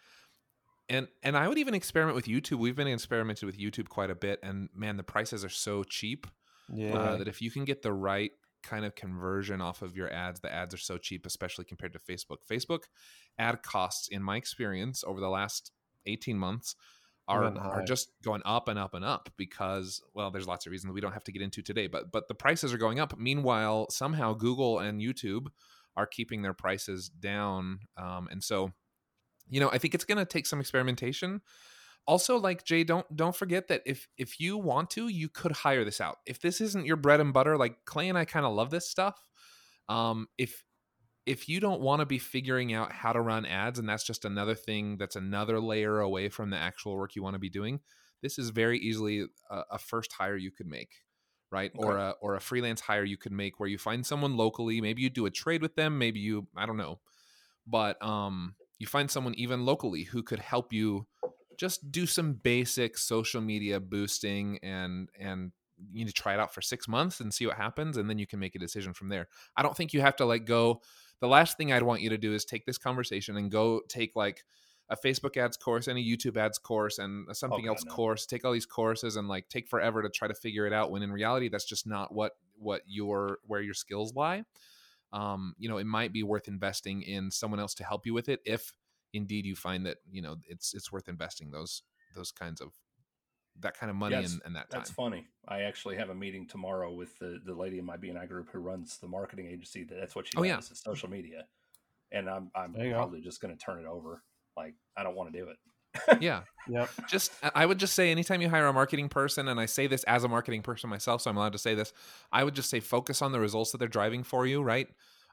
And 0.90 1.08
and 1.24 1.36
I 1.38 1.48
would 1.48 1.58
even 1.58 1.74
experiment 1.74 2.16
with 2.16 2.26
YouTube. 2.26 2.60
We've 2.60 2.76
been 2.76 2.88
experimented 2.88 3.46
with 3.46 3.58
YouTube 3.60 3.90
quite 3.90 4.10
a 4.10 4.16
bit, 4.16 4.40
and 4.44 4.70
man, 4.74 4.98
the 4.98 5.04
prices 5.04 5.44
are 5.44 5.50
so 5.50 5.84
cheap 5.84 6.28
Yeah. 6.70 6.94
uh, 6.96 7.18
that 7.18 7.28
if 7.28 7.42
you 7.42 7.52
can 7.52 7.66
get 7.66 7.82
the 7.82 7.94
right 7.94 8.32
kind 8.64 8.86
of 8.86 8.96
conversion 8.96 9.62
off 9.62 9.82
of 9.82 9.96
your 9.96 10.12
ads, 10.12 10.40
the 10.40 10.54
ads 10.54 10.74
are 10.74 10.80
so 10.80 10.98
cheap, 10.98 11.26
especially 11.26 11.66
compared 11.66 11.94
to 11.94 12.00
Facebook. 12.00 12.38
Facebook 12.50 12.84
ad 13.38 13.64
costs, 13.64 14.08
in 14.08 14.24
my 14.24 14.38
experience, 14.38 15.04
over 15.06 15.20
the 15.20 15.30
last 15.30 15.72
eighteen 16.06 16.38
months, 16.38 16.76
are 17.28 17.44
are 17.60 17.84
just 17.84 18.10
going 18.24 18.42
up 18.46 18.70
and 18.70 18.80
up 18.80 18.94
and 18.94 19.04
up 19.04 19.30
because 19.36 20.02
well, 20.14 20.32
there's 20.32 20.48
lots 20.48 20.66
of 20.66 20.72
reasons 20.72 20.94
we 20.94 21.02
don't 21.02 21.12
have 21.14 21.26
to 21.26 21.34
get 21.34 21.42
into 21.42 21.62
today, 21.62 21.88
but 21.88 22.12
but 22.14 22.30
the 22.30 22.34
prices 22.36 22.74
are 22.74 22.78
going 22.78 23.00
up. 23.00 23.18
Meanwhile, 23.18 23.88
somehow 23.90 24.34
Google 24.34 24.80
and 24.80 25.02
YouTube 25.02 25.48
are 25.98 26.08
keeping 26.08 26.44
their 26.44 26.54
prices 26.54 27.10
down, 27.10 27.80
um, 27.98 28.30
and 28.32 28.42
so 28.42 28.72
you 29.50 29.60
know, 29.60 29.70
I 29.72 29.78
think 29.78 29.95
it's 29.95 30.06
going 30.06 30.18
to 30.18 30.26
take 30.26 30.45
some 30.45 30.60
experimentation. 30.60 31.41
Also, 32.06 32.38
like 32.38 32.64
Jay, 32.64 32.84
don't 32.84 33.06
don't 33.16 33.36
forget 33.36 33.68
that 33.68 33.82
if 33.86 34.08
if 34.18 34.39
you 34.39 34.58
want 34.58 34.89
to, 34.91 35.10
you 35.10 35.28
could 35.28 35.52
hire 35.52 35.84
this 35.84 36.00
out. 36.00 36.20
If 36.26 36.39
this 36.39 36.62
isn't 36.62 36.86
your 36.86 36.95
bread 36.95 37.20
and 37.20 37.34
butter, 37.34 37.58
like 37.58 37.84
Clay 37.86 38.08
and 38.08 38.18
I 38.18 38.24
kind 38.26 38.45
of 38.45 38.54
love 38.54 38.70
this 38.70 38.89
stuff. 38.89 39.22
Um, 39.89 40.28
if 40.38 40.64
if 41.26 41.50
you 41.50 41.60
don't 41.60 41.82
want 41.82 42.00
to 42.00 42.06
be 42.06 42.20
figuring 42.20 42.74
out 42.74 42.93
how 42.93 43.12
to 43.12 43.20
run 43.20 43.45
ads, 43.45 43.78
and 43.78 43.89
that's 43.89 44.06
just 44.06 44.24
another 44.24 44.56
thing 44.56 44.98
that's 44.98 45.18
another 45.18 45.60
layer 45.60 46.00
away 46.00 46.30
from 46.30 46.50
the 46.50 46.58
actual 46.58 46.95
work 46.95 47.16
you 47.16 47.22
want 47.22 47.34
to 47.34 47.39
be 47.39 47.50
doing, 47.50 47.82
this 48.22 48.39
is 48.39 48.50
very 48.52 48.80
easily 48.80 49.26
a, 49.52 49.62
a 49.72 49.78
first 49.78 50.14
hire 50.14 50.38
you 50.38 50.52
could 50.52 50.68
make, 50.68 50.91
right? 51.52 51.72
Or 51.76 51.98
a 51.98 52.14
or 52.22 52.36
a 52.36 52.39
freelance 52.39 52.80
hire 52.80 53.04
you 53.04 53.18
could 53.18 53.34
make 53.34 53.60
where 53.60 53.68
you 53.68 53.78
find 53.78 54.06
someone 54.06 54.38
locally. 54.38 54.80
Maybe 54.80 55.02
you 55.02 55.10
do 55.10 55.26
a 55.26 55.32
trade 55.32 55.62
with 55.62 55.76
them. 55.76 55.98
Maybe 55.98 56.22
you 56.22 56.48
I 56.56 56.66
don't 56.66 56.78
know, 56.78 57.02
but 57.68 58.02
um, 58.02 58.56
you 58.80 58.88
find 58.88 59.10
someone 59.10 59.34
even 59.36 59.66
locally 59.66 60.04
who 60.04 60.24
could 60.24 60.40
help 60.40 60.72
you 60.72 61.08
just 61.58 61.92
do 61.92 62.06
some 62.06 62.34
basic 62.34 62.98
social 62.98 63.42
media 63.42 63.80
boosting 63.80 64.60
and 64.62 65.10
and 65.20 65.52
you 65.92 66.00
need 66.00 66.08
to 66.08 66.14
try 66.14 66.34
it 66.34 66.40
out 66.40 66.54
for 66.54 66.62
six 66.62 66.88
months 66.88 67.20
and 67.20 67.34
see 67.34 67.46
what 67.46 67.58
happens 67.58 67.98
and 67.98 68.10
then 68.10 68.18
you 68.18 68.28
can 68.28 68.40
make 68.40 68.56
a 68.56 68.60
decision 68.60 68.94
from 68.94 69.10
there 69.10 69.28
i 69.56 69.62
don't 69.62 69.76
think 69.76 69.94
you 69.94 70.02
have 70.02 70.16
to 70.16 70.26
like 70.26 70.46
go 70.46 70.82
the 71.20 71.28
last 71.28 71.58
thing 71.58 71.72
i'd 71.72 71.84
want 71.84 72.02
you 72.02 72.10
to 72.10 72.18
do 72.18 72.34
is 72.34 72.46
take 72.46 72.66
this 72.66 72.78
conversation 72.78 73.38
and 73.38 73.52
go 73.52 73.82
take 73.88 74.16
like 74.16 74.44
a 74.90 74.96
facebook 74.96 75.36
ads 75.36 75.58
course 75.58 75.88
and 75.88 75.98
a 75.98 76.02
youtube 76.02 76.38
ads 76.38 76.58
course 76.58 76.98
and 76.98 77.28
a 77.28 77.32
oh, 77.32 77.34
something 77.34 77.68
else 77.68 77.84
no. 77.86 77.94
course 77.94 78.26
take 78.26 78.46
all 78.46 78.54
these 78.54 78.66
courses 78.66 79.18
and 79.18 79.28
like 79.28 79.50
take 79.50 79.68
forever 79.68 80.02
to 80.02 80.10
try 80.10 80.28
to 80.28 80.34
figure 80.34 80.66
it 80.66 80.74
out 80.74 80.92
when 80.92 81.04
in 81.04 81.12
reality 81.12 81.50
that's 81.50 81.66
just 81.66 81.86
not 81.86 82.14
what 82.14 82.34
what 82.58 82.82
your 82.88 83.40
where 83.46 83.62
your 83.62 83.74
skills 83.74 84.16
lie 84.16 84.44
um, 85.14 85.53
you 85.58 85.70
know, 85.70 85.78
it 85.78 85.86
might 85.86 86.14
be 86.14 86.24
worth 86.24 86.47
investing 86.47 87.01
in 87.01 87.32
someone 87.32 87.60
else 87.60 87.74
to 87.76 87.84
help 87.84 88.05
you 88.05 88.14
with 88.14 88.30
it 88.30 88.41
if 88.45 88.74
indeed 89.14 89.45
you 89.45 89.55
find 89.55 89.86
that 89.86 89.97
you 90.12 90.22
know 90.22 90.36
it's 90.49 90.74
it's 90.74 90.91
worth 90.91 91.08
investing 91.08 91.49
those 91.49 91.82
those 92.14 92.32
kinds 92.32 92.60
of 92.60 92.74
that 93.60 93.76
kind 93.78 93.89
of 93.89 93.95
money 93.95 94.16
Yes, 94.16 94.34
and, 94.34 94.41
and 94.45 94.55
that 94.55 94.70
time. 94.70 94.82
That's 94.82 94.91
funny. 94.91 95.26
I 95.47 95.62
actually 95.62 95.95
have 95.97 96.10
a 96.10 96.16
meeting 96.16 96.47
tomorrow 96.47 96.93
with 96.93 97.18
the, 97.20 97.39
the 97.43 97.55
lady 97.55 97.80
in 97.80 97.86
my 97.86 97.97
BNI 97.97 98.28
group 98.28 98.49
who 98.51 98.60
runs 98.60 98.97
the 98.99 99.08
marketing 99.08 99.47
agency. 99.47 99.84
That 99.84 99.95
that's 99.99 100.16
what 100.16 100.28
she 100.28 100.38
Oh, 100.38 100.43
does 100.43 100.49
yeah. 100.49 100.60
is 100.60 100.80
social 100.80 101.10
media, 101.10 101.47
and 102.12 102.30
I'm 102.30 102.51
I'm 102.55 102.76
you 102.76 102.91
go. 102.91 102.97
probably 102.97 103.22
just 103.22 103.41
going 103.41 103.55
to 103.55 103.60
turn 103.64 103.80
it 103.80 103.88
over. 103.88 104.24
Like 104.55 104.76
I 104.95 105.03
don't 105.03 105.16
want 105.16 105.32
to 105.32 105.39
do 105.39 105.49
it. 105.49 105.58
Yeah, 106.20 106.41
Yep. 106.70 106.89
just 107.10 107.32
I 107.56 107.66
would 107.66 107.78
just 107.80 107.93
say 107.93 108.12
anytime 108.12 108.41
you 108.41 108.50
hire 108.50 108.68
a 108.68 108.74
marketing 108.74 109.10
person, 109.10 109.48
and 109.48 109.60
I 109.60 109.66
say 109.66 109.88
this 109.88 110.04
as 110.04 110.24
a 110.24 110.28
marketing 110.28 110.62
person 110.62 110.89
myself, 110.89 111.22
so 111.22 111.30
I'm 111.30 111.38
allowed 111.38 111.54
to 111.54 111.58
say 111.58 111.76
this. 111.76 111.93
I 112.32 112.43
would 112.43 112.56
just 112.56 112.70
say 112.70 112.80
focus 112.80 113.22
on 113.22 113.32
the 113.32 113.39
results 113.39 113.72
that 113.72 113.78
they're 113.78 113.88
driving 113.88 114.24
for 114.24 114.45
you, 114.45 114.62
right? 114.62 114.88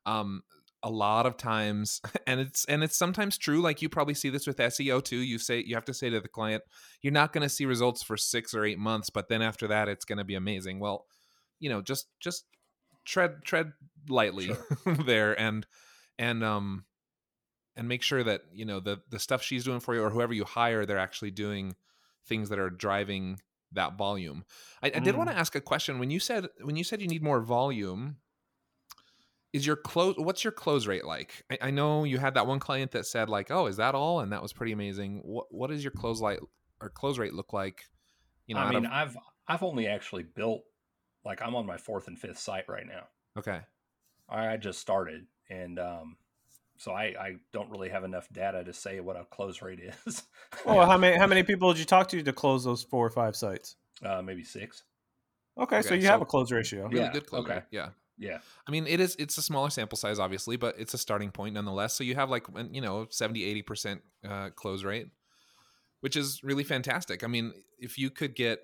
Um, 0.06 0.42
a 0.82 0.90
lot 0.90 1.24
of 1.26 1.36
times, 1.36 2.00
and 2.26 2.40
it's 2.40 2.64
and 2.66 2.84
it's 2.84 2.96
sometimes 2.96 3.38
true. 3.38 3.60
Like 3.60 3.82
you 3.82 3.88
probably 3.88 4.14
see 4.14 4.30
this 4.30 4.46
with 4.46 4.58
SEO 4.58 5.02
too. 5.02 5.16
You 5.16 5.38
say 5.38 5.62
you 5.66 5.74
have 5.74 5.86
to 5.86 5.94
say 5.94 6.10
to 6.10 6.20
the 6.20 6.28
client, 6.28 6.62
you're 7.02 7.12
not 7.12 7.32
going 7.32 7.42
to 7.42 7.48
see 7.48 7.64
results 7.66 8.02
for 8.02 8.16
six 8.16 8.54
or 8.54 8.64
eight 8.64 8.78
months, 8.78 9.10
but 9.10 9.28
then 9.28 9.42
after 9.42 9.66
that, 9.68 9.88
it's 9.88 10.04
going 10.04 10.18
to 10.18 10.24
be 10.24 10.34
amazing. 10.34 10.78
Well, 10.78 11.06
you 11.58 11.70
know, 11.70 11.80
just 11.80 12.06
just 12.20 12.44
tread 13.04 13.42
tread 13.44 13.72
lightly 14.08 14.50
there, 14.86 15.38
and 15.40 15.66
and 16.18 16.44
um 16.44 16.84
and 17.76 17.88
make 17.88 18.02
sure 18.02 18.22
that 18.22 18.42
you 18.52 18.64
know 18.64 18.80
the 18.80 19.00
the 19.10 19.18
stuff 19.18 19.42
she's 19.42 19.64
doing 19.64 19.80
for 19.80 19.94
you 19.94 20.02
or 20.02 20.10
whoever 20.10 20.32
you 20.32 20.44
hire 20.44 20.86
they're 20.86 20.98
actually 20.98 21.30
doing 21.30 21.74
things 22.26 22.48
that 22.48 22.58
are 22.58 22.70
driving 22.70 23.38
that 23.72 23.98
volume. 23.98 24.44
I, 24.82 24.86
I 24.94 25.00
did 25.00 25.16
want 25.16 25.30
to 25.30 25.36
ask 25.36 25.54
a 25.54 25.60
question. 25.60 25.98
When 25.98 26.10
you 26.10 26.20
said 26.20 26.46
when 26.62 26.76
you 26.76 26.84
said 26.84 27.00
you 27.02 27.08
need 27.08 27.22
more 27.22 27.40
volume 27.40 28.16
is 29.52 29.66
your 29.66 29.76
close 29.76 30.14
what's 30.16 30.44
your 30.44 30.52
close 30.52 30.86
rate 30.86 31.04
like? 31.04 31.44
I, 31.50 31.58
I 31.62 31.70
know 31.70 32.04
you 32.04 32.18
had 32.18 32.34
that 32.34 32.46
one 32.46 32.60
client 32.60 32.92
that 32.92 33.06
said 33.06 33.28
like 33.28 33.50
oh 33.50 33.66
is 33.66 33.76
that 33.76 33.94
all? 33.94 34.20
And 34.20 34.32
that 34.32 34.42
was 34.42 34.52
pretty 34.52 34.72
amazing. 34.72 35.20
What 35.24 35.46
what 35.50 35.70
does 35.70 35.84
your 35.84 35.92
close 35.92 36.20
light 36.20 36.38
or 36.80 36.88
close 36.88 37.18
rate 37.18 37.34
look 37.34 37.52
like 37.52 37.84
you 38.46 38.54
know 38.54 38.60
I 38.60 38.70
mean, 38.70 38.86
of- 38.86 38.92
I've 38.92 39.16
I've 39.46 39.62
only 39.62 39.86
actually 39.86 40.22
built 40.22 40.62
like 41.24 41.42
I'm 41.42 41.54
on 41.54 41.66
my 41.66 41.76
fourth 41.76 42.08
and 42.08 42.18
fifth 42.18 42.38
site 42.38 42.68
right 42.68 42.86
now. 42.86 43.04
okay. 43.38 43.60
I 44.28 44.52
I 44.52 44.56
just 44.56 44.80
started, 44.80 45.26
and 45.50 45.78
um, 45.78 46.16
so 46.84 46.92
I 46.92 47.04
I 47.18 47.36
don't 47.52 47.70
really 47.70 47.88
have 47.88 48.04
enough 48.04 48.28
data 48.32 48.62
to 48.64 48.72
say 48.72 49.00
what 49.00 49.16
a 49.16 49.24
close 49.24 49.62
rate 49.62 49.80
is. 50.06 50.22
Oh, 50.66 50.84
how 50.84 50.96
many 50.98 51.16
how 51.16 51.26
many 51.26 51.42
people 51.42 51.72
did 51.72 51.78
you 51.78 51.84
talk 51.84 52.08
to 52.08 52.22
to 52.22 52.32
close 52.32 52.64
those 52.64 52.82
four 52.82 53.06
or 53.06 53.10
five 53.10 53.34
sites? 53.36 53.76
uh, 54.04 54.22
maybe 54.22 54.44
six. 54.44 54.84
Okay, 55.58 55.82
so 55.82 55.94
Okay, 55.94 56.02
you 56.02 56.08
have 56.08 56.20
a 56.20 56.24
close 56.26 56.50
ratio. 56.50 56.88
really 56.88 57.06
Yeah, 57.06 57.12
good 57.12 57.26
close 57.26 57.44
okay. 57.44 57.54
rate 57.56 57.62
yeah 57.70 57.90
Yeah, 58.18 58.38
I 58.66 58.70
mean, 58.70 58.86
it 58.86 59.00
is 59.00 59.16
it's 59.18 59.38
a 59.38 59.42
smaller 59.42 59.70
sample 59.70 59.98
size, 59.98 60.18
obviously, 60.18 60.56
but 60.56 60.76
it's 60.78 60.94
a 60.94 60.98
starting 60.98 61.30
point 61.30 61.54
nonetheless. 61.54 61.94
So 61.94 62.04
you 62.04 62.14
have 62.16 62.30
like 62.30 62.46
you 62.72 62.80
know 62.80 63.06
70 63.10 63.62
80% 63.62 64.00
uh, 64.28 64.50
close 64.50 64.84
rate, 64.84 65.08
which 66.00 66.16
is 66.16 66.42
really 66.44 66.64
fantastic. 66.64 67.24
I 67.24 67.28
mean, 67.28 67.52
if 67.78 67.98
you 67.98 68.10
could 68.10 68.34
get 68.34 68.60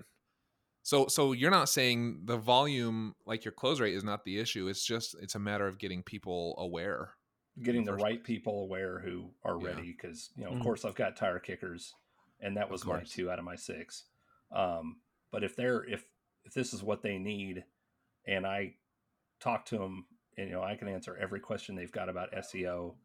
so 0.83 1.07
so 1.09 1.33
you're 1.33 1.51
not 1.51 1.69
saying 1.69 2.23
the 2.25 2.37
volume 2.39 3.15
like 3.27 3.45
your 3.45 3.53
close 3.53 3.81
rate 3.81 3.95
is 3.95 4.05
not 4.05 4.25
the 4.25 4.39
issue. 4.39 4.69
It's 4.69 4.85
just 4.85 5.17
it's 5.21 5.35
a 5.35 5.39
matter 5.41 5.67
of 5.67 5.79
getting 5.79 6.03
people 6.03 6.55
aware. 6.59 7.15
Getting 7.63 7.85
the 7.85 7.93
first 7.93 8.05
right 8.05 8.23
people 8.25 8.63
aware 8.63 8.99
who 9.01 9.31
are 9.45 9.59
Yeah. 9.59 9.67
ready 9.67 9.93
because 9.93 10.31
you 10.37 10.45
know, 10.45 10.51
of 10.51 10.59
Mhm. 10.59 10.63
course, 10.63 10.85
I've 10.85 10.95
got 10.95 11.17
tire 11.17 11.39
kickers, 11.39 11.95
and 12.41 12.57
that 12.57 12.71
was 12.71 12.85
my 12.85 13.03
two 13.03 13.31
out 13.31 13.39
of 13.39 13.45
my 13.45 13.57
six. 13.57 14.05
Um, 14.51 15.01
but 15.31 15.45
if 15.45 15.57
they're 15.57 15.85
if 15.85 16.05
if 16.45 16.55
this 16.55 16.73
is 16.73 16.83
what 16.83 17.03
they 17.03 17.19
need, 17.19 17.65
and 18.27 18.47
I 18.47 18.77
talk 19.41 19.65
to 19.67 19.79
them, 19.79 20.07
and 20.37 20.49
you 20.49 20.53
know, 20.55 20.63
I 20.63 20.77
can 20.77 20.89
answer 20.89 21.17
every 21.17 21.41
question 21.41 21.75
they've 21.75 21.93
got 21.93 22.09
about 22.09 22.33
SEO, 22.33 22.97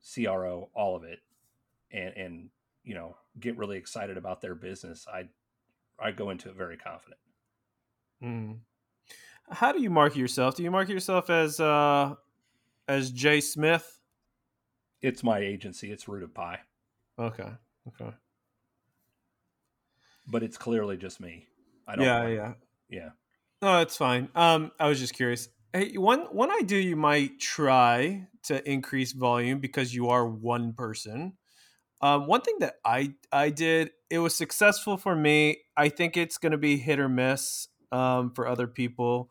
CRO, 0.00 0.70
all 0.74 0.96
of 0.96 1.04
it, 1.04 1.20
and 1.90 2.14
and 2.16 2.50
you 2.84 2.94
know, 2.94 3.16
get 3.38 3.56
really 3.56 3.76
excited 3.76 4.16
about 4.16 4.40
their 4.40 4.54
business. 4.54 5.06
I 5.08 5.28
I 5.98 6.12
go 6.12 6.30
into 6.30 6.48
it 6.48 6.54
very 6.54 6.76
confident. 6.76 7.20
Mm. 8.22 8.60
How 9.50 9.72
do 9.72 9.80
you 9.80 9.90
market 9.90 10.18
yourself? 10.18 10.54
Do 10.56 10.62
you 10.62 10.70
market 10.70 10.92
yourself 10.92 11.30
as 11.30 11.58
uh 11.60 12.14
as 12.88 13.10
Jay 13.10 13.40
Smith? 13.40 14.00
It's 15.02 15.22
my 15.22 15.38
agency. 15.38 15.92
It's 15.92 16.08
Root 16.08 16.22
of 16.24 16.34
Pi, 16.34 16.58
Okay. 17.18 17.48
Okay. 17.88 18.10
but 20.26 20.42
it's 20.42 20.58
clearly 20.58 20.96
just 20.96 21.20
me. 21.20 21.46
I 21.86 21.96
don't. 21.96 22.04
Yeah, 22.04 22.26
yeah. 22.28 22.52
yeah. 22.90 23.08
No, 23.62 23.80
it's 23.80 23.96
fine. 23.96 24.28
Um, 24.34 24.72
I 24.78 24.88
was 24.88 24.98
just 24.98 25.14
curious. 25.14 25.48
Hey, 25.72 25.96
one 25.96 26.20
one 26.32 26.50
idea 26.50 26.80
you 26.80 26.96
might 26.96 27.38
try 27.38 28.26
to 28.44 28.68
increase 28.70 29.12
volume 29.12 29.58
because 29.60 29.94
you 29.94 30.08
are 30.08 30.26
one 30.26 30.72
person. 30.72 31.34
Um, 32.00 32.26
one 32.26 32.40
thing 32.42 32.56
that 32.60 32.74
I 32.84 33.14
I 33.32 33.50
did, 33.50 33.90
it 34.10 34.18
was 34.18 34.34
successful 34.34 34.96
for 34.96 35.14
me. 35.16 35.58
I 35.76 35.88
think 35.88 36.16
it's 36.16 36.38
going 36.38 36.52
to 36.52 36.58
be 36.58 36.76
hit 36.76 36.98
or 36.98 37.08
miss 37.08 37.68
um, 37.92 38.32
for 38.34 38.46
other 38.48 38.66
people. 38.66 39.30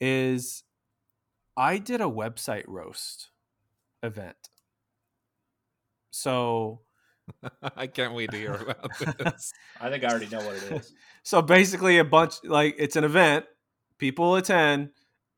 Is 0.00 0.64
I 1.56 1.78
did 1.78 2.00
a 2.00 2.04
website 2.04 2.64
roast 2.66 3.28
event. 4.02 4.36
So 6.10 6.80
I 7.76 7.86
can't 7.86 8.14
wait 8.14 8.30
to 8.30 8.36
hear 8.36 8.54
about 8.54 8.98
this. 9.18 9.52
I 9.80 9.90
think 9.90 10.04
I 10.04 10.08
already 10.08 10.28
know 10.28 10.44
what 10.44 10.56
it 10.56 10.72
is. 10.72 10.92
So 11.24 11.40
basically, 11.40 11.98
a 11.98 12.04
bunch 12.04 12.42
like 12.42 12.74
it's 12.78 12.96
an 12.96 13.04
event, 13.04 13.44
people 13.96 14.34
attend, 14.34 14.90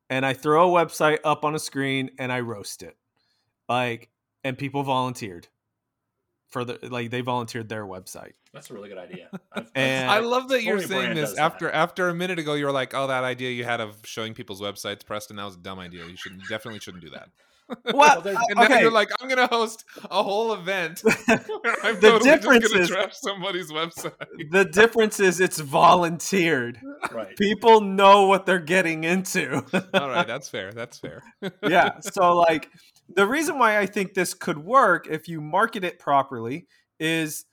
and 0.08 0.24
I 0.24 0.32
throw 0.32 0.74
a 0.74 0.84
website 0.84 1.18
up 1.24 1.44
on 1.44 1.54
a 1.54 1.58
screen 1.58 2.08
and 2.18 2.32
I 2.32 2.40
roast 2.40 2.82
it, 2.82 2.96
like, 3.68 4.08
and 4.42 4.56
people 4.56 4.82
volunteered 4.82 5.48
for 6.54 6.64
the 6.64 6.78
like 6.88 7.10
they 7.10 7.20
volunteered 7.20 7.68
their 7.68 7.84
website. 7.84 8.32
That's 8.54 8.70
a 8.70 8.74
really 8.74 8.88
good 8.88 8.96
idea. 8.98 9.28
I've- 9.52 9.66
And- 9.74 10.08
I 10.10 10.20
love 10.20 10.48
that 10.48 10.62
you're 10.62 10.80
saying 10.80 11.14
this 11.14 11.30
does 11.30 11.36
that. 11.36 11.42
after 11.42 11.70
after 11.70 12.08
a 12.08 12.14
minute 12.14 12.38
ago. 12.38 12.54
You 12.54 12.64
were 12.66 12.72
like, 12.72 12.94
"Oh, 12.94 13.08
that 13.08 13.24
idea 13.24 13.50
you 13.50 13.64
had 13.64 13.80
of 13.80 13.96
showing 14.04 14.32
people's 14.32 14.60
websites, 14.62 15.04
Preston, 15.04 15.36
that 15.36 15.44
was 15.44 15.56
a 15.56 15.58
dumb 15.58 15.78
idea. 15.80 16.06
You 16.06 16.16
should 16.16 16.32
you 16.32 16.46
definitely 16.48 16.80
shouldn't 16.80 17.02
do 17.04 17.10
that." 17.10 17.28
Well, 17.92 18.20
there's- 18.20 18.38
And 18.50 18.58
uh, 18.58 18.62
now 18.62 18.74
okay. 18.74 18.82
you're 18.82 18.90
like, 18.92 19.08
I'm 19.20 19.28
gonna 19.28 19.46
host 19.46 19.84
a 20.10 20.22
whole 20.22 20.52
event. 20.54 21.02
I'm 21.28 21.94
The 22.00 22.00
totally 22.02 22.30
difference 22.30 22.62
just 22.62 22.72
gonna 22.72 22.84
is- 22.84 22.88
trash 22.90 23.12
somebody's 23.14 23.70
website. 23.70 24.12
the 24.50 24.64
difference 24.66 25.20
is 25.20 25.40
it's 25.40 25.58
volunteered. 25.60 26.78
right. 27.12 27.36
People 27.36 27.80
know 27.80 28.26
what 28.26 28.46
they're 28.46 28.58
getting 28.58 29.04
into. 29.04 29.62
All 29.94 30.08
right, 30.10 30.26
that's 30.26 30.48
fair. 30.48 30.72
That's 30.72 30.98
fair. 30.98 31.22
yeah. 31.62 32.00
So 32.00 32.36
like 32.36 32.70
the 33.14 33.26
reason 33.26 33.58
why 33.58 33.78
I 33.78 33.86
think 33.86 34.14
this 34.14 34.34
could 34.34 34.58
work 34.58 35.06
if 35.08 35.28
you 35.28 35.40
market 35.40 35.84
it 35.84 35.98
properly 35.98 36.66
is 37.00 37.44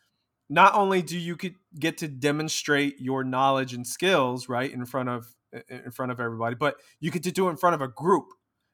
not 0.49 0.76
only 0.76 1.01
do 1.01 1.18
you 1.18 1.38
get 1.80 1.97
to 1.99 2.07
demonstrate 2.09 2.99
your 2.99 3.24
knowledge 3.24 3.74
and 3.74 3.88
skills 3.88 4.49
right 4.49 4.72
in 4.72 4.86
front 4.86 5.07
of 5.09 5.26
in 5.70 5.91
front 5.91 6.12
of 6.12 6.20
everybody, 6.20 6.55
but 6.55 6.76
you 6.99 7.12
get 7.12 7.24
to 7.24 7.32
do 7.32 7.47
it 7.47 7.51
in 7.51 7.57
front 7.57 7.74
of 7.76 7.82
a 7.82 7.88
group, 7.88 8.26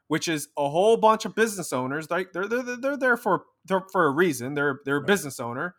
which 0.08 0.28
is 0.28 0.48
a 0.58 0.70
whole 0.70 0.98
bunch 0.98 1.26
of 1.26 1.36
business 1.36 1.72
owners. 1.74 2.10
Like 2.10 2.32
they're 2.34 2.48
they're, 2.48 2.78
they're, 2.78 2.98
there 2.98 3.18
for 3.18 3.44
they're 3.66 3.84
for 3.92 4.06
a 4.06 4.12
reason. 4.12 4.54
They're 4.54 4.80
they're 4.86 4.98
a 4.98 5.00
Right. 5.00 5.08
business 5.08 5.40
owner, 5.40 5.76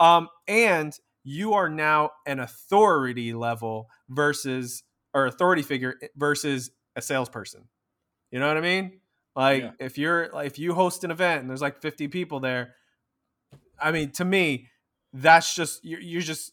um, 0.00 0.28
and 0.48 0.92
you 1.24 1.54
are 1.54 1.68
now 1.68 2.10
an 2.26 2.38
authority 2.40 3.32
level 3.34 3.88
versus 4.08 4.82
or 5.12 5.26
authority 5.26 5.62
figure 5.62 5.94
versus 6.16 6.70
a 6.94 7.02
salesperson. 7.02 7.68
You 8.30 8.38
know 8.40 8.48
what 8.48 8.56
I 8.56 8.60
mean? 8.60 9.00
Like 9.34 9.62
Yeah. 9.62 9.70
if 9.80 9.98
you're 9.98 10.30
like 10.32 10.46
if 10.46 10.58
you 10.58 10.72
host 10.74 11.04
an 11.04 11.10
event 11.10 11.40
and 11.42 11.50
there's 11.50 11.60
like 11.62 11.80
50 11.82 12.08
people 12.08 12.40
there, 12.40 12.74
I 13.78 13.90
mean 13.92 14.10
to 14.12 14.24
me, 14.24 14.68
that's 15.12 15.54
just 15.54 15.84
you're, 15.84 16.00
you're 16.00 16.22
just 16.22 16.52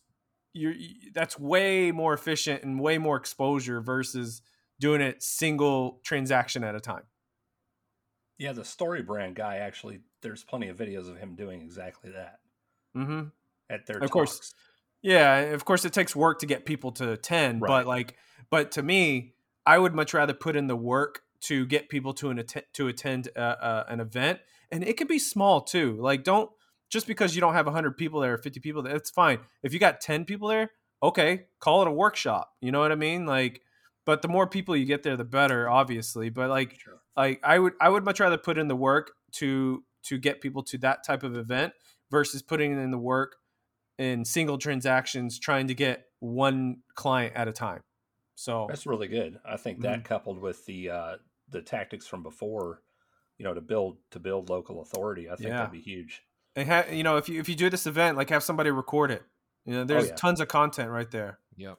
you're 0.53 0.73
you- 0.73 1.11
that's 1.13 1.39
way 1.39 1.91
more 1.91 2.13
efficient 2.13 2.63
and 2.63 2.79
way 2.79 2.97
more 2.97 3.15
exposure 3.17 3.79
versus 3.81 4.41
doing 4.79 5.01
it 5.01 5.23
single 5.23 5.99
transaction 6.03 6.63
at 6.63 6.75
a 6.75 6.79
time. 6.79 7.03
Yeah, 8.37 8.53
the 8.53 8.61
StoryBrand 8.63 9.35
guy 9.35 9.57
actually. 9.57 9.99
There's 10.21 10.43
plenty 10.43 10.67
of 10.69 10.77
videos 10.77 11.09
of 11.09 11.17
him 11.17 11.35
doing 11.35 11.61
exactly 11.61 12.11
that 12.11 12.39
Mm-hmm. 12.95 13.23
at 13.69 13.85
their 13.87 13.97
Of 13.97 14.11
course. 14.11 14.53
Yeah, 15.01 15.35
of 15.53 15.65
course 15.65 15.83
it 15.85 15.91
takes 15.93 16.15
work 16.15 16.39
to 16.39 16.45
get 16.45 16.65
people 16.65 16.91
to 16.93 17.11
attend, 17.11 17.61
Right. 17.61 17.67
but 17.69 17.87
like 17.87 18.15
but 18.49 18.71
to 18.73 18.83
me, 18.83 19.33
I 19.65 19.77
would 19.77 19.93
much 19.95 20.13
rather 20.13 20.33
put 20.33 20.55
in 20.55 20.67
the 20.67 20.75
work 20.75 21.21
to 21.41 21.65
get 21.65 21.89
people 21.89 22.13
to 22.15 22.29
an 22.29 22.39
atten- 22.39 22.63
to 22.73 22.87
attend 22.87 23.29
uh, 23.35 23.39
uh, 23.39 23.83
an 23.89 23.99
event 23.99 24.39
and 24.71 24.83
it 24.83 24.95
can 24.97 25.07
be 25.07 25.19
small 25.19 25.61
too. 25.61 25.97
Like 25.99 26.23
don't 26.23 26.49
just 26.89 27.07
because 27.07 27.35
you 27.35 27.41
don't 27.41 27.53
have 27.55 27.65
100 27.65 27.97
people 27.97 28.19
there 28.21 28.33
or 28.35 28.37
50 28.37 28.59
people 28.59 28.81
there, 28.83 28.95
it's 28.95 29.09
fine. 29.09 29.39
If 29.63 29.73
you 29.73 29.79
got 29.79 29.99
10 29.99 30.25
people 30.25 30.47
there, 30.47 30.69
okay, 31.01 31.45
call 31.59 31.81
it 31.81 31.87
a 31.87 31.91
workshop. 31.91 32.51
You 32.61 32.71
know 32.71 32.79
what 32.79 32.91
I 32.91 32.95
mean? 32.95 33.25
Like 33.25 33.61
but 34.05 34.21
the 34.21 34.27
more 34.27 34.47
people 34.47 34.75
you 34.75 34.85
get 34.85 35.03
there 35.03 35.15
the 35.17 35.23
better 35.23 35.69
obviously, 35.69 36.29
but 36.29 36.49
like 36.49 36.79
Sure. 36.79 37.01
like 37.15 37.39
I 37.43 37.59
would 37.59 37.73
I 37.81 37.89
would 37.89 38.03
much 38.05 38.19
rather 38.19 38.37
put 38.37 38.57
in 38.57 38.67
the 38.67 38.75
work 38.75 39.11
to 39.33 39.83
to 40.03 40.17
get 40.17 40.41
people 40.41 40.63
to 40.63 40.77
that 40.79 41.05
type 41.05 41.23
of 41.23 41.35
event 41.37 41.73
versus 42.11 42.41
putting 42.41 42.73
in 42.73 42.91
the 42.91 42.97
work 42.97 43.35
in 43.97 44.25
single 44.25 44.57
transactions 44.57 45.39
trying 45.39 45.67
to 45.67 45.73
get 45.73 46.05
one 46.19 46.77
client 46.95 47.33
at 47.35 47.47
a 47.47 47.51
time. 47.51 47.81
So 48.35 48.65
That's 48.67 48.85
really 48.87 49.07
good. 49.07 49.39
I 49.45 49.57
think 49.57 49.81
that 49.81 50.03
coupled 50.03 50.39
with 50.39 50.65
the 50.65 50.89
uh, 50.89 51.15
the 51.49 51.61
tactics 51.61 52.07
from 52.07 52.23
before, 52.23 52.81
you 53.37 53.45
know, 53.45 53.53
to 53.53 53.61
build 53.61 53.97
to 54.11 54.19
build 54.19 54.49
local 54.49 54.81
authority, 54.81 55.29
I 55.29 55.35
think 55.35 55.49
Yeah. 55.49 55.57
that'd 55.57 55.71
be 55.71 55.81
huge. 55.81 56.23
and 56.55 56.67
ha- 56.67 56.85
you 56.91 57.03
know 57.03 57.17
if 57.17 57.29
you 57.29 57.39
if 57.39 57.47
you 57.47 57.55
do 57.55 57.69
this 57.69 57.85
event, 57.87 58.17
like 58.17 58.29
have 58.29 58.43
somebody 58.43 58.71
record 58.71 59.11
it. 59.11 59.23
You 59.65 59.73
know, 59.75 59.83
there's 59.85 60.07
yeah. 60.09 60.15
tons 60.15 60.41
of 60.41 60.47
content 60.49 60.89
right 60.89 61.09
there. 61.09 61.39
Yep. 61.55 61.77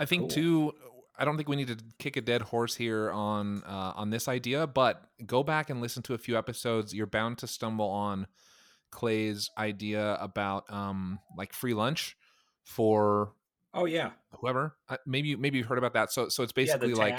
I 0.00 0.06
think 0.06 0.22
Cool. 0.22 0.28
too. 0.28 0.72
I 1.16 1.24
don't 1.26 1.36
think 1.36 1.48
we 1.50 1.56
need 1.56 1.68
to 1.68 1.76
kick 1.98 2.16
a 2.16 2.22
dead 2.22 2.40
horse 2.42 2.74
here 2.74 3.10
on 3.10 3.62
uh, 3.64 3.92
on 3.94 4.08
this 4.10 4.26
idea, 4.26 4.66
but 4.66 5.02
go 5.26 5.42
back 5.42 5.68
and 5.70 5.80
listen 5.82 6.02
to 6.04 6.14
a 6.14 6.18
few 6.18 6.36
episodes. 6.38 6.94
You're 6.94 7.06
bound 7.06 7.38
to 7.38 7.46
stumble 7.46 7.88
on 7.90 8.26
Clay's 8.90 9.50
idea 9.58 10.16
about 10.20 10.64
um, 10.72 11.18
like 11.36 11.52
free 11.52 11.74
lunch 11.74 12.16
for 12.64 13.32
Oh 13.74 13.84
yeah, 13.84 14.10
whoever. 14.40 14.74
Uh, 14.88 14.96
maybe 15.06 15.36
maybe 15.36 15.58
you've 15.58 15.66
heard 15.66 15.78
about 15.78 15.92
that. 15.94 16.10
So 16.12 16.28
so 16.28 16.42
it's 16.42 16.52
basically 16.52 16.92
The 16.94 16.96
like. 16.98 17.18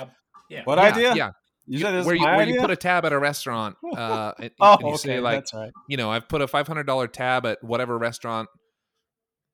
Yeah. 0.49 0.63
What 0.65 0.77
yeah, 0.79 0.83
idea? 0.83 1.15
Yeah, 1.15 1.27
You 1.65 1.77
You- 1.77 1.79
said 1.85 1.91
this 1.91 2.05
where 2.05 2.15
is 2.15 2.21
you 2.21 2.27
where 2.27 2.47
you 2.49 2.59
put 2.59 2.71
a 2.71 2.75
tab 2.75 3.05
at 3.05 3.13
a 3.13 3.19
restaurant. 3.19 3.77
Uh, 3.95 4.33
and, 4.39 4.51
oh, 4.59 4.73
and 4.73 4.81
you 4.81 4.87
okay, 4.89 4.97
say 4.97 5.19
like 5.19 5.39
that's 5.39 5.53
right. 5.53 5.71
you 5.87 5.95
know, 5.97 6.09
I've 6.11 6.27
put 6.27 6.41
a 6.41 6.47
five 6.47 6.67
hundred 6.67 6.87
dollar 6.87 7.07
tab 7.07 7.45
at 7.45 7.63
whatever 7.63 7.97
restaurant, 7.97 8.49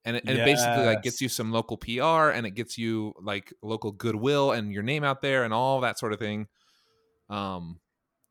and 0.06 0.16
it, 0.16 0.24
and 0.28 0.38
it 0.38 0.46
basically 0.46 0.86
like 0.86 1.04
gets 1.04 1.22
you 1.22 1.30
some 1.30 1.52
local 1.52 1.78
PR, 1.78 2.30
and 2.30 2.46
it 2.46 2.52
gets 2.52 2.78
you 2.78 3.14
like 3.22 3.54
local 3.62 3.92
goodwill 3.92 4.52
and 4.52 4.72
your 4.72 4.84
name 4.84 5.04
out 5.04 5.22
there, 5.22 5.44
and 5.44 5.54
all 5.54 5.82
that 5.82 6.00
sort 6.00 6.14
of 6.14 6.20
thing. 6.20 6.48
Um, 7.30 7.80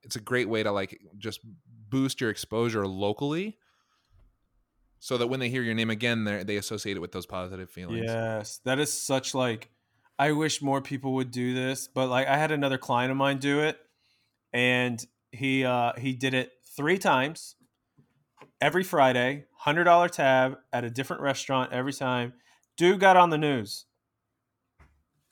it's 0.02 0.16
a 0.16 0.20
great 0.20 0.48
way 0.48 0.62
to 0.62 0.72
like 0.72 1.00
just 1.18 1.40
boost 1.88 2.20
your 2.20 2.30
exposure 2.30 2.86
locally, 2.86 3.58
so 4.98 5.18
that 5.18 5.26
when 5.26 5.40
they 5.40 5.48
hear 5.48 5.62
your 5.62 5.74
name 5.74 5.90
again, 5.90 6.24
they 6.24 6.42
they 6.44 6.56
associate 6.56 6.96
it 6.96 7.00
with 7.00 7.12
those 7.12 7.26
positive 7.26 7.70
feelings. 7.70 8.06
Yes, 8.06 8.60
that 8.64 8.78
is 8.78 8.92
such 8.92 9.34
like 9.34 9.70
I 10.18 10.32
wish 10.32 10.62
more 10.62 10.80
people 10.80 11.14
would 11.14 11.30
do 11.30 11.54
this, 11.54 11.88
but 11.88 12.08
like 12.08 12.26
I 12.26 12.36
had 12.36 12.50
another 12.50 12.78
client 12.78 13.10
of 13.10 13.16
mine 13.16 13.38
do 13.38 13.60
it 13.60 13.78
and 14.52 15.04
he 15.32 15.64
uh 15.64 15.92
he 15.98 16.14
did 16.14 16.34
it 16.34 16.52
3 16.76 16.98
times 16.98 17.56
every 18.60 18.82
Friday, 18.82 19.44
$100 19.66 20.10
tab 20.10 20.58
at 20.72 20.84
a 20.84 20.90
different 20.90 21.22
restaurant 21.22 21.72
every 21.72 21.92
time. 21.92 22.34
Dude 22.76 23.00
got 23.00 23.16
on 23.16 23.30
the 23.30 23.38
news. 23.38 23.86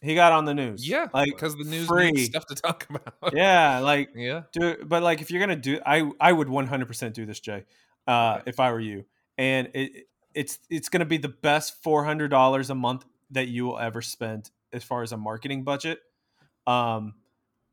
He 0.00 0.14
got 0.14 0.32
on 0.32 0.44
the 0.44 0.52
news. 0.52 0.86
Yeah, 0.86 1.08
like 1.14 1.30
because 1.30 1.56
the 1.56 1.64
news 1.64 1.86
free. 1.86 2.10
needs 2.10 2.26
stuff 2.28 2.44
to 2.46 2.54
talk 2.54 2.86
about. 2.90 3.34
Yeah, 3.34 3.78
like 3.78 4.10
yeah. 4.14 4.42
Dude, 4.52 4.86
but 4.86 5.02
like 5.02 5.22
if 5.22 5.30
you're 5.30 5.40
gonna 5.40 5.56
do, 5.56 5.80
I 5.84 6.10
I 6.20 6.30
would 6.30 6.48
100% 6.48 7.12
do 7.14 7.24
this, 7.24 7.40
Jay, 7.40 7.64
uh, 8.06 8.40
if 8.44 8.60
I 8.60 8.70
were 8.70 8.80
you. 8.80 9.06
And 9.38 9.70
it 9.72 10.06
it's 10.34 10.58
it's 10.68 10.90
gonna 10.90 11.06
be 11.06 11.16
the 11.16 11.30
best 11.30 11.82
$400 11.82 12.70
a 12.70 12.74
month 12.74 13.06
that 13.30 13.48
you 13.48 13.64
will 13.64 13.78
ever 13.78 14.02
spend 14.02 14.50
as 14.74 14.84
far 14.84 15.02
as 15.02 15.12
a 15.12 15.16
marketing 15.16 15.64
budget. 15.64 16.00
Um, 16.66 17.14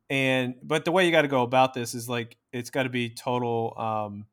and 0.10 0.56
but 0.64 0.86
the 0.86 0.92
way 0.92 1.06
you 1.06 1.12
got 1.12 1.22
to 1.24 1.28
go 1.28 1.42
about 1.42 1.74
this 1.74 1.94
is 1.94 2.08
like 2.08 2.38
it's 2.52 2.70
got 2.70 2.84
to 2.84 2.90
be 2.90 3.10
total 3.10 3.74
um, 3.78 4.26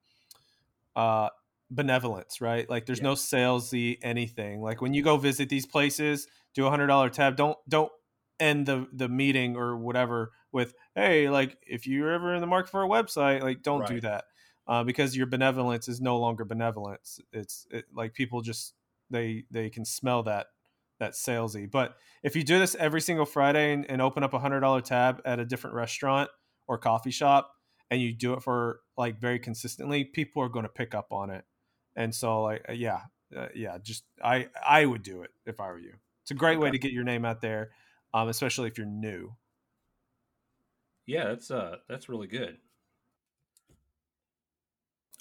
uh, 0.96 1.28
benevolence, 1.70 2.40
right? 2.40 2.68
Like 2.68 2.86
there's 2.86 2.98
Yeah. 2.98 3.04
no 3.04 3.12
salesy 3.14 3.98
anything. 4.02 4.60
Like 4.60 4.80
when 4.80 4.94
you 4.94 5.02
go 5.02 5.16
visit 5.16 5.48
these 5.48 5.66
places, 5.66 6.26
do 6.54 6.66
a 6.66 6.70
hundred 6.70 6.86
dollar 6.88 7.10
tab. 7.10 7.36
Don't 7.36 7.58
don't 7.68 7.92
end 8.40 8.66
the 8.66 8.86
the 8.92 9.08
meeting 9.08 9.56
or 9.56 9.76
whatever 9.76 10.32
with 10.52 10.74
hey, 10.94 11.28
like 11.28 11.58
if 11.66 11.86
you're 11.86 12.12
ever 12.12 12.34
in 12.34 12.40
the 12.40 12.46
market 12.46 12.70
for 12.70 12.82
a 12.82 12.88
website, 12.88 13.42
like 13.42 13.62
don't 13.62 13.86
do 13.86 14.00
that 14.00 14.24
uh, 14.66 14.84
because 14.84 15.16
your 15.16 15.26
benevolence 15.26 15.88
is 15.88 16.00
no 16.00 16.18
longer 16.18 16.44
benevolence. 16.44 17.20
It's 17.32 17.66
it, 17.70 17.86
like 17.94 18.14
people 18.14 18.40
just 18.42 18.74
they 19.10 19.44
they 19.50 19.70
can 19.70 19.84
smell 19.84 20.22
that 20.24 20.46
that 21.00 21.12
salesy. 21.12 21.70
But 21.70 21.96
if 22.22 22.34
you 22.34 22.42
do 22.42 22.58
this 22.58 22.74
every 22.74 23.00
single 23.00 23.26
Friday 23.26 23.72
and, 23.72 23.88
and 23.90 24.02
open 24.02 24.22
up 24.24 24.34
a 24.34 24.38
hundred 24.38 24.60
dollar 24.60 24.80
tab 24.80 25.20
at 25.24 25.38
a 25.38 25.44
different 25.44 25.76
restaurant 25.76 26.30
or 26.66 26.78
coffee 26.78 27.10
shop, 27.10 27.52
and 27.90 28.00
you 28.00 28.12
do 28.12 28.34
it 28.34 28.42
for 28.42 28.80
like 28.96 29.20
very 29.20 29.38
consistently, 29.38 30.04
people 30.04 30.42
are 30.42 30.48
going 30.48 30.64
to 30.64 30.68
pick 30.70 30.94
up 30.94 31.12
on 31.12 31.30
it. 31.30 31.44
And 31.98 32.14
so, 32.14 32.42
like, 32.44 32.64
uh, 32.68 32.72
yeah, 32.72 33.00
uh, 33.36 33.48
yeah, 33.56 33.76
just 33.82 34.04
I 34.22 34.48
I 34.66 34.86
would 34.86 35.02
do 35.02 35.22
it 35.22 35.30
if 35.46 35.60
I 35.60 35.66
were 35.66 35.80
you. 35.80 35.94
It's 36.22 36.30
a 36.30 36.34
great 36.34 36.60
way 36.60 36.70
to 36.70 36.78
get 36.78 36.92
your 36.92 37.02
name 37.02 37.24
out 37.24 37.40
there, 37.42 37.70
um, 38.14 38.28
especially 38.28 38.68
if 38.68 38.78
you're 38.78 38.86
new. 38.86 39.34
Yeah, 41.06 41.24
that's 41.24 41.50
uh 41.50 41.78
that's 41.88 42.08
really 42.08 42.28
good. 42.28 42.58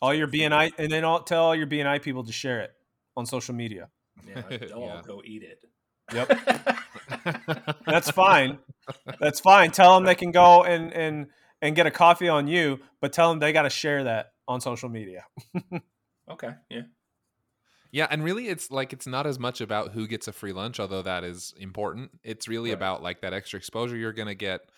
All 0.03 0.13
your 0.13 0.27
BNI, 0.27 0.73
and 0.77 0.91
then 0.91 1.03
all, 1.03 1.23
tell 1.23 1.45
all 1.45 1.55
your 1.55 1.65
BNI 1.65 1.99
people 2.03 2.23
to 2.25 2.31
share 2.31 2.59
it 2.61 2.71
on 3.15 3.25
social 3.25 3.55
media. 3.55 3.89
Yeah, 4.27 4.41
they'll 4.49 4.79
Yeah. 4.81 4.95
all 4.97 5.01
go 5.01 5.21
eat 5.25 5.41
it. 5.41 5.63
Yep. 6.13 6.39
That's 7.87 8.11
fine. 8.11 8.59
That's 9.19 9.39
fine. 9.39 9.71
Tell 9.71 9.95
them 9.95 10.05
they 10.05 10.15
can 10.15 10.31
go 10.31 10.63
and 10.63 10.93
and 10.93 11.27
and 11.61 11.75
get 11.75 11.87
a 11.87 11.91
coffee 11.91 12.29
on 12.29 12.47
you, 12.47 12.79
but 13.01 13.11
tell 13.11 13.29
them 13.29 13.39
they 13.39 13.51
got 13.51 13.63
to 13.63 13.69
share 13.69 14.03
that 14.03 14.33
on 14.47 14.61
social 14.61 14.89
media. 14.89 15.25
okay. 16.27 16.55
Yeah. 16.69 16.83
Yeah, 17.91 18.07
and 18.09 18.23
really 18.23 18.47
it's 18.49 18.69
like 18.69 18.91
it's 18.93 19.07
not 19.07 19.25
as 19.25 19.39
much 19.39 19.61
about 19.61 19.91
who 19.91 20.07
gets 20.07 20.27
a 20.27 20.33
free 20.33 20.51
lunch, 20.53 20.79
although 20.79 21.01
that 21.01 21.23
is 21.23 21.53
important. 21.57 22.19
It's 22.23 22.47
really 22.47 22.71
Right. 22.71 22.71
about 22.71 23.01
like 23.01 23.21
that 23.21 23.33
extra 23.33 23.57
exposure 23.57 23.95
you're 23.95 24.13
going 24.13 24.27
to 24.27 24.35
get 24.35 24.69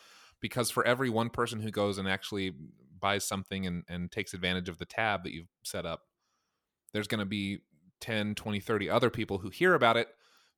because 0.41 0.69
for 0.69 0.85
every 0.85 1.09
one 1.09 1.29
person 1.29 1.59
who 1.59 1.71
goes 1.71 1.97
and 1.97 2.07
actually 2.07 2.53
buys 2.99 3.23
something 3.25 3.65
and, 3.65 3.83
and 3.87 4.11
takes 4.11 4.33
advantage 4.33 4.69
of 4.69 4.77
the 4.77 4.85
tab 4.85 5.23
that 5.23 5.33
you've 5.33 5.47
set 5.63 5.85
up, 5.85 6.03
there's 6.93 7.07
going 7.07 7.19
to 7.19 7.25
be 7.25 7.59
10, 8.01 8.35
20, 8.35 8.59
30 8.59 8.89
other 8.89 9.09
people 9.09 9.39
who 9.39 9.49
hear 9.49 9.75
about 9.75 9.97
it 9.97 10.09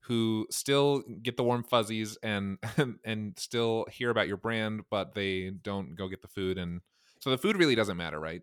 who 0.06 0.48
still 0.52 1.02
get 1.24 1.38
the 1.38 1.44
warm 1.44 1.64
fuzzies 1.64 2.18
and 2.24 2.60
and 3.06 3.40
still 3.40 3.86
hear 3.92 4.10
about 4.12 4.28
your 4.28 4.38
brand, 4.38 4.84
but 4.92 5.16
they 5.16 5.52
don't 5.52 5.96
go 5.96 6.08
get 6.10 6.22
the 6.22 6.28
food 6.30 6.58
and 6.58 6.82
so 7.22 7.30
the 7.32 7.38
food 7.38 7.58
really 7.58 7.76
doesn't 7.76 7.98
matter, 7.98 8.20
right? 8.20 8.42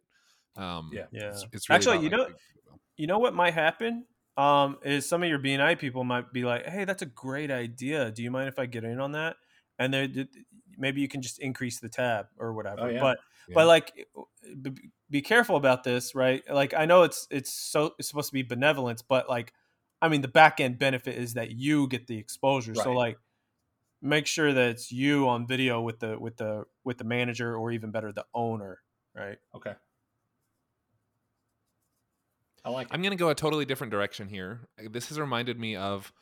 Um, 0.58 0.90
Yeah. 0.92 1.06
Yeah. 1.12 1.28
It's, 1.28 1.46
it's 1.52 1.68
really 1.68 1.76
Actually, 1.76 1.98
you 2.04 2.10
know- 2.10 2.24
the. 2.26 2.34
You 2.96 3.06
know 3.06 3.18
what 3.20 3.32
might 3.32 3.54
happen? 3.54 4.06
Um, 4.36 4.78
is 4.84 5.08
some 5.08 5.22
of 5.22 5.28
your 5.28 5.38
BNI 5.38 5.78
people 5.78 6.02
might 6.02 6.32
be 6.32 6.44
like, 6.44 6.66
"Hey, 6.66 6.84
that's 6.84 7.02
a 7.02 7.06
great 7.06 7.50
idea. 7.50 8.10
Do 8.10 8.24
you 8.24 8.30
mind 8.32 8.48
if 8.48 8.58
I 8.58 8.66
get 8.66 8.82
in 8.82 8.98
on 9.00 9.12
that?" 9.12 9.36
And 9.78 9.94
they 9.94 10.26
maybe 10.76 11.00
you 11.00 11.06
can 11.08 11.22
just 11.22 11.38
increase 11.38 11.78
the 11.78 11.88
tab 11.88 12.26
or 12.38 12.52
whatever. 12.52 12.82
Oh, 12.82 12.88
yeah. 12.88 13.00
But 13.00 13.18
Yeah. 13.48 13.54
but 13.54 13.66
like 13.68 14.08
be, 14.62 14.90
be 15.10 15.22
careful 15.22 15.56
about 15.56 15.82
this 15.84 16.14
right 16.14 16.42
like 16.50 16.74
i 16.74 16.84
know 16.84 17.02
it's 17.02 17.26
it's 17.30 17.50
so 17.52 17.94
it's 17.98 18.06
supposed 18.08 18.28
to 18.28 18.34
be 18.34 18.42
benevolence 18.42 19.00
but 19.00 19.26
like 19.28 19.54
i 20.02 20.08
mean 20.08 20.20
the 20.20 20.28
back 20.28 20.60
end 20.60 20.78
benefit 20.78 21.16
is 21.16 21.32
that 21.34 21.52
you 21.52 21.88
get 21.88 22.06
the 22.06 22.18
exposure 22.18 22.74
so 22.74 22.92
like 22.92 23.16
make 24.02 24.26
sure 24.26 24.52
that 24.52 24.68
it's 24.70 24.92
you 24.92 25.26
on 25.28 25.46
video 25.46 25.80
with 25.80 25.98
the 26.00 26.18
with 26.18 26.36
the 26.36 26.64
with 26.84 26.98
the 26.98 27.04
manager 27.04 27.56
or 27.56 27.70
even 27.72 27.90
better 27.90 28.12
the 28.12 28.26
owner 28.34 28.80
right 29.14 29.38
Okay. 29.54 29.74
I 32.68 32.70
like 32.70 32.86
it. 32.88 32.92
I'm 32.92 33.00
going 33.00 33.12
to 33.12 33.16
go 33.16 33.30
a 33.30 33.34
totally 33.34 33.64
different 33.64 33.90
direction 33.90 34.28
here. 34.28 34.68
This 34.90 35.08
has 35.08 35.18
reminded 35.18 35.58
me 35.58 35.76
of 35.76 36.12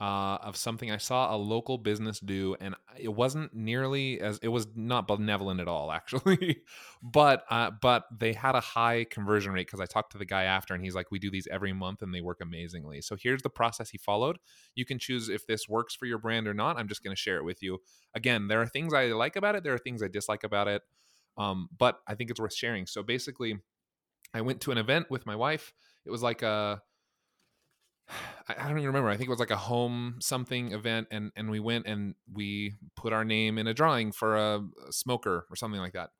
uh, 0.00 0.38
of 0.40 0.56
something 0.56 0.90
I 0.90 0.96
saw 0.96 1.34
a 1.34 1.36
local 1.36 1.76
business 1.76 2.20
do, 2.20 2.56
and 2.58 2.74
it 2.98 3.10
wasn't 3.10 3.54
nearly 3.54 4.18
as 4.18 4.38
it 4.42 4.48
was 4.48 4.66
not 4.74 5.06
benevolent 5.06 5.60
at 5.60 5.68
all, 5.68 5.92
actually. 5.92 6.62
but 7.02 7.44
uh, 7.50 7.72
but 7.82 8.06
they 8.18 8.32
had 8.32 8.54
a 8.54 8.60
high 8.60 9.04
conversion 9.10 9.52
rate 9.52 9.66
because 9.66 9.80
I 9.80 9.84
talked 9.84 10.12
to 10.12 10.18
the 10.18 10.24
guy 10.24 10.44
after, 10.44 10.72
and 10.72 10.82
he's 10.82 10.94
like, 10.94 11.10
"We 11.10 11.18
do 11.18 11.30
these 11.30 11.46
every 11.50 11.74
month, 11.74 12.00
and 12.00 12.14
they 12.14 12.22
work 12.22 12.38
amazingly." 12.40 13.02
So 13.02 13.14
here's 13.22 13.42
the 13.42 13.50
process 13.50 13.90
he 13.90 13.98
followed. 13.98 14.38
You 14.74 14.86
can 14.86 14.98
choose 14.98 15.28
if 15.28 15.46
this 15.46 15.68
works 15.68 15.94
for 15.94 16.06
your 16.06 16.18
brand 16.18 16.48
or 16.48 16.54
not. 16.54 16.78
I'm 16.78 16.88
just 16.88 17.04
going 17.04 17.14
to 17.14 17.20
share 17.20 17.36
it 17.36 17.44
with 17.44 17.62
you. 17.62 17.82
Again, 18.14 18.48
there 18.48 18.62
are 18.62 18.66
things 18.66 18.94
I 18.94 19.08
like 19.08 19.36
about 19.36 19.54
it. 19.54 19.64
There 19.64 19.74
are 19.74 19.78
things 19.78 20.02
I 20.02 20.08
dislike 20.08 20.44
about 20.44 20.66
it. 20.66 20.80
Um, 21.36 21.68
but 21.76 21.98
I 22.08 22.14
think 22.14 22.30
it's 22.30 22.40
worth 22.40 22.54
sharing. 22.54 22.86
So 22.86 23.02
basically, 23.02 23.58
I 24.32 24.40
went 24.40 24.60
to 24.62 24.72
an 24.72 24.78
event 24.78 25.10
with 25.10 25.26
my 25.26 25.36
wife. 25.36 25.72
It 26.04 26.10
was 26.10 26.22
like 26.22 26.42
a 26.42 26.82
I 28.48 28.54
I 28.58 28.68
don't 28.68 28.78
even 28.78 28.86
remember. 28.86 29.08
I 29.08 29.16
think 29.16 29.28
it 29.28 29.30
was 29.30 29.40
like 29.40 29.50
a 29.50 29.56
home 29.56 30.16
something 30.20 30.72
event, 30.72 31.08
and 31.10 31.32
and 31.36 31.50
we 31.50 31.60
went 31.60 31.86
and 31.86 32.14
we 32.32 32.74
put 32.96 33.12
our 33.12 33.24
name 33.24 33.58
in 33.58 33.66
a 33.66 33.74
drawing 33.74 34.12
for 34.12 34.36
a, 34.36 34.60
a 34.88 34.92
smoker 34.92 35.46
or 35.50 35.56
something 35.56 35.80
like 35.80 35.92
that. 35.92 36.10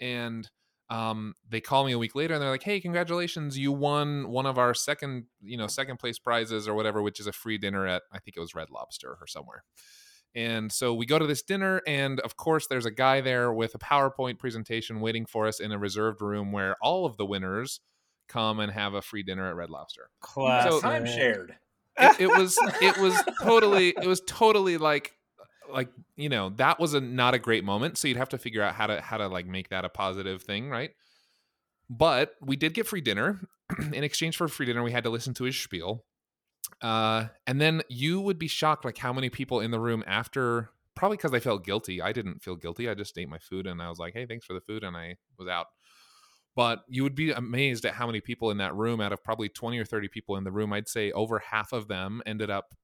And 0.00 0.48
um, 0.90 1.34
they 1.48 1.60
call 1.60 1.84
me 1.84 1.92
a 1.92 1.98
week 1.98 2.14
later 2.14 2.34
and 2.34 2.42
they're 2.42 2.50
like, 2.50 2.62
"Hey, 2.62 2.80
congratulations! 2.80 3.58
You 3.58 3.72
won 3.72 4.28
one 4.28 4.46
of 4.46 4.58
our 4.58 4.74
second, 4.74 5.24
you 5.42 5.56
know, 5.56 5.66
second 5.66 5.98
place 5.98 6.18
prizes 6.18 6.68
or 6.68 6.74
whatever, 6.74 7.02
which 7.02 7.20
is 7.20 7.26
a 7.26 7.32
free 7.32 7.58
dinner 7.58 7.86
at 7.86 8.02
I 8.12 8.18
think 8.18 8.36
it 8.36 8.40
was 8.40 8.54
Red 8.54 8.70
Lobster 8.70 9.16
or 9.20 9.26
somewhere." 9.26 9.64
And 10.34 10.70
so 10.70 10.92
we 10.94 11.06
go 11.06 11.18
to 11.18 11.26
this 11.26 11.42
dinner, 11.42 11.80
and 11.86 12.20
of 12.20 12.36
course, 12.36 12.66
there's 12.66 12.84
a 12.84 12.90
guy 12.90 13.20
there 13.22 13.52
with 13.52 13.74
a 13.74 13.78
PowerPoint 13.78 14.38
presentation 14.38 15.00
waiting 15.00 15.24
for 15.24 15.48
us 15.48 15.58
in 15.58 15.72
a 15.72 15.78
reserved 15.78 16.20
room 16.20 16.52
where 16.52 16.76
all 16.82 17.06
of 17.06 17.16
the 17.16 17.26
winners 17.26 17.80
come 18.28 18.60
and 18.60 18.70
have 18.72 18.94
a 18.94 19.02
free 19.02 19.22
dinner 19.22 19.48
at 19.48 19.56
Red 19.56 19.70
Lobster. 19.70 20.10
Class 20.20 20.70
So- 20.70 20.80
time 20.80 21.06
shared. 21.06 21.54
it, 21.98 22.20
it 22.20 22.26
was 22.28 22.56
it 22.80 22.96
was 22.98 23.20
totally 23.42 23.88
it 23.88 24.06
was 24.06 24.20
totally 24.26 24.76
like 24.78 25.14
like 25.70 25.88
you 26.16 26.28
know 26.28 26.50
that 26.50 26.78
was 26.78 26.94
a 26.94 27.00
not 27.00 27.34
a 27.34 27.38
great 27.38 27.64
moment. 27.64 27.98
So 27.98 28.06
you'd 28.08 28.16
have 28.16 28.28
to 28.30 28.38
figure 28.38 28.62
out 28.62 28.74
how 28.74 28.86
to 28.86 29.00
how 29.00 29.16
to 29.18 29.26
like 29.28 29.46
make 29.46 29.70
that 29.70 29.84
a 29.84 29.88
positive 29.88 30.42
thing 30.42 30.70
right? 30.70 30.90
But 31.90 32.34
we 32.40 32.56
did 32.56 32.74
get 32.74 32.86
free 32.86 33.00
dinner. 33.00 33.40
In 33.92 34.04
exchange 34.04 34.36
for 34.36 34.48
free 34.48 34.66
dinner 34.66 34.82
we 34.82 34.92
had 34.92 35.04
to 35.04 35.10
listen 35.10 35.34
to 35.34 35.44
his 35.44 35.56
spiel. 35.58 36.04
Uh 36.82 37.26
and 37.46 37.60
then 37.60 37.82
you 37.88 38.20
would 38.20 38.38
be 38.38 38.48
shocked 38.48 38.84
like 38.84 38.98
how 38.98 39.12
many 39.12 39.28
people 39.30 39.60
in 39.60 39.70
the 39.70 39.80
room 39.80 40.04
after 40.06 40.70
probably 40.94 41.16
because 41.16 41.30
they 41.32 41.40
felt 41.40 41.64
guilty. 41.64 42.00
I 42.02 42.12
didn't 42.12 42.42
feel 42.42 42.56
guilty. 42.56 42.88
I 42.88 42.94
just 42.94 43.16
ate 43.18 43.28
my 43.28 43.38
food 43.38 43.66
and 43.66 43.80
i 43.82 43.88
was 43.88 43.98
like 43.98 44.14
hey 44.14 44.26
thanks 44.26 44.44
for 44.46 44.52
the 44.52 44.60
food 44.60 44.84
and 44.84 44.96
i 44.96 45.16
was 45.38 45.48
out 45.48 45.66
but 46.58 46.80
you 46.88 47.04
would 47.04 47.14
be 47.14 47.30
amazed 47.30 47.84
at 47.84 47.94
how 47.94 48.04
many 48.04 48.20
people 48.20 48.50
in 48.50 48.58
that 48.58 48.74
room 48.74 49.00
out 49.00 49.12
of 49.12 49.22
probably 49.22 49.48
20 49.48 49.78
or 49.78 49.84
30 49.84 50.08
people 50.08 50.34
in 50.34 50.42
the 50.42 50.50
room 50.50 50.72
i'd 50.72 50.88
say 50.88 51.12
over 51.12 51.38
half 51.38 51.72
of 51.72 51.86
them 51.86 52.20
ended 52.26 52.50
up 52.50 52.74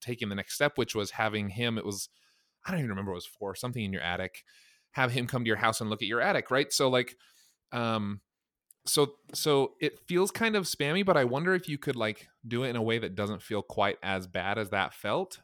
taking 0.00 0.28
the 0.28 0.36
next 0.36 0.54
step 0.54 0.78
which 0.78 0.94
was 0.94 1.10
having 1.10 1.48
him 1.48 1.76
it 1.76 1.84
was 1.84 2.08
i 2.64 2.70
don't 2.70 2.78
even 2.78 2.90
remember 2.90 3.10
it 3.10 3.16
was 3.16 3.26
for 3.26 3.56
something 3.56 3.82
in 3.84 3.92
your 3.92 4.02
attic 4.02 4.44
have 4.92 5.10
him 5.10 5.26
come 5.26 5.42
to 5.42 5.48
your 5.48 5.56
house 5.56 5.80
and 5.80 5.90
look 5.90 6.00
at 6.00 6.06
your 6.06 6.20
attic 6.20 6.48
right? 6.52 6.72
So 6.72 6.88
like 6.88 7.16
um 7.72 8.20
so 8.86 9.14
so 9.34 9.72
it 9.80 9.98
feels 10.06 10.30
kind 10.30 10.54
of 10.54 10.64
spammy 10.64 11.04
but 11.04 11.16
i 11.16 11.24
wonder 11.24 11.54
if 11.54 11.68
you 11.68 11.76
could 11.76 11.96
like 11.96 12.28
do 12.46 12.62
it 12.62 12.68
in 12.68 12.76
a 12.76 12.82
way 12.82 13.00
that 13.00 13.16
doesn't 13.16 13.42
feel 13.42 13.62
quite 13.62 13.96
as 14.00 14.28
bad 14.28 14.58
as 14.58 14.70
that 14.70 14.94
felt 14.94 15.40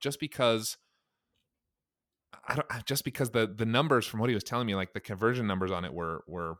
just 0.00 0.18
because 0.18 0.78
I 2.48 2.56
don't 2.56 2.86
just 2.86 3.04
because 3.04 3.30
the 3.30 3.46
the 3.46 3.66
numbers 3.66 4.06
from 4.06 4.20
what 4.20 4.28
he 4.28 4.34
was 4.34 4.44
telling 4.44 4.66
me 4.66 4.74
like 4.74 4.92
the 4.92 5.00
conversion 5.00 5.46
numbers 5.46 5.70
on 5.70 5.84
it 5.84 5.92
were 5.92 6.24
were 6.26 6.56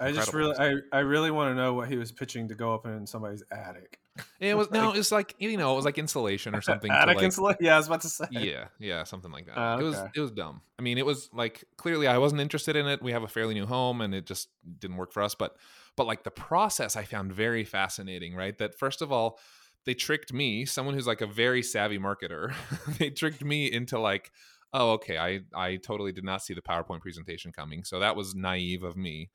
i 0.00 0.12
just 0.12 0.32
really 0.32 0.56
i, 0.58 0.74
I 0.92 1.00
really 1.00 1.30
want 1.30 1.50
to 1.50 1.54
know 1.54 1.74
what 1.74 1.88
he 1.88 1.96
was 1.96 2.12
pitching 2.12 2.48
to 2.48 2.54
go 2.54 2.74
up 2.74 2.86
in 2.86 3.06
somebody's 3.06 3.42
attic 3.50 3.98
It 4.40 4.56
was 4.56 4.70
no, 4.70 4.92
it 4.94 4.96
was 4.96 5.12
like 5.12 5.34
you 5.38 5.56
know, 5.56 5.72
it 5.72 5.76
was 5.76 5.84
like 5.84 5.98
insulation 5.98 6.54
or 6.54 6.62
something. 6.62 6.90
attic 6.90 7.16
like, 7.16 7.24
insulation 7.24 7.58
yeah 7.60 7.74
i 7.74 7.76
was 7.76 7.86
about 7.86 8.00
to 8.02 8.08
say 8.08 8.24
yeah, 8.30 8.68
yeah, 8.78 9.04
something 9.04 9.30
like 9.30 9.46
that. 9.46 9.58
Ah, 9.58 9.78
It 9.78 9.82
was 9.82 9.96
it 10.14 10.20
was 10.20 10.30
dumb. 10.30 10.60
I 10.78 10.82
mean, 10.82 10.98
it 10.98 11.06
was 11.06 11.28
like 11.32 11.64
clearly 11.76 12.06
I 12.06 12.18
wasn't 12.18 12.40
interested 12.40 12.76
in 12.76 12.86
it. 12.86 13.02
We 13.02 13.12
have 13.12 13.22
a 13.22 13.28
fairly 13.28 13.54
new 13.54 13.66
home, 13.66 14.00
and 14.00 14.14
it 14.14 14.26
just 14.26 14.48
didn't 14.78 14.96
work 14.96 15.12
for 15.12 15.22
us. 15.22 15.34
But 15.34 15.56
but 15.96 16.06
like 16.06 16.24
the 16.24 16.30
process, 16.30 16.96
I 16.96 17.04
found 17.04 17.32
very 17.32 17.64
fascinating. 17.64 18.34
Right, 18.34 18.56
that 18.58 18.78
first 18.78 19.02
of 19.02 19.12
all, 19.12 19.38
they 19.84 19.94
tricked 19.94 20.32
me, 20.32 20.64
someone 20.64 20.94
who's 20.94 21.06
like 21.06 21.20
a 21.20 21.26
very 21.26 21.62
savvy 21.62 21.98
marketer. 21.98 22.54
they 22.98 23.10
tricked 23.10 23.44
me 23.44 23.70
into 23.70 23.98
like, 23.98 24.30
oh, 24.72 24.92
okay, 24.92 25.18
I 25.18 25.40
I 25.54 25.76
totally 25.76 26.12
did 26.12 26.24
not 26.24 26.42
see 26.42 26.54
the 26.54 26.62
PowerPoint 26.62 27.00
presentation 27.00 27.52
coming, 27.52 27.84
so 27.84 28.00
that 28.00 28.16
was 28.16 28.34
naive 28.34 28.82
of 28.82 28.96
me 28.96 29.30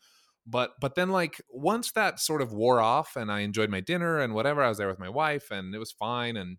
but 0.45 0.71
but 0.79 0.95
then 0.95 1.09
like 1.09 1.41
once 1.49 1.91
that 1.91 2.19
sort 2.19 2.41
of 2.41 2.51
wore 2.51 2.79
off 2.79 3.15
and 3.15 3.31
i 3.31 3.41
enjoyed 3.41 3.69
my 3.69 3.79
dinner 3.79 4.19
and 4.19 4.33
whatever 4.33 4.63
i 4.63 4.69
was 4.69 4.77
there 4.77 4.87
with 4.87 4.99
my 4.99 5.09
wife 5.09 5.51
and 5.51 5.75
it 5.75 5.77
was 5.77 5.91
fine 5.91 6.35
and 6.35 6.57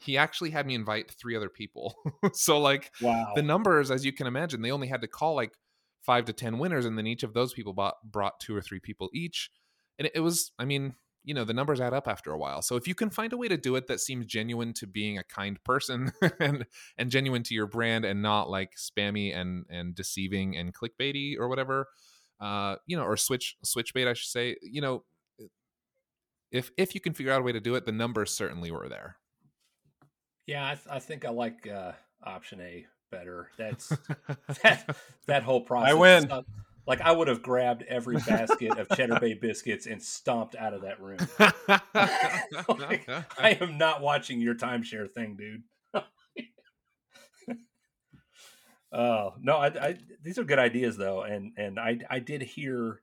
he 0.00 0.16
actually 0.18 0.50
had 0.50 0.66
me 0.66 0.74
invite 0.74 1.10
three 1.10 1.36
other 1.36 1.48
people. 1.48 1.94
So 2.34 2.58
like 2.58 2.92
Wow. 3.00 3.32
the 3.34 3.42
numbers 3.42 3.90
as 3.90 4.04
you 4.04 4.12
can 4.12 4.26
imagine 4.26 4.60
they 4.60 4.70
only 4.70 4.88
had 4.88 5.00
to 5.02 5.08
call 5.08 5.34
like 5.34 5.52
five 6.02 6.24
to 6.26 6.32
ten 6.32 6.58
winners 6.58 6.84
and 6.84 6.98
then 6.98 7.06
each 7.06 7.22
of 7.22 7.34
those 7.34 7.52
people 7.52 7.72
bought, 7.72 7.94
brought 8.04 8.38
two 8.40 8.54
or 8.54 8.60
three 8.60 8.80
people 8.80 9.08
each. 9.14 9.50
And 9.98 10.06
it, 10.06 10.12
it 10.16 10.20
was 10.20 10.52
i 10.58 10.64
mean 10.64 10.94
you 11.24 11.34
know 11.34 11.44
the 11.44 11.54
numbers 11.54 11.80
add 11.80 11.94
up 11.94 12.06
after 12.06 12.32
a 12.32 12.38
while. 12.38 12.62
So 12.62 12.76
if 12.76 12.86
you 12.86 12.94
can 12.94 13.10
find 13.10 13.32
a 13.32 13.36
way 13.36 13.48
to 13.48 13.56
do 13.56 13.74
it 13.76 13.86
that 13.88 14.00
seems 14.00 14.26
genuine 14.26 14.72
to 14.74 14.86
being 14.86 15.18
a 15.18 15.24
kind 15.24 15.62
person 15.64 16.12
and 16.40 16.66
and 16.98 17.10
genuine 17.10 17.42
to 17.44 17.54
your 17.54 17.66
brand 17.66 18.04
and 18.04 18.22
not 18.22 18.50
like 18.50 18.72
spammy 18.76 19.34
and 19.34 19.64
and 19.70 19.94
deceiving 19.94 20.56
and 20.56 20.74
clickbaity 20.74 21.36
or 21.38 21.48
whatever 21.48 21.88
uh 22.40 22.76
you 22.86 22.96
know 22.96 23.04
or 23.04 23.16
switch 23.16 23.56
switch 23.64 23.94
bait 23.94 24.06
i 24.08 24.12
should 24.12 24.28
say 24.30 24.56
you 24.62 24.80
know 24.80 25.04
if 26.52 26.70
if 26.76 26.94
you 26.94 27.00
can 27.00 27.12
figure 27.14 27.32
out 27.32 27.40
a 27.40 27.44
way 27.44 27.52
to 27.52 27.60
do 27.60 27.74
it 27.74 27.86
the 27.86 27.92
numbers 27.92 28.30
certainly 28.32 28.70
were 28.70 28.88
there 28.88 29.16
yeah, 30.46 30.64
I, 30.64 30.74
th- 30.74 30.86
I 30.88 30.98
think 31.00 31.24
I 31.24 31.30
like 31.30 31.66
uh, 31.66 31.92
option 32.22 32.60
A 32.60 32.86
better. 33.10 33.50
That's 33.58 33.88
that 34.62 34.96
that 35.26 35.42
whole 35.42 35.60
process. 35.60 35.90
I 35.90 35.94
win. 35.94 36.28
not- 36.28 36.44
like 36.86 37.00
I 37.00 37.10
would 37.10 37.26
have 37.26 37.42
grabbed 37.42 37.82
every 37.82 38.16
basket 38.18 38.78
of 38.78 38.88
Cheddar 38.96 39.18
Bay 39.18 39.34
biscuits 39.34 39.86
and 39.86 40.00
stomped 40.00 40.54
out 40.54 40.72
of 40.72 40.82
that 40.82 41.00
room. 41.00 41.18
Like, 42.78 43.08
I 43.38 43.58
am 43.60 43.76
not 43.76 44.00
watching 44.02 44.40
your 44.40 44.54
timeshare 44.54 45.10
thing, 45.10 45.34
dude. 45.34 45.64
Oh 48.92 49.34
no, 49.40 49.56
I, 49.56 49.66
I 49.66 49.96
these 50.22 50.38
are 50.38 50.44
good 50.44 50.58
ideas 50.58 50.96
though, 50.96 51.22
and 51.22 51.52
and 51.56 51.78
I 51.78 51.98
I 52.08 52.18
did 52.20 52.42
hear, 52.42 53.02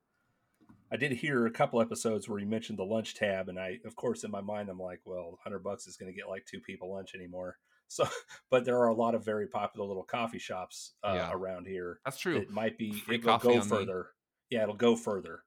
I 0.92 0.96
did 0.98 1.12
hear 1.12 1.46
a 1.46 1.52
couple 1.52 1.82
episodes 1.82 2.28
where 2.30 2.40
you 2.40 2.46
mentioned 2.48 2.80
the 2.80 2.84
lunch 2.86 3.16
tab, 3.16 3.50
and 3.50 3.60
I 3.60 3.80
of 3.86 3.96
course 3.96 4.24
in 4.24 4.32
my 4.32 4.42
mind 4.42 4.70
I'm 4.70 4.80
like, 4.80 5.02
well, 5.06 5.38
hundred 5.44 5.60
bucks 5.64 5.86
is 5.88 5.98
going 5.98 6.12
to 6.12 6.18
get 6.18 6.30
like 6.30 6.46
two 6.46 6.60
people 6.62 6.92
lunch 6.94 7.14
anymore. 7.16 7.58
So, 7.90 8.08
but 8.50 8.66
there 8.66 8.80
are 8.80 8.88
a 8.88 8.94
lot 8.94 9.14
of 9.14 9.24
very 9.24 9.46
popular 9.46 9.86
little 9.86 10.06
coffee 10.06 10.40
shops 10.40 10.94
uh, 11.04 11.14
Yeah. 11.16 11.32
around 11.32 11.68
here. 11.68 12.00
that's 12.04 12.18
true 12.18 12.38
It 12.38 12.50
might 12.50 12.76
be 12.76 12.92
Free 12.94 13.18
it 13.18 13.26
will 13.26 13.38
go 13.38 13.52
on 13.52 13.60
me. 13.60 13.62
further. 13.68 14.08
Yeah, 14.50 14.64
it'll 14.64 14.74
go 14.74 14.96
further. 14.96 15.44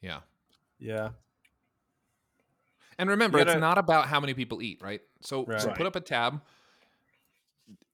yeah 0.00 0.20
yeah 0.78 1.08
And 3.00 3.10
remember, 3.10 3.38
You 3.38 3.42
it's 3.42 3.48
gotta- 3.50 3.60
not 3.60 3.78
about 3.78 4.06
how 4.06 4.20
many 4.20 4.34
people 4.34 4.62
eat, 4.62 4.80
right? 4.80 5.00
So, 5.22 5.44
so 5.58 5.72
put 5.72 5.86
up 5.86 5.96
a 5.96 6.00
tab. 6.00 6.40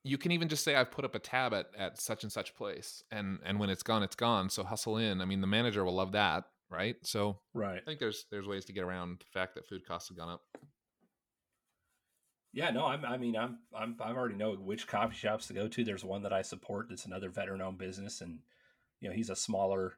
You 0.05 0.19
can 0.19 0.33
even 0.33 0.49
just 0.49 0.63
say 0.63 0.75
I've 0.75 0.91
put 0.91 1.05
up 1.05 1.15
a 1.15 1.19
tab 1.19 1.55
at, 1.55 1.71
at 1.77 2.01
such 2.01 2.23
and 2.23 2.31
such 2.31 2.55
place, 2.55 3.03
and 3.11 3.39
and 3.45 3.59
when 3.59 3.71
it's 3.71 3.83
gone, 3.83 4.03
it's 4.03 4.15
gone. 4.15 4.51
So 4.51 4.63
hustle 4.63 4.99
in. 4.99 5.21
I 5.21 5.25
mean, 5.25 5.41
the 5.41 5.47
manager 5.47 5.85
will 5.85 5.95
love 5.95 6.13
that, 6.13 6.45
right? 6.71 6.97
So 7.03 7.39
Right. 7.55 7.81
I 7.81 7.85
think 7.85 8.01
there's 8.01 8.27
there's 8.31 8.47
ways 8.47 8.65
to 8.67 8.73
get 8.73 8.85
around 8.85 9.21
the 9.21 9.27
fact 9.33 9.55
that 9.55 9.67
food 9.67 9.87
costs 9.87 10.09
have 10.11 10.19
gone 10.19 10.29
up. 10.29 10.43
Yeah, 12.53 12.71
no, 12.71 12.87
I'm, 12.87 13.05
I 13.05 13.17
mean, 13.17 13.37
I'm, 13.37 13.59
I'm, 13.77 13.97
I 14.01 14.13
already 14.13 14.37
know 14.37 14.53
which 14.53 14.87
coffee 14.87 15.17
shops 15.17 15.49
to 15.49 15.53
go 15.55 15.67
to. 15.67 15.83
There's 15.83 16.05
one 16.05 16.23
that 16.23 16.33
I 16.33 16.43
support 16.43 16.87
that's 16.89 17.05
another 17.05 17.29
veteran-owned 17.29 17.79
business, 17.79 18.21
and 18.21 18.39
you 19.01 19.09
know, 19.09 19.15
he's 19.15 19.29
a 19.29 19.35
smaller, 19.35 19.95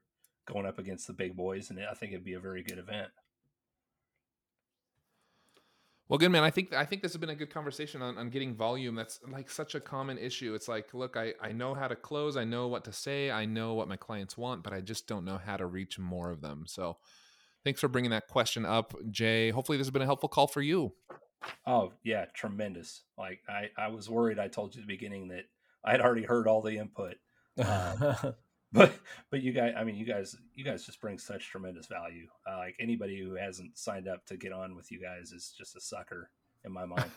going 0.46 0.64
up 0.64 0.78
against 0.78 1.06
the 1.06 1.12
big 1.12 1.36
boys, 1.36 1.68
and 1.68 1.78
I 1.78 1.92
think 1.92 2.12
it'd 2.12 2.24
be 2.24 2.32
a 2.32 2.40
very 2.40 2.62
good 2.62 2.78
event. 2.78 3.08
Well, 6.08 6.18
good 6.18 6.28
man. 6.28 6.44
I 6.44 6.50
think 6.50 6.72
I 6.72 6.84
think 6.84 7.02
this 7.02 7.12
has 7.12 7.20
been 7.20 7.30
a 7.30 7.34
good 7.34 7.50
conversation 7.50 8.00
on, 8.00 8.16
on 8.16 8.30
getting 8.30 8.54
volume. 8.54 8.94
That's 8.94 9.18
like 9.28 9.50
such 9.50 9.74
a 9.74 9.80
common 9.80 10.18
issue. 10.18 10.54
It's 10.54 10.68
like, 10.68 10.94
look, 10.94 11.16
I, 11.16 11.34
I 11.42 11.50
know 11.50 11.74
how 11.74 11.88
to 11.88 11.96
close, 11.96 12.36
I 12.36 12.44
know 12.44 12.68
what 12.68 12.84
to 12.84 12.92
say, 12.92 13.30
I 13.30 13.44
know 13.44 13.74
what 13.74 13.88
my 13.88 13.96
clients 13.96 14.38
want, 14.38 14.62
but 14.62 14.72
I 14.72 14.80
just 14.80 15.08
don't 15.08 15.24
know 15.24 15.38
how 15.38 15.56
to 15.56 15.66
reach 15.66 15.98
more 15.98 16.30
of 16.30 16.40
them. 16.40 16.64
So 16.66 16.98
thanks 17.64 17.80
for 17.80 17.88
bringing 17.88 18.12
that 18.12 18.28
question 18.28 18.64
up, 18.64 18.94
Jay. 19.10 19.50
Hopefully 19.50 19.78
this 19.78 19.88
has 19.88 19.92
been 19.92 20.02
a 20.02 20.06
helpful 20.06 20.28
call 20.28 20.46
for 20.46 20.62
you. 20.62 20.92
Oh 21.66 21.92
yeah, 22.04 22.26
tremendous. 22.34 23.02
Like 23.18 23.40
I, 23.48 23.70
I 23.76 23.88
was 23.88 24.08
worried. 24.08 24.38
I 24.38 24.46
told 24.46 24.74
you 24.74 24.82
at 24.82 24.86
the 24.86 24.94
beginning 24.94 25.28
that 25.28 25.46
I 25.84 25.90
had 25.90 26.00
already 26.00 26.24
heard 26.24 26.46
all 26.46 26.62
the 26.62 26.78
input, 26.78 27.16
Um, 27.58 28.34
but 28.76 28.92
but 29.30 29.42
you 29.42 29.52
guys, 29.52 29.74
I 29.76 29.84
mean, 29.84 29.96
you 29.96 30.04
guys, 30.04 30.36
you 30.54 30.64
guys 30.64 30.84
just 30.86 31.00
bring 31.00 31.18
such 31.18 31.48
tremendous 31.48 31.86
value. 31.86 32.28
Uh, 32.48 32.58
like 32.58 32.76
anybody 32.78 33.18
who 33.20 33.34
hasn't 33.34 33.76
signed 33.78 34.08
up 34.08 34.24
to 34.26 34.36
get 34.36 34.52
on 34.52 34.76
with 34.76 34.92
you 34.92 35.00
guys 35.00 35.32
is 35.32 35.54
just 35.56 35.76
a 35.76 35.80
sucker 35.80 36.30
in 36.64 36.72
my 36.72 36.84
mind. 36.84 37.10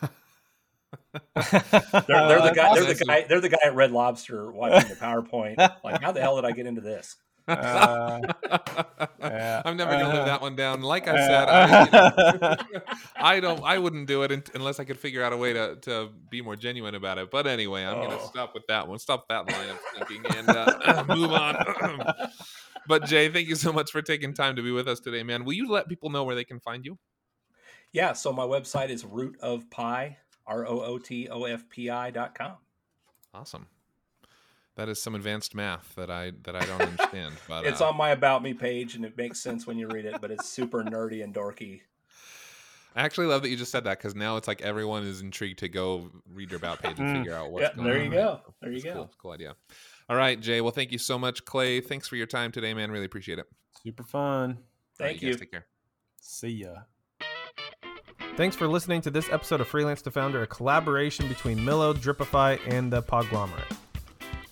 they're, 1.12 1.22
they're 1.32 2.42
the 2.42 2.52
guy. 2.54 2.74
They're 2.74 2.94
the 2.94 3.04
guy. 3.06 3.24
They're 3.28 3.40
the 3.40 3.48
guy 3.48 3.58
at 3.64 3.74
Red 3.74 3.92
Lobster 3.92 4.50
watching 4.50 4.88
the 4.88 4.96
PowerPoint. 4.96 5.56
Like, 5.84 6.02
how 6.02 6.12
the 6.12 6.20
hell 6.20 6.36
did 6.36 6.44
I 6.44 6.52
get 6.52 6.66
into 6.66 6.80
this? 6.80 7.16
Uh, 7.50 8.20
yeah. 9.20 9.62
I'm 9.64 9.76
never 9.76 9.92
gonna 9.92 10.14
live 10.14 10.26
that 10.26 10.40
one 10.40 10.56
down. 10.56 10.82
Like 10.82 11.08
I 11.08 11.16
said, 11.16 11.48
I, 11.48 11.84
you 11.84 12.38
know, 12.40 12.56
I, 13.16 13.40
don't. 13.40 13.62
I 13.64 13.78
wouldn't 13.78 14.06
do 14.06 14.22
it 14.22 14.50
unless 14.54 14.80
I 14.80 14.84
could 14.84 14.98
figure 14.98 15.22
out 15.22 15.32
a 15.32 15.36
way 15.36 15.52
to 15.52 15.76
to 15.82 16.10
be 16.30 16.42
more 16.42 16.56
genuine 16.56 16.94
about 16.94 17.18
it. 17.18 17.30
But 17.30 17.46
anyway, 17.46 17.84
I'm 17.84 17.98
oh. 17.98 18.08
gonna 18.08 18.26
stop 18.26 18.54
with 18.54 18.66
that 18.68 18.86
one. 18.86 18.98
Stop 18.98 19.28
that 19.28 19.50
line 19.50 19.70
of 19.70 19.78
thinking 19.96 20.24
and 20.36 20.48
uh, 20.48 21.04
move 21.08 21.32
on. 21.32 21.56
but 22.86 23.04
Jay, 23.06 23.28
thank 23.28 23.48
you 23.48 23.56
so 23.56 23.72
much 23.72 23.90
for 23.90 24.02
taking 24.02 24.32
time 24.32 24.56
to 24.56 24.62
be 24.62 24.70
with 24.70 24.88
us 24.88 25.00
today, 25.00 25.22
man. 25.22 25.44
Will 25.44 25.54
you 25.54 25.68
let 25.68 25.88
people 25.88 26.10
know 26.10 26.24
where 26.24 26.34
they 26.34 26.44
can 26.44 26.60
find 26.60 26.84
you? 26.84 26.98
Yeah. 27.92 28.12
So 28.12 28.32
my 28.32 28.44
website 28.44 28.90
is 28.90 29.04
root 29.04 29.36
of 29.40 29.68
pi 29.70 30.16
R 30.46 30.66
O 30.66 30.80
O 30.80 30.98
T 30.98 31.28
O 31.28 31.44
F 31.44 31.68
P 31.68 31.90
I 31.90 32.10
dot 32.10 32.34
com. 32.34 32.54
Awesome. 33.34 33.66
That 34.76 34.88
is 34.88 35.02
some 35.02 35.14
advanced 35.14 35.54
math 35.54 35.94
that 35.96 36.10
I 36.10 36.32
that 36.44 36.56
I 36.56 36.64
don't 36.64 36.82
understand. 36.82 37.34
But 37.48 37.66
it's 37.66 37.80
uh, 37.80 37.88
on 37.88 37.96
my 37.96 38.10
about 38.10 38.42
me 38.42 38.54
page, 38.54 38.94
and 38.94 39.04
it 39.04 39.16
makes 39.16 39.40
sense 39.40 39.66
when 39.66 39.78
you 39.78 39.88
read 39.88 40.04
it. 40.04 40.20
But 40.20 40.30
it's 40.30 40.48
super 40.48 40.82
nerdy 40.82 41.22
and 41.22 41.34
dorky. 41.34 41.82
I 42.94 43.02
actually 43.02 43.26
love 43.26 43.42
that 43.42 43.50
you 43.50 43.56
just 43.56 43.70
said 43.70 43.84
that 43.84 43.98
because 43.98 44.14
now 44.14 44.36
it's 44.36 44.48
like 44.48 44.62
everyone 44.62 45.04
is 45.04 45.20
intrigued 45.20 45.60
to 45.60 45.68
go 45.68 46.10
read 46.32 46.50
your 46.50 46.58
about 46.58 46.82
page 46.82 46.98
and 46.98 47.08
mm. 47.08 47.18
figure 47.18 47.34
out 47.34 47.52
what's 47.52 47.62
yeah, 47.62 47.74
going 47.76 47.88
there 47.88 47.92
on. 47.92 47.98
There 47.98 48.04
you 48.04 48.10
go. 48.10 48.40
There 48.60 48.72
you 48.72 48.82
go. 48.82 48.92
Cool. 48.92 49.10
cool 49.18 49.30
idea. 49.32 49.54
All 50.08 50.16
right, 50.16 50.40
Jay. 50.40 50.60
Well, 50.60 50.72
thank 50.72 50.90
you 50.90 50.98
so 50.98 51.18
much, 51.18 51.44
Clay. 51.44 51.80
Thanks 51.80 52.08
for 52.08 52.16
your 52.16 52.26
time 52.26 52.50
today, 52.50 52.74
man. 52.74 52.90
Really 52.90 53.04
appreciate 53.04 53.38
it. 53.38 53.46
Super 53.82 54.02
fun. 54.02 54.58
Thank 54.98 55.16
right, 55.16 55.22
you. 55.22 55.28
you. 55.28 55.34
Take 55.36 55.52
care. 55.52 55.66
See 56.20 56.48
ya. 56.48 56.74
Thanks 58.36 58.56
for 58.56 58.66
listening 58.66 59.02
to 59.02 59.10
this 59.10 59.28
episode 59.30 59.60
of 59.60 59.68
Freelance 59.68 60.02
to 60.02 60.10
Founder, 60.10 60.42
a 60.42 60.46
collaboration 60.46 61.28
between 61.28 61.58
Millo, 61.58 61.94
Dripify, 61.94 62.58
and 62.66 62.92
the 62.92 63.02
Podglomerate. 63.02 63.76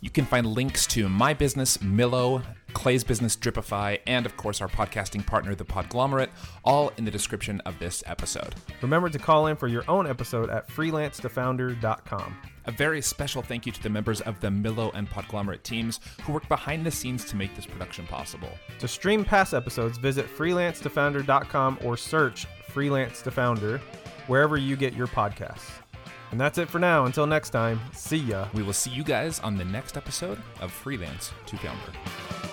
You 0.01 0.11
can 0.11 0.25
find 0.25 0.47
links 0.47 0.87
to 0.89 1.09
my 1.09 1.35
business, 1.35 1.79
Millo, 1.79 2.45
Clay's 2.73 3.03
business, 3.03 3.37
Dripify, 3.37 3.99
and 4.07 4.27
of 4.27 4.37
course 4.37 4.61
our 4.61 4.69
podcasting 4.69 5.27
partner, 5.27 5.55
The 5.55 5.65
Podglomerate, 5.65 6.29
all 6.65 6.93
in 6.97 7.05
the 7.05 7.11
description 7.11 7.61
of 7.63 7.79
this 7.81 8.05
episode. 8.07 8.55
Remember 8.81 9.09
to 9.09 9.19
call 9.19 9.49
in 9.49 9.57
for 9.57 9.67
your 9.67 9.83
own 9.89 10.07
episode 10.07 10.51
at 10.51 10.69
freelancetofounder.com. 10.69 12.37
A 12.67 12.71
very 12.71 13.01
special 13.01 13.43
thank 13.43 13.67
you 13.67 13.73
to 13.73 13.83
the 13.83 13.91
members 13.91 14.21
of 14.21 14.39
the 14.41 14.49
Millo 14.49 14.93
and 14.95 15.09
Podglomerate 15.11 15.63
teams 15.63 15.99
who 16.23 16.33
work 16.33 16.47
behind 16.49 16.87
the 16.87 16.91
scenes 16.91 17.25
to 17.25 17.37
make 17.37 17.57
this 17.57 17.67
production 17.67 18.07
possible. 18.07 18.51
To 18.79 18.87
stream 18.87 19.25
past 19.25 19.55
episodes, 19.55 19.99
visit 19.99 20.27
freelancetofounder.com 20.29 21.79
or 21.83 21.97
search 21.97 22.47
Freelance 22.69 23.23
to 23.23 23.31
Founder 23.31 23.79
wherever 24.27 24.57
you 24.59 24.77
get 24.77 24.93
your 24.93 25.07
podcasts. 25.07 25.71
And 26.31 26.41
that's 26.41 26.59
it 26.59 26.69
for 26.69 26.79
now. 26.79 27.07
Until 27.07 27.27
next 27.27 27.51
time, 27.51 27.81
see 27.93 28.19
ya. 28.19 28.49
We 28.55 28.63
will 28.63 28.73
see 28.73 28.91
you 28.91 29.03
guys 29.03 29.41
on 29.41 29.57
the 29.57 29.65
next 29.65 29.97
episode 29.97 30.39
of 30.61 30.71
Freelance 30.71 31.33
to 31.47 31.57
Founder. 31.57 32.48